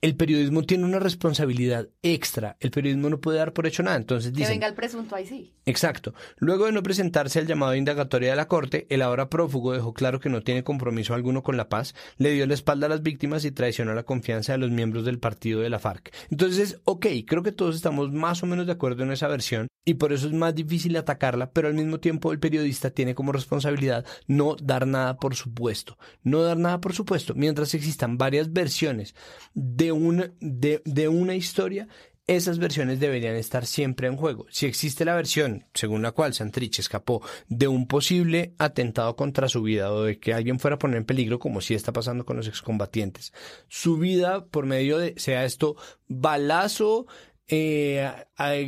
el 0.00 0.16
periodismo 0.16 0.62
tiene 0.62 0.84
una 0.84 1.00
responsabilidad 1.00 1.88
extra. 2.02 2.56
El 2.60 2.70
periodismo 2.70 3.10
no 3.10 3.20
puede 3.20 3.38
dar 3.38 3.52
por 3.52 3.66
hecho 3.66 3.82
nada. 3.82 3.96
Entonces 3.96 4.32
dicen, 4.32 4.46
que 4.46 4.54
venga 4.54 4.66
el 4.68 4.74
presunto 4.74 5.16
ahí 5.16 5.26
sí. 5.26 5.54
Exacto. 5.66 6.14
Luego 6.36 6.66
de 6.66 6.72
no 6.72 6.82
presentarse 6.82 7.40
al 7.40 7.46
llamado 7.46 7.72
de 7.72 7.78
indagatoria 7.78 8.30
de 8.30 8.36
la 8.36 8.48
Corte, 8.48 8.86
el 8.90 9.02
ahora 9.02 9.28
prófugo 9.28 9.72
dejó 9.72 9.92
claro 9.92 10.20
que 10.20 10.28
no 10.28 10.42
tiene 10.42 10.62
compromiso 10.62 11.14
alguno 11.14 11.42
con 11.42 11.56
la 11.56 11.68
paz, 11.68 11.94
le 12.16 12.32
dio 12.32 12.46
la 12.46 12.54
espalda 12.54 12.86
a 12.86 12.90
las 12.90 13.02
víctimas 13.02 13.44
y 13.44 13.50
traicionó 13.50 13.92
la 13.92 14.04
confianza 14.04 14.52
de 14.52 14.58
los 14.58 14.70
miembros 14.70 15.04
del 15.04 15.18
partido 15.18 15.60
de 15.60 15.70
la 15.70 15.78
FARC. 15.78 16.14
Entonces, 16.30 16.80
ok, 16.84 17.06
creo 17.26 17.42
que 17.42 17.52
todos 17.52 17.74
estamos 17.74 18.12
más 18.12 18.42
o 18.42 18.46
menos 18.46 18.66
de 18.66 18.72
acuerdo 18.72 19.02
en 19.02 19.12
esa 19.12 19.28
versión 19.28 19.66
y 19.84 19.94
por 19.94 20.12
eso 20.12 20.26
es 20.26 20.32
más 20.32 20.54
difícil 20.54 20.96
atacarla, 20.96 21.50
pero 21.50 21.68
al 21.68 21.74
mismo 21.74 21.98
tiempo 21.98 22.30
el 22.32 22.38
periodista 22.38 22.90
tiene 22.90 23.14
como 23.14 23.32
responsabilidad 23.32 24.04
no 24.26 24.54
dar 24.62 24.86
nada 24.86 25.16
por 25.16 25.34
supuesto. 25.34 25.98
No 26.22 26.42
dar 26.42 26.56
nada 26.56 26.80
por 26.80 26.92
supuesto. 26.92 27.34
Mientras 27.34 27.74
existan 27.74 28.18
varias 28.18 28.52
versiones 28.52 29.14
de 29.54 29.87
de 29.88 29.92
una, 29.92 30.30
de, 30.40 31.08
una 31.08 31.34
historia, 31.34 31.88
esas 32.26 32.58
versiones 32.58 33.00
deberían 33.00 33.36
estar 33.36 33.64
siempre 33.64 34.06
en 34.06 34.16
juego. 34.16 34.46
Si 34.50 34.66
existe 34.66 35.06
la 35.06 35.14
versión 35.14 35.64
según 35.72 36.02
la 36.02 36.12
cual 36.12 36.34
Santrich 36.34 36.78
escapó 36.78 37.22
de 37.48 37.68
un 37.68 37.86
posible 37.86 38.54
atentado 38.58 39.16
contra 39.16 39.48
su 39.48 39.62
vida 39.62 39.90
o 39.90 40.02
de 40.02 40.18
que 40.18 40.34
alguien 40.34 40.58
fuera 40.58 40.74
a 40.76 40.78
poner 40.78 40.98
en 40.98 41.06
peligro, 41.06 41.38
como 41.38 41.62
si 41.62 41.74
está 41.74 41.92
pasando 41.92 42.26
con 42.26 42.36
los 42.36 42.48
excombatientes, 42.48 43.32
su 43.68 43.96
vida 43.96 44.44
por 44.44 44.66
medio 44.66 44.98
de, 44.98 45.14
sea 45.16 45.46
esto 45.46 45.76
balazo, 46.06 47.06
eh, 47.46 48.12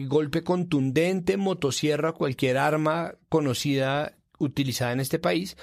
golpe 0.09 0.43
contundente, 0.43 1.37
motosierra, 1.37 2.13
cualquier 2.13 2.57
arma 2.57 3.15
conocida 3.29 4.17
utilizada 4.39 4.93
en 4.93 5.01
este 5.01 5.19
país, 5.19 5.59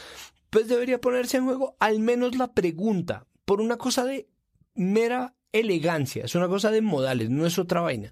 pues 0.51 0.67
debería 0.67 1.01
ponerse 1.01 1.37
en 1.37 1.45
juego 1.45 1.75
al 1.79 1.99
menos 1.99 2.37
la 2.37 2.53
pregunta 2.53 3.25
por 3.43 3.59
una 3.59 3.77
cosa 3.77 4.05
de 4.05 4.29
mera 4.75 5.33
elegancia, 5.51 6.25
es 6.25 6.35
una 6.35 6.47
cosa 6.47 6.71
de 6.71 6.81
modales, 6.81 7.29
no 7.29 7.45
es 7.45 7.57
otra 7.57 7.81
vaina. 7.81 8.11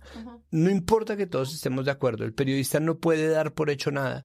No 0.51 0.69
importa 0.69 1.17
que 1.17 1.27
todos 1.27 1.53
estemos 1.53 1.85
de 1.85 1.91
acuerdo, 1.91 2.25
el 2.25 2.33
periodista 2.33 2.79
no 2.79 2.99
puede 2.99 3.27
dar 3.27 3.53
por 3.53 3.69
hecho 3.69 3.91
nada 3.91 4.23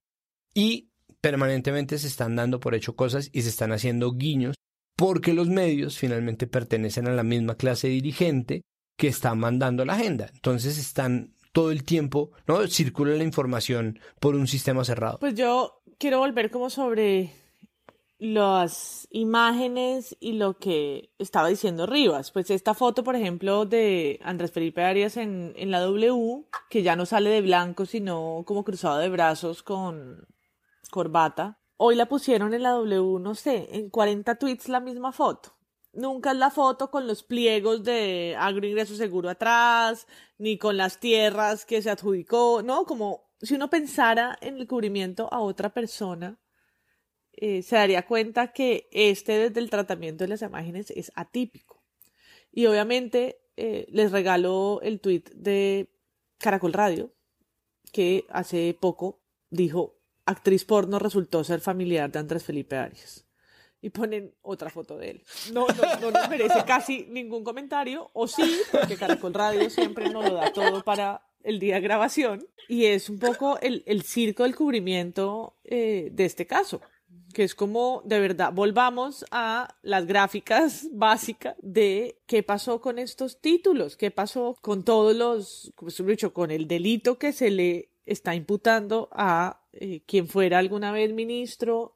y 0.53 0.89
permanentemente 1.21 1.97
se 1.99 2.07
están 2.07 2.35
dando 2.35 2.59
por 2.59 2.75
hecho 2.75 2.95
cosas 2.95 3.29
y 3.31 3.43
se 3.43 3.49
están 3.49 3.71
haciendo 3.71 4.13
guiños 4.13 4.55
porque 4.95 5.33
los 5.33 5.47
medios 5.47 5.97
finalmente 5.97 6.47
pertenecen 6.47 7.07
a 7.07 7.13
la 7.13 7.23
misma 7.23 7.55
clase 7.55 7.87
dirigente 7.87 8.61
que 8.97 9.07
está 9.07 9.33
mandando 9.35 9.83
la 9.85 9.93
agenda. 9.93 10.29
Entonces 10.33 10.77
están 10.77 11.33
todo 11.53 11.71
el 11.71 11.83
tiempo, 11.83 12.31
¿no? 12.47 12.67
Circula 12.67 13.15
la 13.15 13.23
información 13.23 13.99
por 14.19 14.35
un 14.35 14.47
sistema 14.47 14.83
cerrado. 14.83 15.19
Pues 15.19 15.35
yo 15.35 15.81
quiero 15.97 16.19
volver 16.19 16.51
como 16.51 16.69
sobre 16.69 17.33
las 18.21 19.07
imágenes 19.09 20.15
y 20.19 20.33
lo 20.33 20.55
que 20.59 21.11
estaba 21.17 21.47
diciendo 21.47 21.87
Rivas. 21.87 22.29
Pues 22.29 22.51
esta 22.51 22.75
foto, 22.75 23.03
por 23.03 23.15
ejemplo, 23.15 23.65
de 23.65 24.19
Andrés 24.21 24.51
Felipe 24.51 24.83
Arias 24.83 25.17
en, 25.17 25.53
en 25.55 25.71
la 25.71 25.79
W, 25.79 26.45
que 26.69 26.83
ya 26.83 26.95
no 26.95 27.07
sale 27.07 27.31
de 27.31 27.41
blanco, 27.41 27.87
sino 27.87 28.43
como 28.45 28.63
cruzado 28.63 28.99
de 28.99 29.09
brazos 29.09 29.63
con 29.63 30.27
corbata. 30.91 31.57
Hoy 31.77 31.95
la 31.95 32.05
pusieron 32.05 32.53
en 32.53 32.61
la 32.61 32.69
W, 32.73 33.19
no 33.19 33.33
sé, 33.33 33.67
en 33.71 33.89
40 33.89 34.35
tweets 34.35 34.69
la 34.69 34.81
misma 34.81 35.11
foto. 35.11 35.55
Nunca 35.91 36.29
es 36.29 36.37
la 36.37 36.51
foto 36.51 36.91
con 36.91 37.07
los 37.07 37.23
pliegos 37.23 37.83
de 37.83 38.35
agroingreso 38.37 38.95
seguro 38.95 39.31
atrás, 39.31 40.05
ni 40.37 40.59
con 40.59 40.77
las 40.77 40.99
tierras 40.99 41.65
que 41.65 41.81
se 41.81 41.89
adjudicó, 41.89 42.61
¿no? 42.63 42.85
Como 42.85 43.31
si 43.41 43.55
uno 43.55 43.71
pensara 43.71 44.37
en 44.41 44.57
el 44.57 44.67
cubrimiento 44.67 45.27
a 45.33 45.39
otra 45.39 45.73
persona 45.73 46.37
eh, 47.33 47.63
se 47.63 47.75
daría 47.75 48.05
cuenta 48.05 48.51
que 48.51 48.87
este 48.91 49.33
desde 49.37 49.59
el 49.59 49.69
tratamiento 49.69 50.23
de 50.23 50.29
las 50.29 50.41
imágenes 50.41 50.91
es 50.91 51.11
atípico. 51.15 51.81
Y 52.51 52.65
obviamente 52.65 53.41
eh, 53.55 53.85
les 53.89 54.11
regaló 54.11 54.79
el 54.81 54.99
tweet 54.99 55.23
de 55.33 55.89
Caracol 56.37 56.73
Radio, 56.73 57.13
que 57.91 58.25
hace 58.29 58.75
poco 58.79 59.21
dijo, 59.49 59.97
actriz 60.25 60.65
porno 60.65 60.99
resultó 60.99 61.43
ser 61.43 61.61
familiar 61.61 62.11
de 62.11 62.19
Andrés 62.19 62.43
Felipe 62.43 62.75
Arias. 62.75 63.25
Y 63.83 63.89
ponen 63.89 64.35
otra 64.41 64.69
foto 64.69 64.97
de 64.97 65.09
él. 65.09 65.23
No, 65.53 65.65
no, 65.67 66.11
no 66.11 66.29
merece 66.29 66.63
casi 66.67 67.07
ningún 67.09 67.43
comentario, 67.43 68.11
o 68.13 68.27
sí, 68.27 68.59
porque 68.71 68.95
Caracol 68.95 69.33
Radio 69.33 69.69
siempre 69.69 70.09
nos 70.09 70.25
lo 70.25 70.35
da 70.35 70.53
todo 70.53 70.83
para 70.83 71.25
el 71.43 71.59
día 71.59 71.75
de 71.75 71.81
grabación, 71.81 72.47
y 72.67 72.85
es 72.85 73.09
un 73.09 73.17
poco 73.17 73.57
el, 73.59 74.03
circo 74.03 74.43
del 74.43 74.55
cubrimiento 74.55 75.57
eh, 75.63 76.09
de 76.11 76.25
este 76.25 76.45
caso 76.45 76.81
que 77.33 77.43
es 77.43 77.55
como 77.55 78.01
de 78.05 78.19
verdad 78.19 78.51
volvamos 78.53 79.25
a 79.31 79.75
las 79.81 80.05
gráficas 80.05 80.87
básicas 80.93 81.55
de 81.61 82.19
qué 82.25 82.43
pasó 82.43 82.81
con 82.81 82.99
estos 82.99 83.39
títulos, 83.41 83.97
qué 83.97 84.11
pasó 84.11 84.55
con 84.61 84.83
todos 84.83 85.15
los, 85.15 85.71
como 85.75 85.91
se 85.91 86.03
dicho, 86.03 86.33
con 86.33 86.51
el 86.51 86.67
delito 86.67 87.17
que 87.17 87.33
se 87.33 87.49
le 87.51 87.89
está 88.05 88.35
imputando 88.35 89.09
a 89.11 89.61
eh, 89.73 90.01
quien 90.05 90.27
fuera 90.27 90.57
alguna 90.59 90.91
vez 90.91 91.13
ministro 91.13 91.95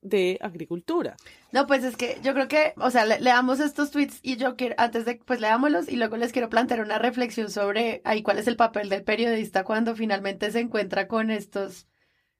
de 0.00 0.38
Agricultura. 0.40 1.16
No, 1.50 1.66
pues 1.66 1.82
es 1.82 1.96
que 1.96 2.18
yo 2.22 2.32
creo 2.32 2.46
que, 2.46 2.72
o 2.76 2.90
sea, 2.90 3.04
le- 3.04 3.20
leamos 3.20 3.58
estos 3.58 3.90
tweets 3.90 4.20
y 4.22 4.36
yo 4.36 4.54
quiero, 4.54 4.76
antes 4.78 5.04
de, 5.04 5.16
pues 5.16 5.40
leámoslos 5.40 5.88
y 5.88 5.96
luego 5.96 6.16
les 6.16 6.30
quiero 6.32 6.48
plantear 6.48 6.80
una 6.82 6.98
reflexión 6.98 7.50
sobre 7.50 8.00
ahí 8.04 8.22
cuál 8.22 8.38
es 8.38 8.46
el 8.46 8.56
papel 8.56 8.88
del 8.90 9.02
periodista 9.02 9.64
cuando 9.64 9.96
finalmente 9.96 10.50
se 10.52 10.60
encuentra 10.60 11.08
con 11.08 11.30
estos 11.32 11.88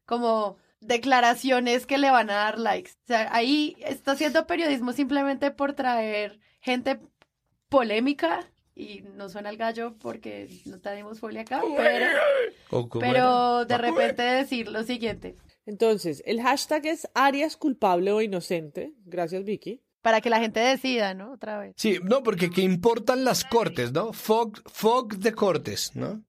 como 0.04 0.56
declaraciones 0.80 1.86
que 1.86 1.98
le 1.98 2.10
van 2.10 2.30
a 2.30 2.34
dar 2.34 2.58
likes. 2.58 2.92
O 3.04 3.06
sea, 3.06 3.28
ahí 3.34 3.76
está 3.80 4.12
haciendo 4.12 4.46
periodismo 4.46 4.92
simplemente 4.92 5.50
por 5.50 5.72
traer 5.72 6.40
gente 6.60 7.00
polémica 7.68 8.50
y 8.74 9.02
no 9.16 9.28
suena 9.28 9.50
el 9.50 9.56
gallo 9.56 9.96
porque 9.98 10.48
no 10.66 10.78
tenemos 10.80 11.18
folia 11.18 11.40
acá, 11.40 11.62
pero, 13.00 13.64
de 13.64 13.78
repente 13.78 14.22
decir 14.22 14.68
lo 14.68 14.84
siguiente. 14.84 15.34
Entonces, 15.66 16.22
el 16.24 16.40
hashtag 16.40 16.86
es 16.86 17.08
Arias 17.12 17.56
culpable 17.56 18.12
o 18.12 18.22
inocente. 18.22 18.94
Gracias, 19.04 19.44
Vicky. 19.44 19.82
Para 20.00 20.20
que 20.20 20.30
la 20.30 20.38
gente 20.38 20.60
decida, 20.60 21.12
¿no? 21.12 21.32
Otra 21.32 21.58
vez. 21.58 21.74
Sí, 21.76 21.98
no, 22.04 22.22
porque 22.22 22.50
que 22.50 22.62
importan 22.62 23.24
las 23.24 23.44
cortes, 23.44 23.92
¿no? 23.92 24.12
Fog, 24.12 24.62
fog 24.70 25.16
de 25.18 25.34
cortes, 25.34 25.94
¿no? 25.94 26.24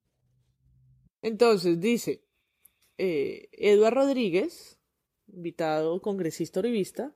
Entonces, 1.21 1.79
dice 1.79 2.23
eh, 2.99 3.89
Rodríguez, 3.89 4.77
invitado 5.27 6.01
congresista 6.01 6.61
revista, 6.61 7.13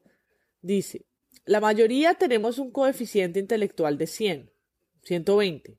dice, 0.62 1.06
la 1.46 1.60
mayoría 1.60 2.14
tenemos 2.14 2.58
un 2.58 2.72
coeficiente 2.72 3.40
intelectual 3.40 3.98
de 3.98 4.08
100, 4.08 4.52
120. 5.04 5.78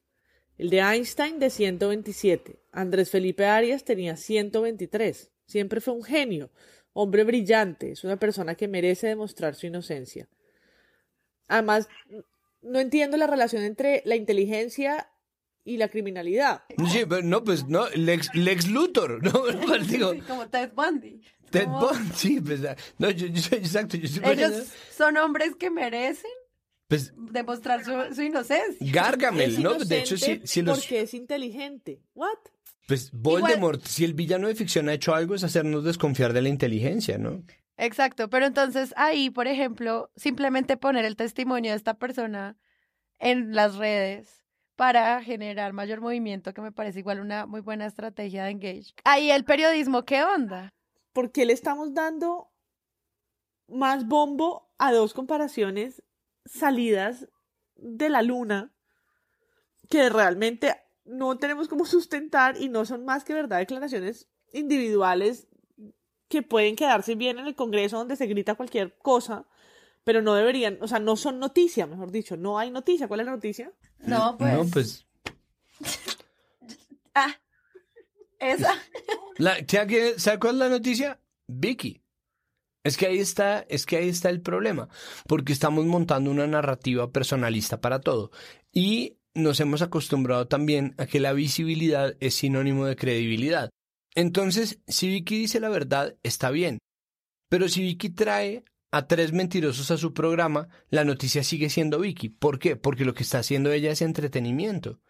El 0.58 0.70
de 0.70 0.78
Einstein 0.78 1.38
de 1.38 1.50
127. 1.50 2.60
Andrés 2.70 3.10
Felipe 3.10 3.46
Arias 3.46 3.84
tenía 3.84 4.16
123. 4.16 5.32
Siempre 5.46 5.80
fue 5.80 5.94
un 5.94 6.04
genio, 6.04 6.50
hombre 6.92 7.24
brillante, 7.24 7.92
es 7.92 8.04
una 8.04 8.18
persona 8.18 8.54
que 8.54 8.68
merece 8.68 9.08
demostrar 9.08 9.54
su 9.54 9.66
inocencia. 9.66 10.28
Además, 11.48 11.88
no 12.62 12.78
entiendo 12.78 13.16
la 13.16 13.26
relación 13.26 13.62
entre 13.62 14.02
la 14.04 14.16
inteligencia 14.16 15.10
y 15.64 15.78
la 15.78 15.88
criminalidad. 15.88 16.62
Sí, 16.90 17.04
pero 17.08 17.22
no, 17.22 17.42
pues 17.42 17.66
no, 17.66 17.88
Lex, 17.90 18.34
Lex 18.34 18.68
Luthor, 18.68 19.22
¿no? 19.22 19.32
Pues 19.66 19.88
digo, 19.88 20.12
como 20.28 20.46
Ted 20.48 20.72
Bundy. 20.74 21.20
Ted 21.50 21.64
Como- 21.64 21.88
Bundy, 21.88 22.10
sí, 22.14 22.40
pues, 22.40 22.60
no, 22.98 23.10
yo, 23.10 23.26
yo 23.26 23.42
soy 23.42 23.58
exacto, 23.58 23.96
yo 23.96 24.22
Ellos 24.30 24.66
son 24.96 25.16
hombres 25.16 25.56
que 25.56 25.70
merecen 25.70 26.30
pues, 26.88 27.12
demostrar 27.16 27.84
su, 27.84 28.14
su 28.14 28.22
inocencia. 28.22 28.76
Gargamel, 28.92 29.54
Es 29.54 29.58
¿no? 29.58 29.74
De 29.74 30.00
hecho, 30.00 30.16
si, 30.16 30.40
si 30.44 30.62
los, 30.62 30.80
Porque 30.80 31.00
es 31.00 31.14
inteligente. 31.14 32.00
¿What? 32.14 32.36
pues 32.86 33.10
Voldemort, 33.12 33.82
si 33.86 34.04
el 34.04 34.12
villano 34.12 34.46
de 34.46 34.54
ficción 34.54 34.90
ha 34.90 34.92
hecho 34.92 35.14
algo 35.14 35.34
es 35.34 35.42
hacernos 35.42 35.84
desconfiar 35.84 36.34
de 36.34 36.42
la 36.42 36.50
inteligencia, 36.50 37.16
¿no? 37.16 37.42
Exacto, 37.78 38.28
pero 38.28 38.44
entonces 38.46 38.92
ahí, 38.96 39.30
por 39.30 39.48
ejemplo, 39.48 40.10
simplemente 40.16 40.76
poner 40.76 41.06
el 41.06 41.16
testimonio 41.16 41.70
de 41.70 41.76
esta 41.78 41.94
persona 41.94 42.56
en 43.18 43.54
las 43.54 43.76
redes 43.76 44.43
para 44.76 45.22
generar 45.22 45.72
mayor 45.72 46.00
movimiento, 46.00 46.52
que 46.52 46.60
me 46.60 46.72
parece 46.72 47.00
igual 47.00 47.20
una 47.20 47.46
muy 47.46 47.60
buena 47.60 47.86
estrategia 47.86 48.44
de 48.44 48.50
engage. 48.50 48.94
Ahí 49.04 49.30
el 49.30 49.44
periodismo, 49.44 50.04
¿qué 50.04 50.24
onda? 50.24 50.72
¿Por 51.12 51.30
qué 51.30 51.44
le 51.44 51.52
estamos 51.52 51.94
dando 51.94 52.50
más 53.68 54.06
bombo 54.06 54.72
a 54.78 54.92
dos 54.92 55.14
comparaciones 55.14 56.02
salidas 56.44 57.28
de 57.76 58.08
la 58.08 58.22
luna 58.22 58.72
que 59.88 60.08
realmente 60.08 60.74
no 61.04 61.38
tenemos 61.38 61.68
cómo 61.68 61.84
sustentar 61.84 62.60
y 62.60 62.68
no 62.68 62.84
son 62.84 63.04
más 63.04 63.24
que 63.24 63.34
verdad 63.34 63.58
declaraciones 63.58 64.28
individuales 64.52 65.48
que 66.28 66.42
pueden 66.42 66.76
quedarse 66.76 67.14
bien 67.14 67.38
en 67.38 67.46
el 67.46 67.54
Congreso 67.54 67.98
donde 67.98 68.16
se 68.16 68.26
grita 68.26 68.54
cualquier 68.54 68.96
cosa, 68.98 69.46
pero 70.04 70.22
no 70.22 70.34
deberían, 70.34 70.78
o 70.80 70.88
sea, 70.88 70.98
no 70.98 71.16
son 71.16 71.38
noticia, 71.38 71.86
mejor 71.86 72.10
dicho, 72.10 72.36
no 72.36 72.58
hay 72.58 72.70
noticia. 72.70 73.08
¿Cuál 73.08 73.20
es 73.20 73.26
la 73.26 73.32
noticia? 73.32 73.72
No, 74.06 74.36
pues. 74.38 74.52
No, 74.54 74.64
pues, 74.70 75.06
Ah, 77.14 77.34
esa. 78.38 78.72
la, 79.38 79.56
¿sabe 79.68 79.86
qué- 79.86 80.18
sabe 80.18 80.38
cuál 80.38 80.54
es 80.54 80.58
la 80.58 80.68
noticia? 80.68 81.20
Vicky. 81.46 82.00
Es 82.82 82.96
que 82.98 83.06
ahí 83.06 83.18
está, 83.18 83.60
es 83.68 83.86
que 83.86 83.96
ahí 83.96 84.08
está 84.10 84.28
el 84.28 84.42
problema, 84.42 84.88
porque 85.26 85.52
estamos 85.54 85.86
montando 85.86 86.30
una 86.30 86.46
narrativa 86.46 87.10
personalista 87.10 87.80
para 87.80 88.00
todo 88.00 88.30
y 88.72 89.16
nos 89.34 89.58
hemos 89.60 89.80
acostumbrado 89.80 90.48
también 90.48 90.94
a 90.98 91.06
que 91.06 91.18
la 91.18 91.32
visibilidad 91.32 92.14
es 92.20 92.34
sinónimo 92.34 92.84
de 92.84 92.94
credibilidad. 92.96 93.70
Entonces, 94.14 94.80
si 94.86 95.08
Vicky 95.08 95.38
dice 95.38 95.60
la 95.60 95.70
verdad, 95.70 96.14
está 96.22 96.50
bien, 96.50 96.78
pero 97.48 97.68
si 97.70 97.80
Vicky 97.82 98.10
trae 98.10 98.64
a 98.94 99.08
tres 99.08 99.32
mentirosos 99.32 99.90
a 99.90 99.98
su 99.98 100.14
programa, 100.14 100.68
la 100.88 101.04
noticia 101.04 101.42
sigue 101.42 101.68
siendo 101.68 101.98
Vicky. 101.98 102.28
¿Por 102.28 102.60
qué? 102.60 102.76
Porque 102.76 103.04
lo 103.04 103.12
que 103.12 103.24
está 103.24 103.40
haciendo 103.40 103.72
ella 103.72 103.90
es 103.90 104.02
entretenimiento. 104.02 105.00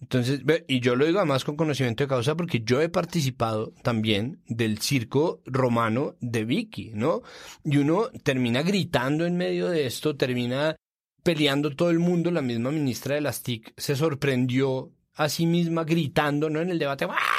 Entonces, 0.00 0.40
y 0.66 0.80
yo 0.80 0.96
lo 0.96 1.04
digo 1.04 1.18
además 1.18 1.44
con 1.44 1.56
conocimiento 1.56 2.04
de 2.04 2.08
causa 2.08 2.36
porque 2.36 2.62
yo 2.64 2.80
he 2.80 2.88
participado 2.88 3.74
también 3.82 4.40
del 4.46 4.78
circo 4.78 5.42
romano 5.44 6.16
de 6.20 6.46
Vicky, 6.46 6.92
¿no? 6.94 7.20
Y 7.64 7.76
uno 7.76 8.08
termina 8.22 8.62
gritando 8.62 9.26
en 9.26 9.36
medio 9.36 9.68
de 9.68 9.86
esto, 9.86 10.16
termina 10.16 10.76
peleando 11.22 11.76
todo 11.76 11.90
el 11.90 11.98
mundo. 11.98 12.30
La 12.30 12.40
misma 12.40 12.70
ministra 12.70 13.16
de 13.16 13.20
las 13.20 13.42
TIC 13.42 13.74
se 13.76 13.94
sorprendió 13.94 14.94
a 15.12 15.28
sí 15.28 15.44
misma 15.44 15.84
gritando, 15.84 16.48
¿no? 16.48 16.62
En 16.62 16.70
el 16.70 16.78
debate, 16.78 17.04
¡ah! 17.04 17.37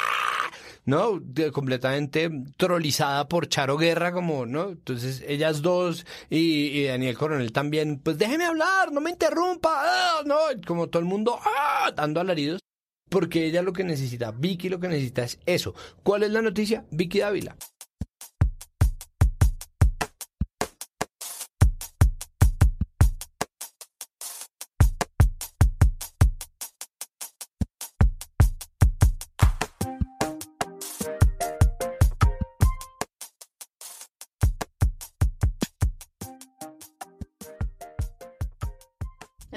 ¿No? 0.84 1.20
Completamente 1.52 2.30
trolizada 2.56 3.28
por 3.28 3.48
Charo 3.48 3.76
Guerra, 3.76 4.12
como, 4.12 4.46
¿no? 4.46 4.70
Entonces, 4.70 5.22
ellas 5.26 5.62
dos 5.62 6.06
y, 6.28 6.68
y 6.68 6.84
Daniel 6.84 7.16
Coronel 7.16 7.52
también, 7.52 7.98
pues 7.98 8.18
déjeme 8.18 8.44
hablar, 8.44 8.92
no 8.92 9.00
me 9.00 9.10
interrumpa, 9.10 9.70
¡ah! 9.72 10.22
¿no? 10.24 10.38
Como 10.66 10.88
todo 10.88 11.00
el 11.00 11.08
mundo, 11.08 11.38
¡ah! 11.42 11.92
dando 11.94 12.20
alaridos. 12.20 12.60
Porque 13.08 13.46
ella 13.46 13.62
lo 13.62 13.72
que 13.72 13.82
necesita, 13.82 14.30
Vicky 14.30 14.68
lo 14.68 14.78
que 14.78 14.86
necesita 14.86 15.24
es 15.24 15.40
eso. 15.44 15.74
¿Cuál 16.04 16.22
es 16.22 16.30
la 16.30 16.42
noticia? 16.42 16.84
Vicky 16.92 17.18
Dávila. 17.18 17.56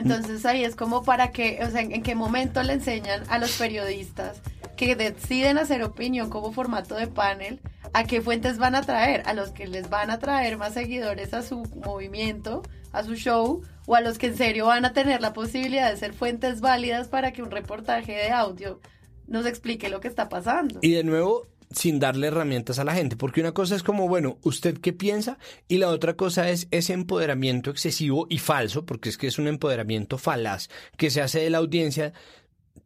Entonces 0.04 0.45
ahí 0.45 0.66
es 0.66 0.76
como 0.76 1.04
para 1.04 1.32
que, 1.32 1.60
o 1.64 1.72
sea, 1.72 1.82
en, 1.82 2.04
qué 2.04 2.14
momento 2.14 2.62
le 2.62 2.74
enseñan 2.74 3.24
a 3.30 3.38
los 3.38 3.58
periodistas 3.58 4.41
que 4.76 4.95
deciden 4.95 5.58
hacer 5.58 5.82
opinión 5.84 6.30
como 6.30 6.51
formato 6.51 6.95
de 6.95 7.08
panel, 7.08 7.62
a 7.93 8.04
qué 8.04 8.22
fuentes 8.22 8.58
van 8.58 8.76
a 8.76 8.82
traer, 8.82 9.24
a 9.26 9.34
los 9.34 9.51
que 9.51 9.68
les 9.68 9.89
van 9.89 10.10
a 10.10 10.20
traer 10.20 10.58
más 10.58 10.74
seguidores 10.74 11.34
a 11.34 11.41
su 11.41 11.64
movimiento, 11.86 12.64
a 12.91 13.04
su 13.04 13.16
show, 13.16 13.62
o 13.86 13.95
a 13.95 14.01
los 14.01 14.18
que 14.18 14.28
en 14.28 14.36
serio 14.38 14.66
van 14.66 14.84
a 14.84 14.93
tener 14.93 15.22
la 15.22 15.32
posibilidad 15.32 15.89
de 15.89 15.97
ser 15.97 16.14
fuentes 16.14 16.60
válidas 16.60 17.08
para 17.08 17.32
que 17.32 17.41
un 17.41 17.51
reportaje 17.51 18.14
de 18.14 18.32
audio 18.32 18.80
nos 19.28 19.45
explique 19.45 19.89
lo 19.89 20.01
que 20.01 20.10
está 20.10 20.28
pasando. 20.28 20.80
Y 20.82 20.91
de 20.91 21.04
nuevo, 21.04 21.47
sin 21.74 21.99
darle 21.99 22.28
herramientas 22.28 22.80
a 22.80 22.84
la 22.84 22.93
gente, 22.93 23.15
porque 23.15 23.41
una 23.41 23.53
cosa 23.53 23.76
es 23.76 23.84
como, 23.84 24.07
bueno, 24.07 24.38
¿usted 24.43 24.78
qué 24.80 24.93
piensa? 24.93 25.38
Y 25.67 25.78
la 25.78 25.89
otra 25.89 26.15
cosa 26.15 26.49
es 26.49 26.67
ese 26.71 26.93
empoderamiento 26.93 27.69
excesivo 27.69 28.28
y 28.30 28.38
falso, 28.38 28.86
porque 28.86 29.09
es 29.09 29.17
que 29.17 29.28
es 29.28 29.39
un 29.39 29.47
empoderamiento 29.47 30.17
falaz 30.17 30.69
que 30.97 31.09
se 31.09 31.21
hace 31.21 31.39
de 31.39 31.49
la 31.49 31.59
audiencia 31.59 32.13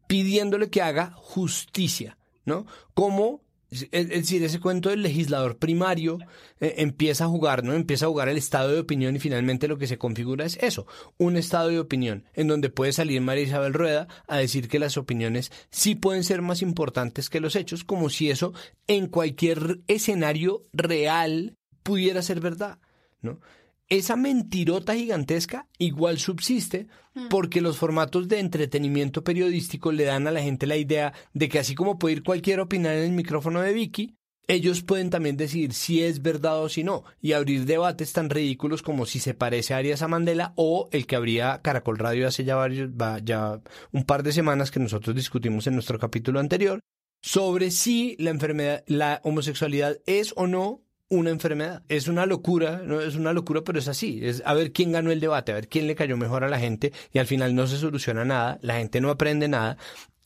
pidiéndole 0.07 0.69
que 0.69 0.81
haga 0.81 1.11
justicia, 1.15 2.17
¿no? 2.45 2.65
Como 2.93 3.41
es 3.69 4.09
decir, 4.09 4.43
ese 4.43 4.61
cuento 4.61 4.89
del 4.89 5.01
legislador 5.01 5.57
primario 5.57 6.19
eh, 6.59 6.75
empieza 6.77 7.25
a 7.25 7.27
jugar, 7.27 7.63
¿no? 7.65 7.73
Empieza 7.73 8.05
a 8.05 8.09
jugar 8.09 8.29
el 8.29 8.37
estado 8.37 8.71
de 8.71 8.79
opinión 8.79 9.15
y 9.15 9.19
finalmente 9.19 9.67
lo 9.67 9.77
que 9.77 9.87
se 9.87 9.97
configura 9.97 10.45
es 10.45 10.57
eso, 10.61 10.87
un 11.17 11.35
estado 11.35 11.67
de 11.69 11.79
opinión, 11.79 12.23
en 12.33 12.47
donde 12.47 12.69
puede 12.69 12.93
salir 12.93 13.19
María 13.21 13.43
Isabel 13.43 13.73
Rueda 13.73 14.07
a 14.27 14.37
decir 14.37 14.69
que 14.69 14.79
las 14.79 14.97
opiniones 14.97 15.51
sí 15.69 15.95
pueden 15.95 16.23
ser 16.23 16.41
más 16.41 16.61
importantes 16.61 17.29
que 17.29 17.41
los 17.41 17.55
hechos, 17.57 17.83
como 17.83 18.09
si 18.09 18.29
eso 18.29 18.53
en 18.87 19.07
cualquier 19.07 19.81
escenario 19.87 20.65
real 20.71 21.57
pudiera 21.83 22.21
ser 22.21 22.39
verdad, 22.39 22.79
¿no? 23.21 23.41
Esa 23.89 24.17
mentirota 24.17 24.95
gigantesca 24.95 25.67
igual 25.77 26.19
subsiste 26.19 26.87
porque 27.29 27.61
los 27.61 27.77
formatos 27.77 28.27
de 28.27 28.39
entretenimiento 28.39 29.23
periodístico 29.23 29.91
le 29.91 30.03
dan 30.03 30.27
a 30.27 30.31
la 30.31 30.41
gente 30.41 30.67
la 30.67 30.75
idea 30.75 31.13
de 31.33 31.47
que 31.47 31.59
así 31.59 31.73
como 31.73 31.97
puede 31.97 32.17
ir 32.17 32.23
cualquier 32.23 32.59
opinar 32.59 32.95
en 32.95 33.05
el 33.05 33.11
micrófono 33.11 33.61
de 33.61 33.73
Vicky, 33.73 34.17
ellos 34.47 34.81
pueden 34.81 35.09
también 35.09 35.35
decir 35.35 35.73
si 35.73 36.03
es 36.03 36.21
verdad 36.21 36.61
o 36.61 36.69
si 36.69 36.83
no 36.83 37.03
y 37.21 37.33
abrir 37.33 37.65
debates 37.65 38.13
tan 38.13 38.29
ridículos 38.29 38.81
como 38.81 39.05
si 39.05 39.19
se 39.19 39.33
parece 39.33 39.73
a 39.73 39.77
Arias 39.77 40.01
a 40.01 40.07
Mandela 40.07 40.53
o 40.55 40.89
el 40.91 41.05
que 41.05 41.15
habría 41.15 41.61
Caracol 41.61 41.97
Radio 41.97 42.27
hace 42.27 42.45
ya 42.45 42.55
varios, 42.55 42.89
va, 42.89 43.19
ya 43.19 43.61
un 43.91 44.03
par 44.03 44.23
de 44.23 44.31
semanas 44.31 44.71
que 44.71 44.79
nosotros 44.79 45.15
discutimos 45.15 45.67
en 45.67 45.73
nuestro 45.73 45.99
capítulo 45.99 46.39
anterior 46.39 46.79
sobre 47.21 47.71
si 47.71 48.15
la 48.19 48.29
enfermedad, 48.29 48.83
la 48.87 49.21
homosexualidad 49.23 49.97
es 50.05 50.33
o 50.37 50.47
no 50.47 50.81
una 51.09 51.29
enfermedad. 51.29 51.83
Es 51.89 52.07
una 52.07 52.25
locura, 52.25 52.81
no 52.83 53.01
es 53.01 53.15
una 53.15 53.33
locura, 53.33 53.61
pero 53.61 53.79
es 53.79 53.87
así. 53.87 54.19
Es 54.23 54.41
a 54.45 54.53
ver 54.53 54.71
quién 54.71 54.91
ganó 54.91 55.11
el 55.11 55.19
debate, 55.19 55.51
a 55.51 55.55
ver 55.55 55.67
quién 55.67 55.87
le 55.87 55.95
cayó 55.95 56.17
mejor 56.17 56.43
a 56.43 56.49
la 56.49 56.59
gente 56.59 56.91
y 57.13 57.19
al 57.19 57.27
final 57.27 57.55
no 57.55 57.67
se 57.67 57.77
soluciona 57.77 58.25
nada, 58.25 58.59
la 58.61 58.75
gente 58.75 59.01
no 59.01 59.09
aprende 59.09 59.47
nada 59.47 59.77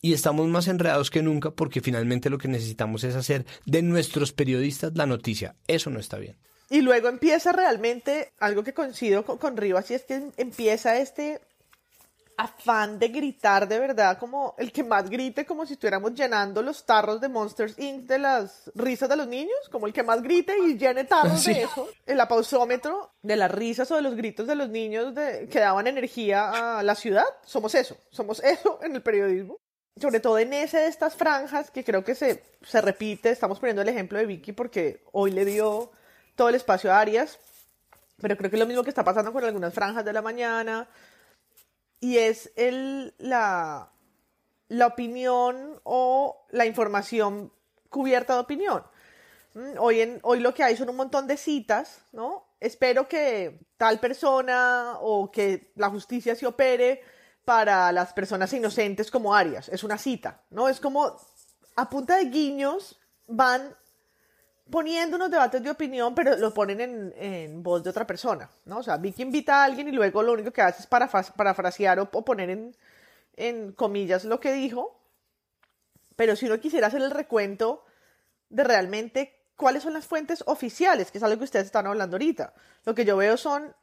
y 0.02 0.14
estamos 0.14 0.48
más 0.48 0.68
enredados 0.68 1.12
que 1.12 1.22
nunca 1.22 1.52
porque 1.52 1.82
finalmente 1.82 2.30
lo 2.30 2.38
que 2.38 2.48
necesitamos 2.48 3.04
es 3.04 3.16
hacer 3.16 3.46
de 3.66 3.82
nuestros 3.82 4.34
periodistas 4.34 4.94
la 4.96 5.06
noticia. 5.06 5.56
Eso 5.68 5.90
no 5.90 6.00
está 6.00 6.18
bien. 6.18 6.38
Y 6.70 6.82
luego 6.82 7.10
empieza 7.10 7.52
realmente 7.52 8.32
algo 8.40 8.64
que 8.64 8.74
coincido 8.74 9.26
con, 9.26 9.38
con 9.38 9.58
Rivas 9.58 9.92
y 9.92 9.96
es 9.96 10.06
que 10.06 10.32
empieza 10.38 10.98
este 10.98 11.42
afán 12.42 12.98
de 13.00 13.08
gritar 13.10 13.68
de 13.68 13.78
verdad, 13.80 14.18
como 14.18 14.56
el 14.58 14.72
que 14.72 14.84
más 14.84 15.10
grite, 15.10 15.46
como 15.46 15.66
si 15.66 15.74
estuviéramos 15.74 16.14
llenando 16.14 16.62
los 16.62 16.86
tarros 16.86 17.22
de 17.22 17.30
Monsters 17.30 17.78
Inc. 17.80 18.08
de 18.08 18.20
las 18.20 18.72
risas 18.76 19.08
de 19.10 19.16
los 19.16 19.28
niños, 19.28 19.58
como 19.72 19.88
el 19.88 19.94
que 19.94 20.04
más 20.04 20.22
grite 20.22 20.58
y 20.58 20.78
llene 20.78 21.04
tarros 21.04 21.42
Sí. 21.42 21.54
de 21.54 21.64
eso. 21.64 21.88
El 22.06 22.20
apausómetro 22.20 23.12
de 23.22 23.36
las 23.36 23.52
risas 23.52 23.90
o 23.92 23.96
de 23.96 24.02
los 24.02 24.16
gritos 24.16 24.48
de 24.48 24.56
los 24.56 24.70
niños 24.70 25.14
de, 25.14 25.48
que 25.50 25.60
daban 25.60 25.88
energía 25.88 26.78
a 26.80 26.84
la 26.84 26.96
ciudad, 26.96 27.26
somos 27.46 27.76
eso, 27.76 27.96
somos 28.10 28.40
eso 28.44 28.80
en 28.84 28.96
el 28.96 29.02
periodismo. 29.02 29.58
Sobre 30.00 30.20
todo 30.20 30.40
en 30.40 30.54
ese 30.54 30.78
de 30.78 30.88
estas 30.88 31.16
franjas 31.16 31.70
que 31.70 31.84
creo 31.84 32.04
que 32.04 32.16
se, 32.16 32.42
se 32.64 32.82
repite, 32.82 33.30
estamos 33.30 33.60
poniendo 33.60 33.82
el 33.82 33.90
ejemplo 33.90 34.18
de 34.18 34.26
Vicky 34.26 34.54
porque 34.54 35.04
hoy 35.12 35.32
le 35.32 35.46
dio 35.46 35.92
todo 36.36 36.50
el 36.50 36.56
espacio 36.56 36.92
a 36.92 37.00
Arias, 37.00 37.38
pero 38.22 38.38
creo 38.38 38.50
que 38.50 38.56
es 38.56 38.60
lo 38.60 38.66
mismo 38.68 38.84
que 38.84 38.90
está 38.90 39.04
pasando 39.04 39.34
con 39.34 39.44
algunas 39.44 39.74
franjas 39.74 40.06
de 40.06 40.14
la 40.14 40.22
mañana, 40.22 40.88
y 42.02 42.18
es 42.18 42.52
el, 42.58 43.14
la, 43.20 43.94
la 44.68 44.88
opinión 44.88 45.80
o 45.84 46.46
la 46.50 46.66
información 46.66 47.54
cubierta 47.90 48.34
de 48.34 48.40
opinión. 48.40 48.84
Mm, 49.54 49.78
Hoy, 49.78 50.20
hoy 50.24 50.40
lo 50.40 50.54
que 50.54 50.64
hay 50.64 50.76
son 50.76 50.90
un 50.90 50.98
montón 50.98 51.28
de 51.28 51.38
citas, 51.38 52.04
¿no? 52.12 52.48
Espero 52.60 53.08
que 53.08 53.60
tal 53.78 54.00
persona 54.00 54.98
o 55.00 55.32
que 55.32 55.72
la 55.76 55.90
justicia 55.90 56.36
se 56.36 56.46
opere 56.46 57.02
para 57.46 57.92
las 57.92 58.14
personas 58.14 58.52
inocentes 58.54 59.10
como 59.10 59.34
Arias. 59.34 59.70
Es 59.70 59.84
una 59.84 59.98
cita, 59.98 60.44
¿no? 60.50 60.70
Es 60.70 60.80
como 60.80 61.16
a 61.76 61.90
punta 61.90 62.18
de 62.18 62.26
guiños 62.26 63.00
van 63.28 63.76
poniendo 64.72 65.18
unos 65.18 65.30
debates 65.30 65.62
de 65.62 65.70
opinión, 65.70 66.16
pero 66.16 66.36
lo 66.38 66.54
ponen 66.54 66.82
en, 66.82 67.14
en 67.18 67.62
voz 67.62 67.84
de 67.84 67.90
otra 67.92 68.08
persona, 68.08 68.50
¿no? 68.66 68.80
O 68.80 68.84
sea, 68.84 68.98
Vicky 68.98 69.22
invita 69.22 69.62
a 69.62 69.66
alguien 69.66 69.88
y 69.90 69.92
luego 69.92 70.24
lo 70.24 70.34
único 70.34 70.52
que 70.52 70.62
hace 70.62 70.82
es 70.82 70.90
parafra- 70.90 71.34
parafrasear 71.34 72.00
o, 72.00 72.10
o 72.12 72.26
poner 72.26 72.50
en, 72.50 72.76
en 73.36 73.74
comillas 73.74 74.24
lo 74.26 74.40
que 74.40 74.54
dijo. 74.54 74.98
Pero 76.16 76.36
si 76.36 76.46
uno 76.46 76.60
quisiera 76.60 76.88
hacer 76.88 77.02
el 77.02 77.12
recuento 77.12 77.86
de 78.50 78.64
realmente 78.64 79.38
cuáles 79.56 79.84
son 79.84 79.94
las 79.94 80.08
fuentes 80.08 80.44
oficiales, 80.48 81.12
que 81.12 81.20
es 81.20 81.24
algo 81.24 81.38
que 81.38 81.44
ustedes 81.46 81.66
están 81.66 81.88
hablando 81.88 82.16
ahorita, 82.16 82.54
lo 82.86 82.96
que 82.96 83.06
yo 83.06 83.18
veo 83.18 83.38
son 83.38 83.76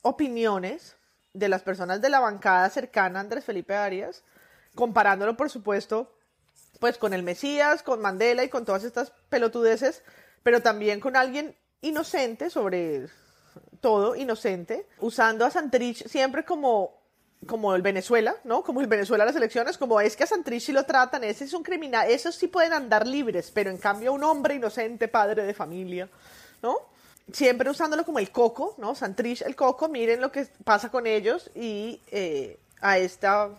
opiniones 0.00 0.96
de 1.32 1.48
las 1.48 1.62
personas 1.62 2.00
de 2.00 2.10
la 2.10 2.20
bancada 2.20 2.68
cercana 2.70 3.18
a 3.18 3.22
Andrés 3.22 3.44
Felipe 3.44 3.74
Arias, 3.74 4.24
comparándolo, 4.74 5.36
por 5.36 5.48
supuesto, 5.48 6.14
pues 6.80 6.98
con 6.98 7.14
el 7.14 7.22
Mesías, 7.22 7.82
con 7.82 8.00
Mandela 8.00 8.42
y 8.42 8.48
con 8.48 8.64
todas 8.64 8.84
estas 8.84 9.12
pelotudeces, 9.28 10.02
pero 10.42 10.60
también 10.60 11.00
con 11.00 11.16
alguien 11.16 11.56
inocente 11.80 12.50
sobre 12.50 13.08
todo, 13.80 14.14
inocente, 14.14 14.86
usando 15.00 15.44
a 15.44 15.50
Santrich 15.50 16.06
siempre 16.06 16.44
como 16.44 17.02
como 17.46 17.74
el 17.74 17.82
Venezuela, 17.82 18.36
¿no? 18.44 18.62
Como 18.62 18.80
el 18.80 18.86
Venezuela 18.86 19.24
las 19.24 19.34
elecciones, 19.34 19.76
como 19.76 20.00
es 20.00 20.16
que 20.16 20.22
a 20.22 20.26
Santrich 20.28 20.62
sí 20.62 20.72
lo 20.72 20.84
tratan, 20.84 21.24
ese 21.24 21.44
es 21.44 21.52
un 21.52 21.64
criminal, 21.64 22.08
esos 22.08 22.36
sí 22.36 22.46
pueden 22.46 22.72
andar 22.72 23.04
libres, 23.04 23.50
pero 23.52 23.68
en 23.68 23.78
cambio 23.78 24.12
un 24.12 24.22
hombre 24.22 24.54
inocente, 24.54 25.08
padre 25.08 25.42
de 25.42 25.52
familia, 25.52 26.08
¿no? 26.62 26.76
Siempre 27.32 27.68
usándolo 27.68 28.04
como 28.04 28.20
el 28.20 28.30
coco, 28.30 28.76
¿no? 28.78 28.94
Santrich, 28.94 29.42
el 29.42 29.56
coco, 29.56 29.88
miren 29.88 30.20
lo 30.20 30.30
que 30.30 30.46
pasa 30.64 30.90
con 30.90 31.06
ellos 31.06 31.50
y 31.54 32.00
eh, 32.12 32.58
a 32.80 32.98
esta 32.98 33.50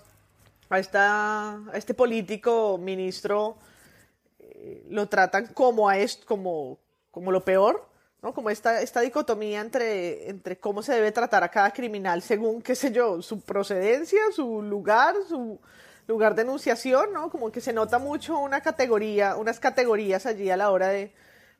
a, 0.70 0.80
esta, 0.80 1.54
a 1.56 1.72
este 1.74 1.94
político 1.94 2.78
ministro 2.78 3.58
lo 4.90 5.08
tratan 5.08 5.48
como 5.48 5.90
a 5.90 5.98
esto, 5.98 6.26
como, 6.26 6.80
como 7.12 7.32
lo 7.32 7.44
peor, 7.44 7.88
¿no? 8.22 8.34
Como 8.34 8.50
esta, 8.50 8.82
esta 8.82 9.02
dicotomía 9.02 9.62
entre, 9.62 10.30
entre 10.30 10.58
cómo 10.58 10.82
se 10.82 10.94
debe 10.94 11.12
tratar 11.12 11.44
a 11.44 11.50
cada 11.50 11.72
criminal 11.72 12.22
según, 12.22 12.62
qué 12.62 12.76
sé 12.76 12.92
yo, 12.92 13.22
su 13.22 13.42
procedencia, 13.42 14.22
su 14.34 14.62
lugar, 14.62 15.16
su 15.28 15.60
lugar 16.08 16.36
de 16.36 16.44
enunciación, 16.44 17.14
¿no? 17.14 17.30
Como 17.30 17.52
que 17.52 17.62
se 17.62 17.74
nota 17.74 18.00
mucho 18.00 18.38
una 18.40 18.62
categoría, 18.62 19.36
unas 19.36 19.60
categorías 19.60 20.26
allí 20.26 20.50
a 20.50 20.58
la 20.58 20.72
hora 20.72 20.90
de, 20.90 21.14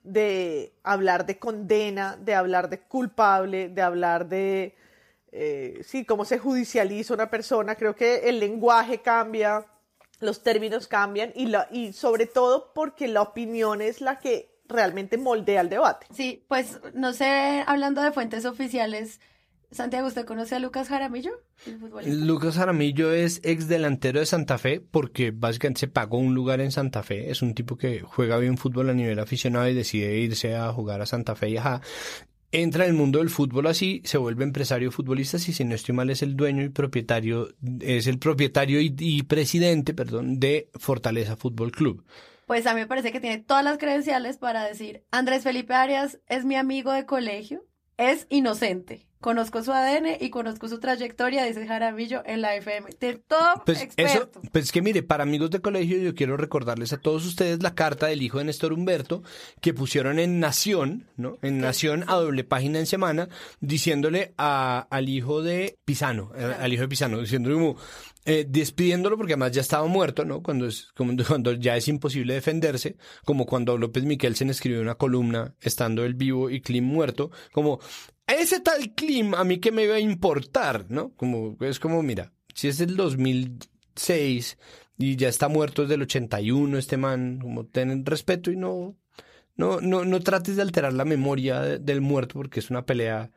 de 0.04 0.74
hablar 0.84 1.26
de 1.26 1.38
condena, 1.40 2.18
de 2.18 2.36
hablar 2.36 2.70
de 2.70 2.80
culpable, 2.80 3.70
de 3.70 3.82
hablar 3.82 4.28
de, 4.28 4.76
eh, 5.32 5.82
sí, 5.84 6.06
cómo 6.06 6.26
se 6.26 6.40
judicializa 6.40 7.14
una 7.14 7.30
persona. 7.30 7.76
Creo 7.76 7.96
que 7.96 8.30
el 8.30 8.40
lenguaje 8.40 9.02
cambia, 9.02 9.66
los 10.20 10.44
términos 10.44 10.88
cambian 10.88 11.32
y, 11.36 11.48
la, 11.48 11.68
y 11.72 11.94
sobre 11.94 12.26
todo 12.26 12.72
porque 12.74 13.08
la 13.08 13.22
opinión 13.22 13.82
es 13.82 14.02
la 14.02 14.20
que 14.20 14.54
realmente 14.68 15.18
moldea 15.18 15.62
el 15.62 15.70
debate. 15.70 16.08
Sí, 16.14 16.46
pues 16.48 16.80
no 16.94 17.14
sé, 17.14 17.64
hablando 17.68 18.02
de 18.02 18.12
fuentes 18.12 18.46
oficiales, 18.46 19.20
Santiago, 19.74 20.08
¿usted 20.08 20.26
conoce 20.26 20.56
a 20.56 20.60
Lucas 20.60 20.88
Jaramillo? 20.88 21.32
El 21.66 21.80
futbolista. 21.80 22.26
Lucas 22.26 22.56
Jaramillo 22.56 23.12
es 23.12 23.42
ex 23.44 23.68
delantero 23.68 24.20
de 24.20 24.26
Santa 24.26 24.58
Fe 24.58 24.80
porque 24.80 25.32
básicamente 25.32 25.82
se 25.82 25.88
pagó 25.88 26.20
un 26.20 26.36
lugar 26.36 26.62
en 26.62 26.72
Santa 26.72 27.02
Fe. 27.02 27.32
Es 27.32 27.42
un 27.42 27.56
tipo 27.56 27.76
que 27.76 28.02
juega 28.02 28.38
bien 28.38 28.58
fútbol 28.58 28.90
a 28.90 28.94
nivel 28.94 29.20
aficionado 29.20 29.68
y 29.68 29.74
decide 29.74 30.18
irse 30.18 30.56
a 30.56 30.72
jugar 30.72 31.02
a 31.02 31.06
Santa 31.06 31.36
Fe 31.36 31.50
y 31.50 31.58
ajá. 31.58 31.82
Entra 32.56 32.84
en 32.86 32.92
el 32.92 32.96
mundo 32.96 33.18
del 33.18 33.32
fútbol 33.32 33.66
así, 33.66 34.04
se 34.06 34.20
vuelve 34.20 34.44
empresario 34.44 34.92
futbolista, 34.92 35.40
si 35.40 35.54
si 35.54 35.66
no 35.66 35.74
estoy 35.74 35.96
mal 35.96 36.12
es 36.12 36.22
el 36.22 36.36
dueño 36.36 36.64
y 36.64 36.70
propietario, 36.70 37.50
es 37.80 38.06
el 38.06 38.20
propietario 38.20 38.80
y, 38.80 38.96
y 39.00 39.24
presidente, 39.24 39.96
perdón, 39.96 40.40
de 40.40 40.70
Fortaleza 40.76 41.36
Fútbol 41.36 41.72
Club. 41.72 42.06
Pues 42.46 42.68
a 42.68 42.76
mí 42.76 42.82
me 42.82 42.86
parece 42.86 43.12
que 43.12 43.20
tiene 43.20 43.40
todas 43.40 43.64
las 43.64 43.80
credenciales 43.80 44.38
para 44.38 44.64
decir, 44.66 45.04
Andrés 45.10 45.42
Felipe 45.42 45.74
Arias 45.74 46.20
es 46.28 46.46
mi 46.46 46.56
amigo 46.56 46.92
de 46.92 47.08
colegio, 47.08 47.66
es 47.98 48.28
inocente. 48.30 49.08
Conozco 49.24 49.64
su 49.64 49.72
ADN 49.72 50.18
y 50.20 50.30
conozco 50.30 50.68
su 50.68 50.82
trayectoria, 50.82 51.46
dice 51.46 51.66
Jaramillo 51.66 52.24
en 52.26 52.42
la 52.42 52.58
FM. 52.58 52.90
Tiene 53.00 53.22
todo 53.26 53.64
Pues 53.66 53.82
experto. 53.82 54.12
eso, 54.12 54.50
pues 54.52 54.74
que 54.74 54.82
mire, 54.82 55.02
para 55.02 55.24
amigos 55.24 55.50
de 55.50 55.62
colegio 55.62 55.98
yo 55.98 56.14
quiero 56.14 56.36
recordarles 56.36 56.92
a 56.92 56.98
todos 56.98 57.26
ustedes 57.26 57.64
la 57.64 57.74
carta 57.74 58.08
del 58.08 58.22
hijo 58.22 58.40
de 58.40 58.44
Néstor 58.44 58.74
Humberto 58.74 59.24
que 59.62 59.74
pusieron 59.74 60.20
en 60.20 60.42
Nación, 60.42 61.08
¿no? 61.16 61.38
En 61.42 61.60
Nación 61.60 62.04
a 62.08 62.16
doble 62.16 62.44
página 62.44 62.80
en 62.80 62.86
semana, 62.86 63.30
diciéndole 63.62 64.34
a, 64.38 64.88
al 64.90 65.08
hijo 65.08 65.42
de 65.42 65.78
Pisano, 65.86 66.34
eh, 66.36 66.56
al 66.60 66.74
hijo 66.74 66.82
de 66.82 66.90
Pisano, 66.90 67.22
diciéndole 67.22 67.56
como 67.56 67.78
eh, 68.26 68.46
despidiéndolo 68.48 69.18
porque 69.18 69.34
además 69.34 69.52
ya 69.52 69.62
estaba 69.62 69.86
muerto, 69.88 70.24
¿no? 70.24 70.42
Cuando 70.42 70.66
es 70.66 70.92
como 70.96 71.14
cuando 71.28 71.54
ya 71.54 71.76
es 71.76 71.88
imposible 71.88 72.34
defenderse, 72.34 72.96
como 73.26 73.46
cuando 73.46 73.78
López 73.78 74.04
Miquelsen 74.04 74.50
escribió 74.50 74.82
una 74.82 74.96
columna 74.96 75.56
estando 75.62 76.06
él 76.06 76.14
vivo 76.14 76.50
y 76.50 76.62
Klim 76.62 76.86
muerto, 76.86 77.32
como 77.52 77.80
ese 78.28 78.60
tal 78.60 78.94
Klim 78.96 79.34
a 79.36 79.44
mí 79.44 79.60
que 79.60 79.72
me 79.72 79.88
va 79.88 79.96
a 79.96 80.00
importar, 80.00 80.86
¿no? 80.90 81.14
Como 81.16 81.58
es 81.62 81.80
como 81.80 82.02
mira, 82.04 82.32
si 82.54 82.68
es 82.68 82.78
del 82.78 82.96
2006 82.96 84.58
y 84.98 85.16
ya 85.16 85.28
está 85.30 85.48
muerto 85.48 85.82
desde 85.84 85.96
el 85.96 86.04
81 86.04 86.78
este 86.78 86.98
man, 86.98 87.40
como 87.42 87.66
ten 87.66 88.06
respeto 88.06 88.52
y 88.52 88.56
no 88.58 88.96
no 89.56 89.82
no 89.82 90.04
no 90.06 90.20
trates 90.22 90.56
de 90.56 90.62
alterar 90.64 90.94
la 90.94 91.06
memoria 91.06 91.62
de- 91.62 91.80
del 91.80 92.02
muerto 92.02 92.36
porque 92.36 92.60
es 92.60 92.70
una 92.70 92.86
pelea 92.86 93.32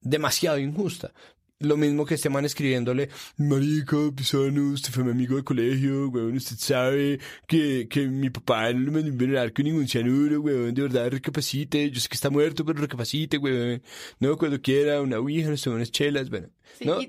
demasiado 0.00 0.58
injusta. 0.58 1.12
Lo 1.60 1.76
mismo 1.76 2.06
que 2.06 2.14
este 2.14 2.30
man 2.30 2.44
escribiéndole, 2.44 3.08
marica, 3.36 3.96
Pisano, 4.14 4.70
usted 4.74 4.92
fue 4.92 5.02
mi 5.02 5.10
amigo 5.10 5.34
de 5.34 5.42
colegio, 5.42 6.08
weón, 6.08 6.36
usted 6.36 6.56
sabe 6.56 7.18
que, 7.48 7.88
que 7.88 8.06
mi 8.06 8.30
papá 8.30 8.72
no 8.72 8.92
me 8.92 9.00
envenenar 9.00 9.52
con 9.52 9.64
ningún 9.64 9.88
cianuro, 9.88 10.40
weón, 10.40 10.72
de 10.72 10.82
verdad, 10.82 11.10
recapacite, 11.10 11.90
yo 11.90 11.98
sé 12.00 12.08
que 12.08 12.14
está 12.14 12.30
muerto, 12.30 12.64
pero 12.64 12.80
recapacite, 12.80 13.38
weón, 13.38 13.82
no, 14.20 14.36
cuando 14.38 14.62
quiera, 14.62 15.02
una 15.02 15.18
ouija, 15.18 15.50
nos 15.50 15.60
tomamos 15.62 15.80
unas 15.80 15.90
chelas, 15.90 16.30
bueno, 16.30 16.48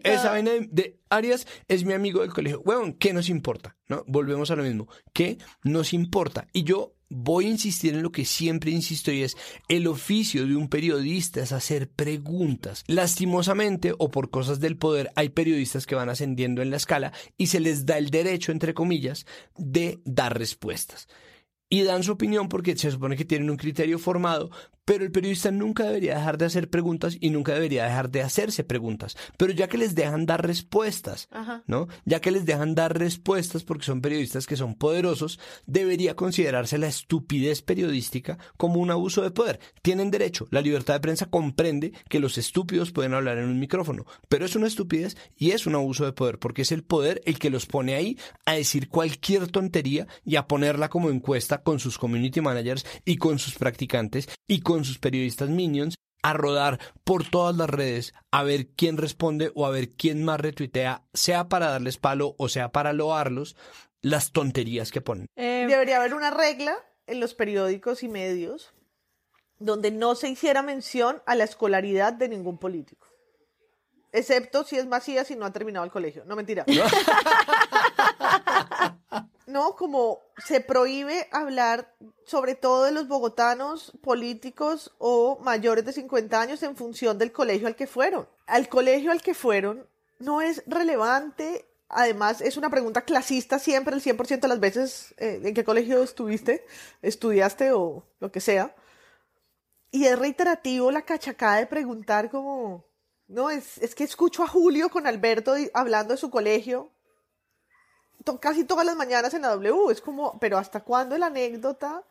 Esa 0.03 0.31
vaina 0.31 0.51
de, 0.51 0.67
de 0.71 0.99
Arias 1.09 1.47
es 1.67 1.85
mi 1.85 1.93
amigo 1.93 2.21
del 2.21 2.33
colegio, 2.33 2.61
weón, 2.61 2.93
¿qué 2.93 3.13
nos 3.13 3.29
importa? 3.29 3.77
¿No? 3.87 4.03
Volvemos 4.07 4.51
a 4.51 4.55
lo 4.55 4.63
mismo, 4.63 4.87
¿qué 5.13 5.37
nos 5.63 5.93
importa? 5.93 6.47
Y 6.53 6.63
yo 6.63 6.95
voy 7.09 7.45
a 7.45 7.49
insistir 7.49 7.95
en 7.95 8.03
lo 8.03 8.11
que 8.11 8.23
siempre 8.23 8.71
insisto 8.71 9.11
y 9.11 9.23
es 9.23 9.35
el 9.67 9.87
oficio 9.87 10.45
de 10.45 10.55
un 10.55 10.69
periodista 10.69 11.41
es 11.41 11.51
hacer 11.51 11.89
preguntas. 11.89 12.83
Lastimosamente 12.87 13.93
o 13.97 14.11
por 14.11 14.29
cosas 14.29 14.59
del 14.59 14.77
poder 14.77 15.11
hay 15.15 15.29
periodistas 15.29 15.85
que 15.85 15.95
van 15.95 16.09
ascendiendo 16.09 16.61
en 16.61 16.69
la 16.69 16.77
escala 16.77 17.11
y 17.37 17.47
se 17.47 17.59
les 17.59 17.85
da 17.85 17.97
el 17.97 18.09
derecho, 18.11 18.51
entre 18.51 18.73
comillas, 18.73 19.25
de 19.57 19.99
dar 20.05 20.37
respuestas. 20.37 21.07
Y 21.71 21.83
dan 21.83 22.03
su 22.03 22.13
opinión 22.13 22.49
porque 22.49 22.75
se 22.75 22.89
supone 22.89 23.15
que 23.15 23.25
tienen 23.25 23.49
un 23.49 23.57
criterio 23.57 23.99
formado, 23.99 24.49
pero 24.89 25.05
el 25.05 25.11
periodista 25.11 25.51
nunca 25.51 25.83
debería 25.83 26.15
dejar 26.15 26.39
de 26.39 26.45
hacer 26.45 26.67
preguntas 26.67 27.15
y 27.21 27.29
nunca 27.29 27.53
debería 27.53 27.83
dejar 27.83 28.09
de 28.09 28.23
hacerse 28.23 28.63
preguntas. 28.63 29.15
Pero 29.37 29.53
ya 29.53 29.67
que 29.67 29.77
les 29.77 29.93
dejan 29.93 30.25
dar 30.25 30.43
respuestas, 30.43 31.27
Ajá. 31.29 31.61
¿no? 31.67 31.87
Ya 32.05 32.21
que 32.21 32.31
les 32.31 32.47
dejan 32.47 32.73
dar 32.73 32.97
respuestas 32.97 33.63
porque 33.63 33.85
son 33.85 34.01
periodistas 34.01 34.47
que 34.47 34.55
son 34.55 34.73
poderosos, 34.73 35.39
debería 35.67 36.15
considerarse 36.15 36.79
la 36.79 36.87
estupidez 36.87 37.61
periodística 37.61 38.39
como 38.57 38.79
un 38.79 38.89
abuso 38.89 39.21
de 39.21 39.29
poder. 39.29 39.59
Tienen 39.83 40.09
derecho. 40.09 40.47
La 40.49 40.59
libertad 40.59 40.95
de 40.95 41.01
prensa 41.01 41.27
comprende 41.27 41.93
que 42.09 42.19
los 42.19 42.39
estúpidos 42.39 42.91
pueden 42.91 43.13
hablar 43.13 43.37
en 43.37 43.45
un 43.45 43.59
micrófono, 43.59 44.07
pero 44.27 44.45
es 44.45 44.55
una 44.55 44.65
estupidez 44.65 45.15
y 45.37 45.51
es 45.51 45.67
un 45.67 45.75
abuso 45.75 46.03
de 46.05 46.13
poder 46.13 46.39
porque 46.39 46.63
es 46.63 46.71
el 46.71 46.81
poder 46.81 47.21
el 47.25 47.37
que 47.37 47.51
los 47.51 47.67
pone 47.67 47.93
ahí 47.93 48.17
a 48.43 48.53
decir 48.53 48.89
cualquier 48.89 49.49
tontería 49.49 50.07
y 50.25 50.37
a 50.37 50.47
ponerla 50.47 50.89
como 50.89 51.11
encuesta 51.11 51.61
con 51.61 51.77
sus 51.77 51.99
community 51.99 52.41
managers 52.41 52.87
y 53.05 53.17
con 53.17 53.37
sus 53.37 53.53
practicantes 53.53 54.27
y 54.47 54.61
con 54.61 54.78
sus 54.85 54.99
periodistas 54.99 55.49
minions 55.49 55.95
a 56.21 56.33
rodar 56.33 56.79
por 57.03 57.29
todas 57.29 57.55
las 57.55 57.69
redes 57.69 58.13
a 58.31 58.43
ver 58.43 58.67
quién 58.75 58.97
responde 58.97 59.51
o 59.55 59.65
a 59.65 59.69
ver 59.69 59.91
quién 59.91 60.23
más 60.23 60.39
retuitea, 60.39 61.03
sea 61.13 61.49
para 61.49 61.69
darles 61.69 61.97
palo 61.97 62.35
o 62.37 62.49
sea 62.49 62.71
para 62.71 62.93
loarlos, 62.93 63.55
las 64.01 64.31
tonterías 64.31 64.91
que 64.91 65.01
ponen. 65.01 65.27
Eh, 65.35 65.65
Debería 65.67 65.97
haber 65.97 66.13
una 66.13 66.31
regla 66.31 66.75
en 67.07 67.19
los 67.19 67.33
periódicos 67.33 68.03
y 68.03 68.09
medios 68.09 68.73
donde 69.57 69.91
no 69.91 70.15
se 70.15 70.29
hiciera 70.29 70.61
mención 70.61 71.21
a 71.25 71.35
la 71.35 71.43
escolaridad 71.43 72.13
de 72.13 72.29
ningún 72.29 72.57
político. 72.57 73.07
Excepto 74.11 74.63
si 74.63 74.77
es 74.77 74.87
Macías 74.87 75.29
y 75.31 75.35
no 75.35 75.45
ha 75.45 75.53
terminado 75.53 75.85
el 75.85 75.91
colegio. 75.91 76.23
No, 76.25 76.35
mentira. 76.35 76.65
No, 76.67 76.83
como 79.75 80.21
se 80.45 80.61
prohíbe 80.61 81.27
hablar 81.31 81.93
sobre 82.25 82.55
todo 82.55 82.85
de 82.85 82.91
los 82.91 83.07
bogotanos 83.07 83.93
políticos 84.01 84.93
o 84.97 85.39
mayores 85.41 85.85
de 85.85 85.93
50 85.93 86.39
años 86.39 86.63
en 86.63 86.75
función 86.75 87.17
del 87.17 87.31
colegio 87.31 87.67
al 87.67 87.75
que 87.75 87.87
fueron. 87.87 88.27
Al 88.45 88.69
colegio 88.69 89.11
al 89.11 89.21
que 89.21 89.33
fueron 89.33 89.87
no 90.19 90.41
es 90.41 90.63
relevante. 90.67 91.65
Además, 91.87 92.41
es 92.41 92.55
una 92.57 92.69
pregunta 92.69 93.01
clasista 93.01 93.57
siempre, 93.57 93.95
el 93.95 94.03
100% 94.03 94.41
de 94.41 94.47
las 94.47 94.59
veces, 94.59 95.15
eh, 95.17 95.41
¿en 95.43 95.53
qué 95.55 95.63
colegio 95.63 96.03
estuviste? 96.03 96.65
¿Estudiaste 97.01 97.71
o 97.71 98.05
lo 98.19 98.31
que 98.31 98.41
sea? 98.41 98.75
Y 99.89 100.05
es 100.05 100.19
reiterativo 100.19 100.91
la 100.91 101.01
cachacada 101.01 101.57
de 101.57 101.65
preguntar 101.65 102.29
como, 102.29 102.85
no, 103.27 103.49
es, 103.49 103.79
es 103.79 103.95
que 103.95 104.03
escucho 104.03 104.43
a 104.43 104.47
Julio 104.47 104.89
con 104.89 105.07
Alberto 105.07 105.55
hablando 105.73 106.13
de 106.13 106.19
su 106.19 106.29
colegio 106.29 106.91
casi 108.39 108.63
todas 108.63 108.85
las 108.85 108.95
mañanas 108.95 109.33
en 109.33 109.43
la 109.43 109.49
W. 109.49 109.91
Es 109.91 110.01
como, 110.01 110.39
pero 110.39 110.57
¿hasta 110.57 110.81
cuándo 110.81 111.17
la 111.17 111.27
anécdota? 111.27 112.03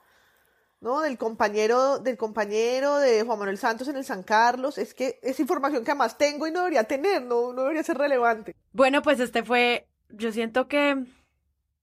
¿No? 0.81 1.01
Del 1.01 1.19
compañero, 1.19 1.99
del 1.99 2.17
compañero 2.17 2.99
de 2.99 3.25
Juan 3.25 3.39
Manuel 3.39 3.59
Santos 3.59 3.89
en 3.89 3.97
el 3.97 4.05
San 4.05 4.23
Carlos. 4.23 4.79
Es 4.79 4.95
que 4.95 5.19
es 5.23 5.41
información 5.41 5.85
que 5.85 5.91
además 5.91 6.17
tengo 6.17 6.47
y 6.47 6.53
no 6.53 6.61
debería 6.61 6.85
tener, 6.85 7.23
no, 7.23 7.53
no 7.53 7.63
debería 7.63 7.83
ser 7.83 7.99
relevante. 7.99 8.55
Bueno, 8.73 9.03
pues 9.03 9.19
este 9.19 9.43
fue, 9.43 9.89
yo 10.09 10.31
siento 10.31 10.69
que 10.69 11.05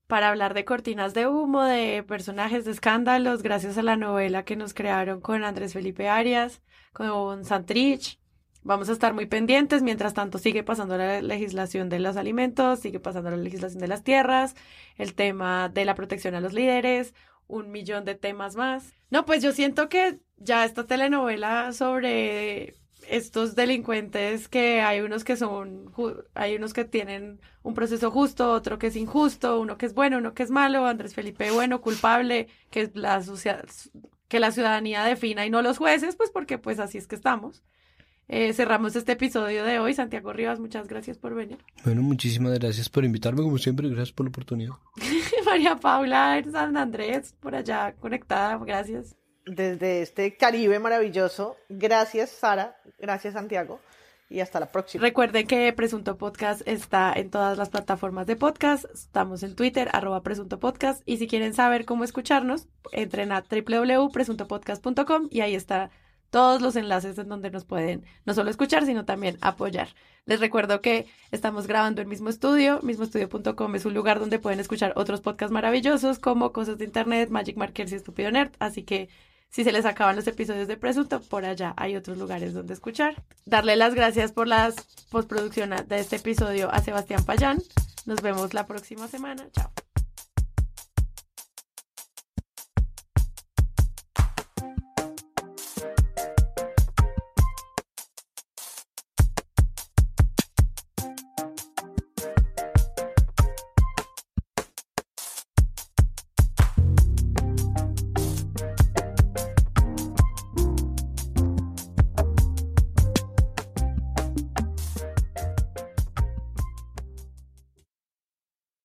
para 0.07 0.29
hablar 0.29 0.53
de 0.53 0.65
cortinas 0.65 1.13
de 1.13 1.27
humo, 1.27 1.63
de 1.63 2.03
personajes 2.07 2.65
de 2.65 2.71
escándalos, 2.71 3.41
gracias 3.41 3.77
a 3.77 3.83
la 3.83 3.97
novela 3.97 4.45
que 4.45 4.55
nos 4.55 4.73
crearon 4.73 5.19
con 5.19 5.43
Andrés 5.43 5.73
Felipe 5.73 6.07
Arias, 6.07 6.61
con 6.93 7.43
Santrich. 7.43 8.19
Vamos 8.65 8.89
a 8.89 8.93
estar 8.93 9.13
muy 9.13 9.27
pendientes. 9.27 9.83
Mientras 9.83 10.15
tanto, 10.15 10.39
sigue 10.39 10.63
pasando 10.63 10.97
la 10.97 11.21
legislación 11.21 11.87
de 11.87 11.99
los 11.99 12.17
alimentos, 12.17 12.79
sigue 12.79 12.99
pasando 12.99 13.29
la 13.29 13.37
legislación 13.37 13.79
de 13.79 13.87
las 13.87 14.03
tierras, 14.03 14.55
el 14.97 15.13
tema 15.13 15.69
de 15.69 15.85
la 15.85 15.93
protección 15.93 16.33
a 16.33 16.41
los 16.41 16.51
líderes, 16.51 17.13
un 17.47 17.69
millón 17.71 18.05
de 18.05 18.15
temas 18.15 18.55
más. 18.55 18.95
No, 19.11 19.23
pues 19.23 19.43
yo 19.43 19.51
siento 19.51 19.87
que 19.87 20.19
ya 20.37 20.65
esta 20.65 20.87
telenovela 20.87 21.73
sobre 21.73 22.73
estos 23.07 23.53
delincuentes 23.53 24.47
que 24.47 24.81
hay 24.81 25.01
unos 25.01 25.23
que 25.23 25.37
son, 25.37 25.93
hay 26.33 26.55
unos 26.55 26.73
que 26.73 26.85
tienen 26.85 27.39
un 27.61 27.75
proceso 27.75 28.09
justo, 28.09 28.51
otro 28.51 28.79
que 28.79 28.87
es 28.87 28.95
injusto, 28.95 29.59
uno 29.61 29.77
que 29.77 29.85
es 29.85 29.93
bueno, 29.93 30.17
uno 30.17 30.33
que 30.33 30.41
es 30.41 30.49
malo, 30.49 30.87
Andrés 30.87 31.13
Felipe 31.13 31.51
bueno, 31.51 31.81
culpable, 31.81 32.47
que 32.71 32.89
la, 32.95 33.21
que 34.27 34.39
la 34.39 34.51
ciudadanía 34.51 35.03
defina 35.03 35.45
y 35.45 35.51
no 35.51 35.61
los 35.61 35.77
jueces, 35.77 36.15
pues 36.15 36.31
porque 36.31 36.57
pues 36.57 36.79
así 36.79 36.97
es 36.97 37.05
que 37.05 37.15
estamos. 37.15 37.63
Eh, 38.27 38.53
cerramos 38.53 38.95
este 38.95 39.13
episodio 39.13 39.63
de 39.63 39.79
hoy. 39.79 39.93
Santiago 39.93 40.33
Rivas, 40.33 40.59
muchas 40.59 40.87
gracias 40.87 41.17
por 41.17 41.35
venir. 41.35 41.57
Bueno, 41.85 42.01
muchísimas 42.01 42.57
gracias 42.57 42.89
por 42.89 43.05
invitarme, 43.05 43.43
como 43.43 43.59
siempre, 43.59 43.87
gracias 43.87 44.11
por 44.11 44.25
la 44.25 44.29
oportunidad. 44.29 44.73
María 45.45 45.75
Paula 45.75 46.39
en 46.39 46.51
San 46.51 46.75
Andrés, 46.77 47.35
por 47.39 47.53
allá 47.53 47.93
conectada, 47.99 48.57
gracias. 48.57 49.15
Desde 49.45 50.01
este 50.01 50.35
Caribe 50.35 50.79
maravilloso. 50.79 51.55
Gracias, 51.69 52.31
Sara. 52.31 52.77
Gracias, 52.97 53.35
Santiago. 53.35 53.79
Y 54.27 54.39
hasta 54.39 54.59
la 54.59 54.71
próxima. 54.71 55.03
Recuerden 55.03 55.45
que 55.45 55.71
Presunto 55.73 56.17
Podcast 56.17 56.67
está 56.67 57.13
en 57.13 57.29
todas 57.29 57.59
las 57.59 57.69
plataformas 57.69 58.25
de 58.25 58.35
podcast. 58.35 58.85
Estamos 58.91 59.43
en 59.43 59.55
Twitter, 59.55 59.87
arroba 59.93 60.23
Presunto 60.23 60.59
Podcast. 60.59 61.03
Y 61.05 61.17
si 61.17 61.27
quieren 61.27 61.53
saber 61.53 61.85
cómo 61.85 62.03
escucharnos, 62.03 62.67
entren 62.91 63.31
a 63.31 63.43
www.presuntopodcast.com 63.43 65.27
y 65.29 65.41
ahí 65.41 65.53
está 65.53 65.91
todos 66.35 66.61
los 66.61 66.75
enlaces 66.75 67.17
en 67.17 67.29
donde 67.29 67.49
nos 67.49 67.63
pueden 67.63 68.03
no 68.25 68.33
solo 68.33 68.49
escuchar, 68.49 68.85
sino 68.85 69.05
también 69.05 69.37
apoyar. 69.39 69.87
Les 70.25 70.41
recuerdo 70.41 70.81
que 70.81 71.07
estamos 71.31 71.65
grabando 71.65 72.01
el 72.01 72.09
mismo 72.09 72.27
estudio. 72.27 72.81
Mismoestudio.com 72.83 73.73
es 73.75 73.85
un 73.85 73.93
lugar 73.93 74.19
donde 74.19 74.37
pueden 74.37 74.59
escuchar 74.59 74.91
otros 74.97 75.21
podcasts 75.21 75.53
maravillosos 75.53 76.19
como 76.19 76.51
Cosas 76.51 76.77
de 76.77 76.83
Internet, 76.83 77.29
Magic 77.29 77.55
Markers 77.55 77.93
y 77.93 77.95
Estúpido 77.95 78.31
Nerd. 78.31 78.51
Así 78.59 78.83
que 78.83 79.07
si 79.49 79.63
se 79.63 79.71
les 79.71 79.85
acaban 79.85 80.17
los 80.17 80.27
episodios 80.27 80.67
de 80.67 80.75
Presunto, 80.75 81.21
por 81.21 81.45
allá 81.45 81.73
hay 81.77 81.95
otros 81.95 82.17
lugares 82.17 82.53
donde 82.53 82.73
escuchar. 82.73 83.23
Darle 83.45 83.77
las 83.77 83.95
gracias 83.95 84.33
por 84.33 84.49
la 84.49 84.73
postproducción 85.11 85.69
de 85.87 85.99
este 85.99 86.17
episodio 86.17 86.69
a 86.69 86.81
Sebastián 86.81 87.23
Payán. 87.23 87.59
Nos 88.05 88.21
vemos 88.21 88.53
la 88.53 88.67
próxima 88.67 89.07
semana. 89.07 89.47
Chao. 89.53 89.84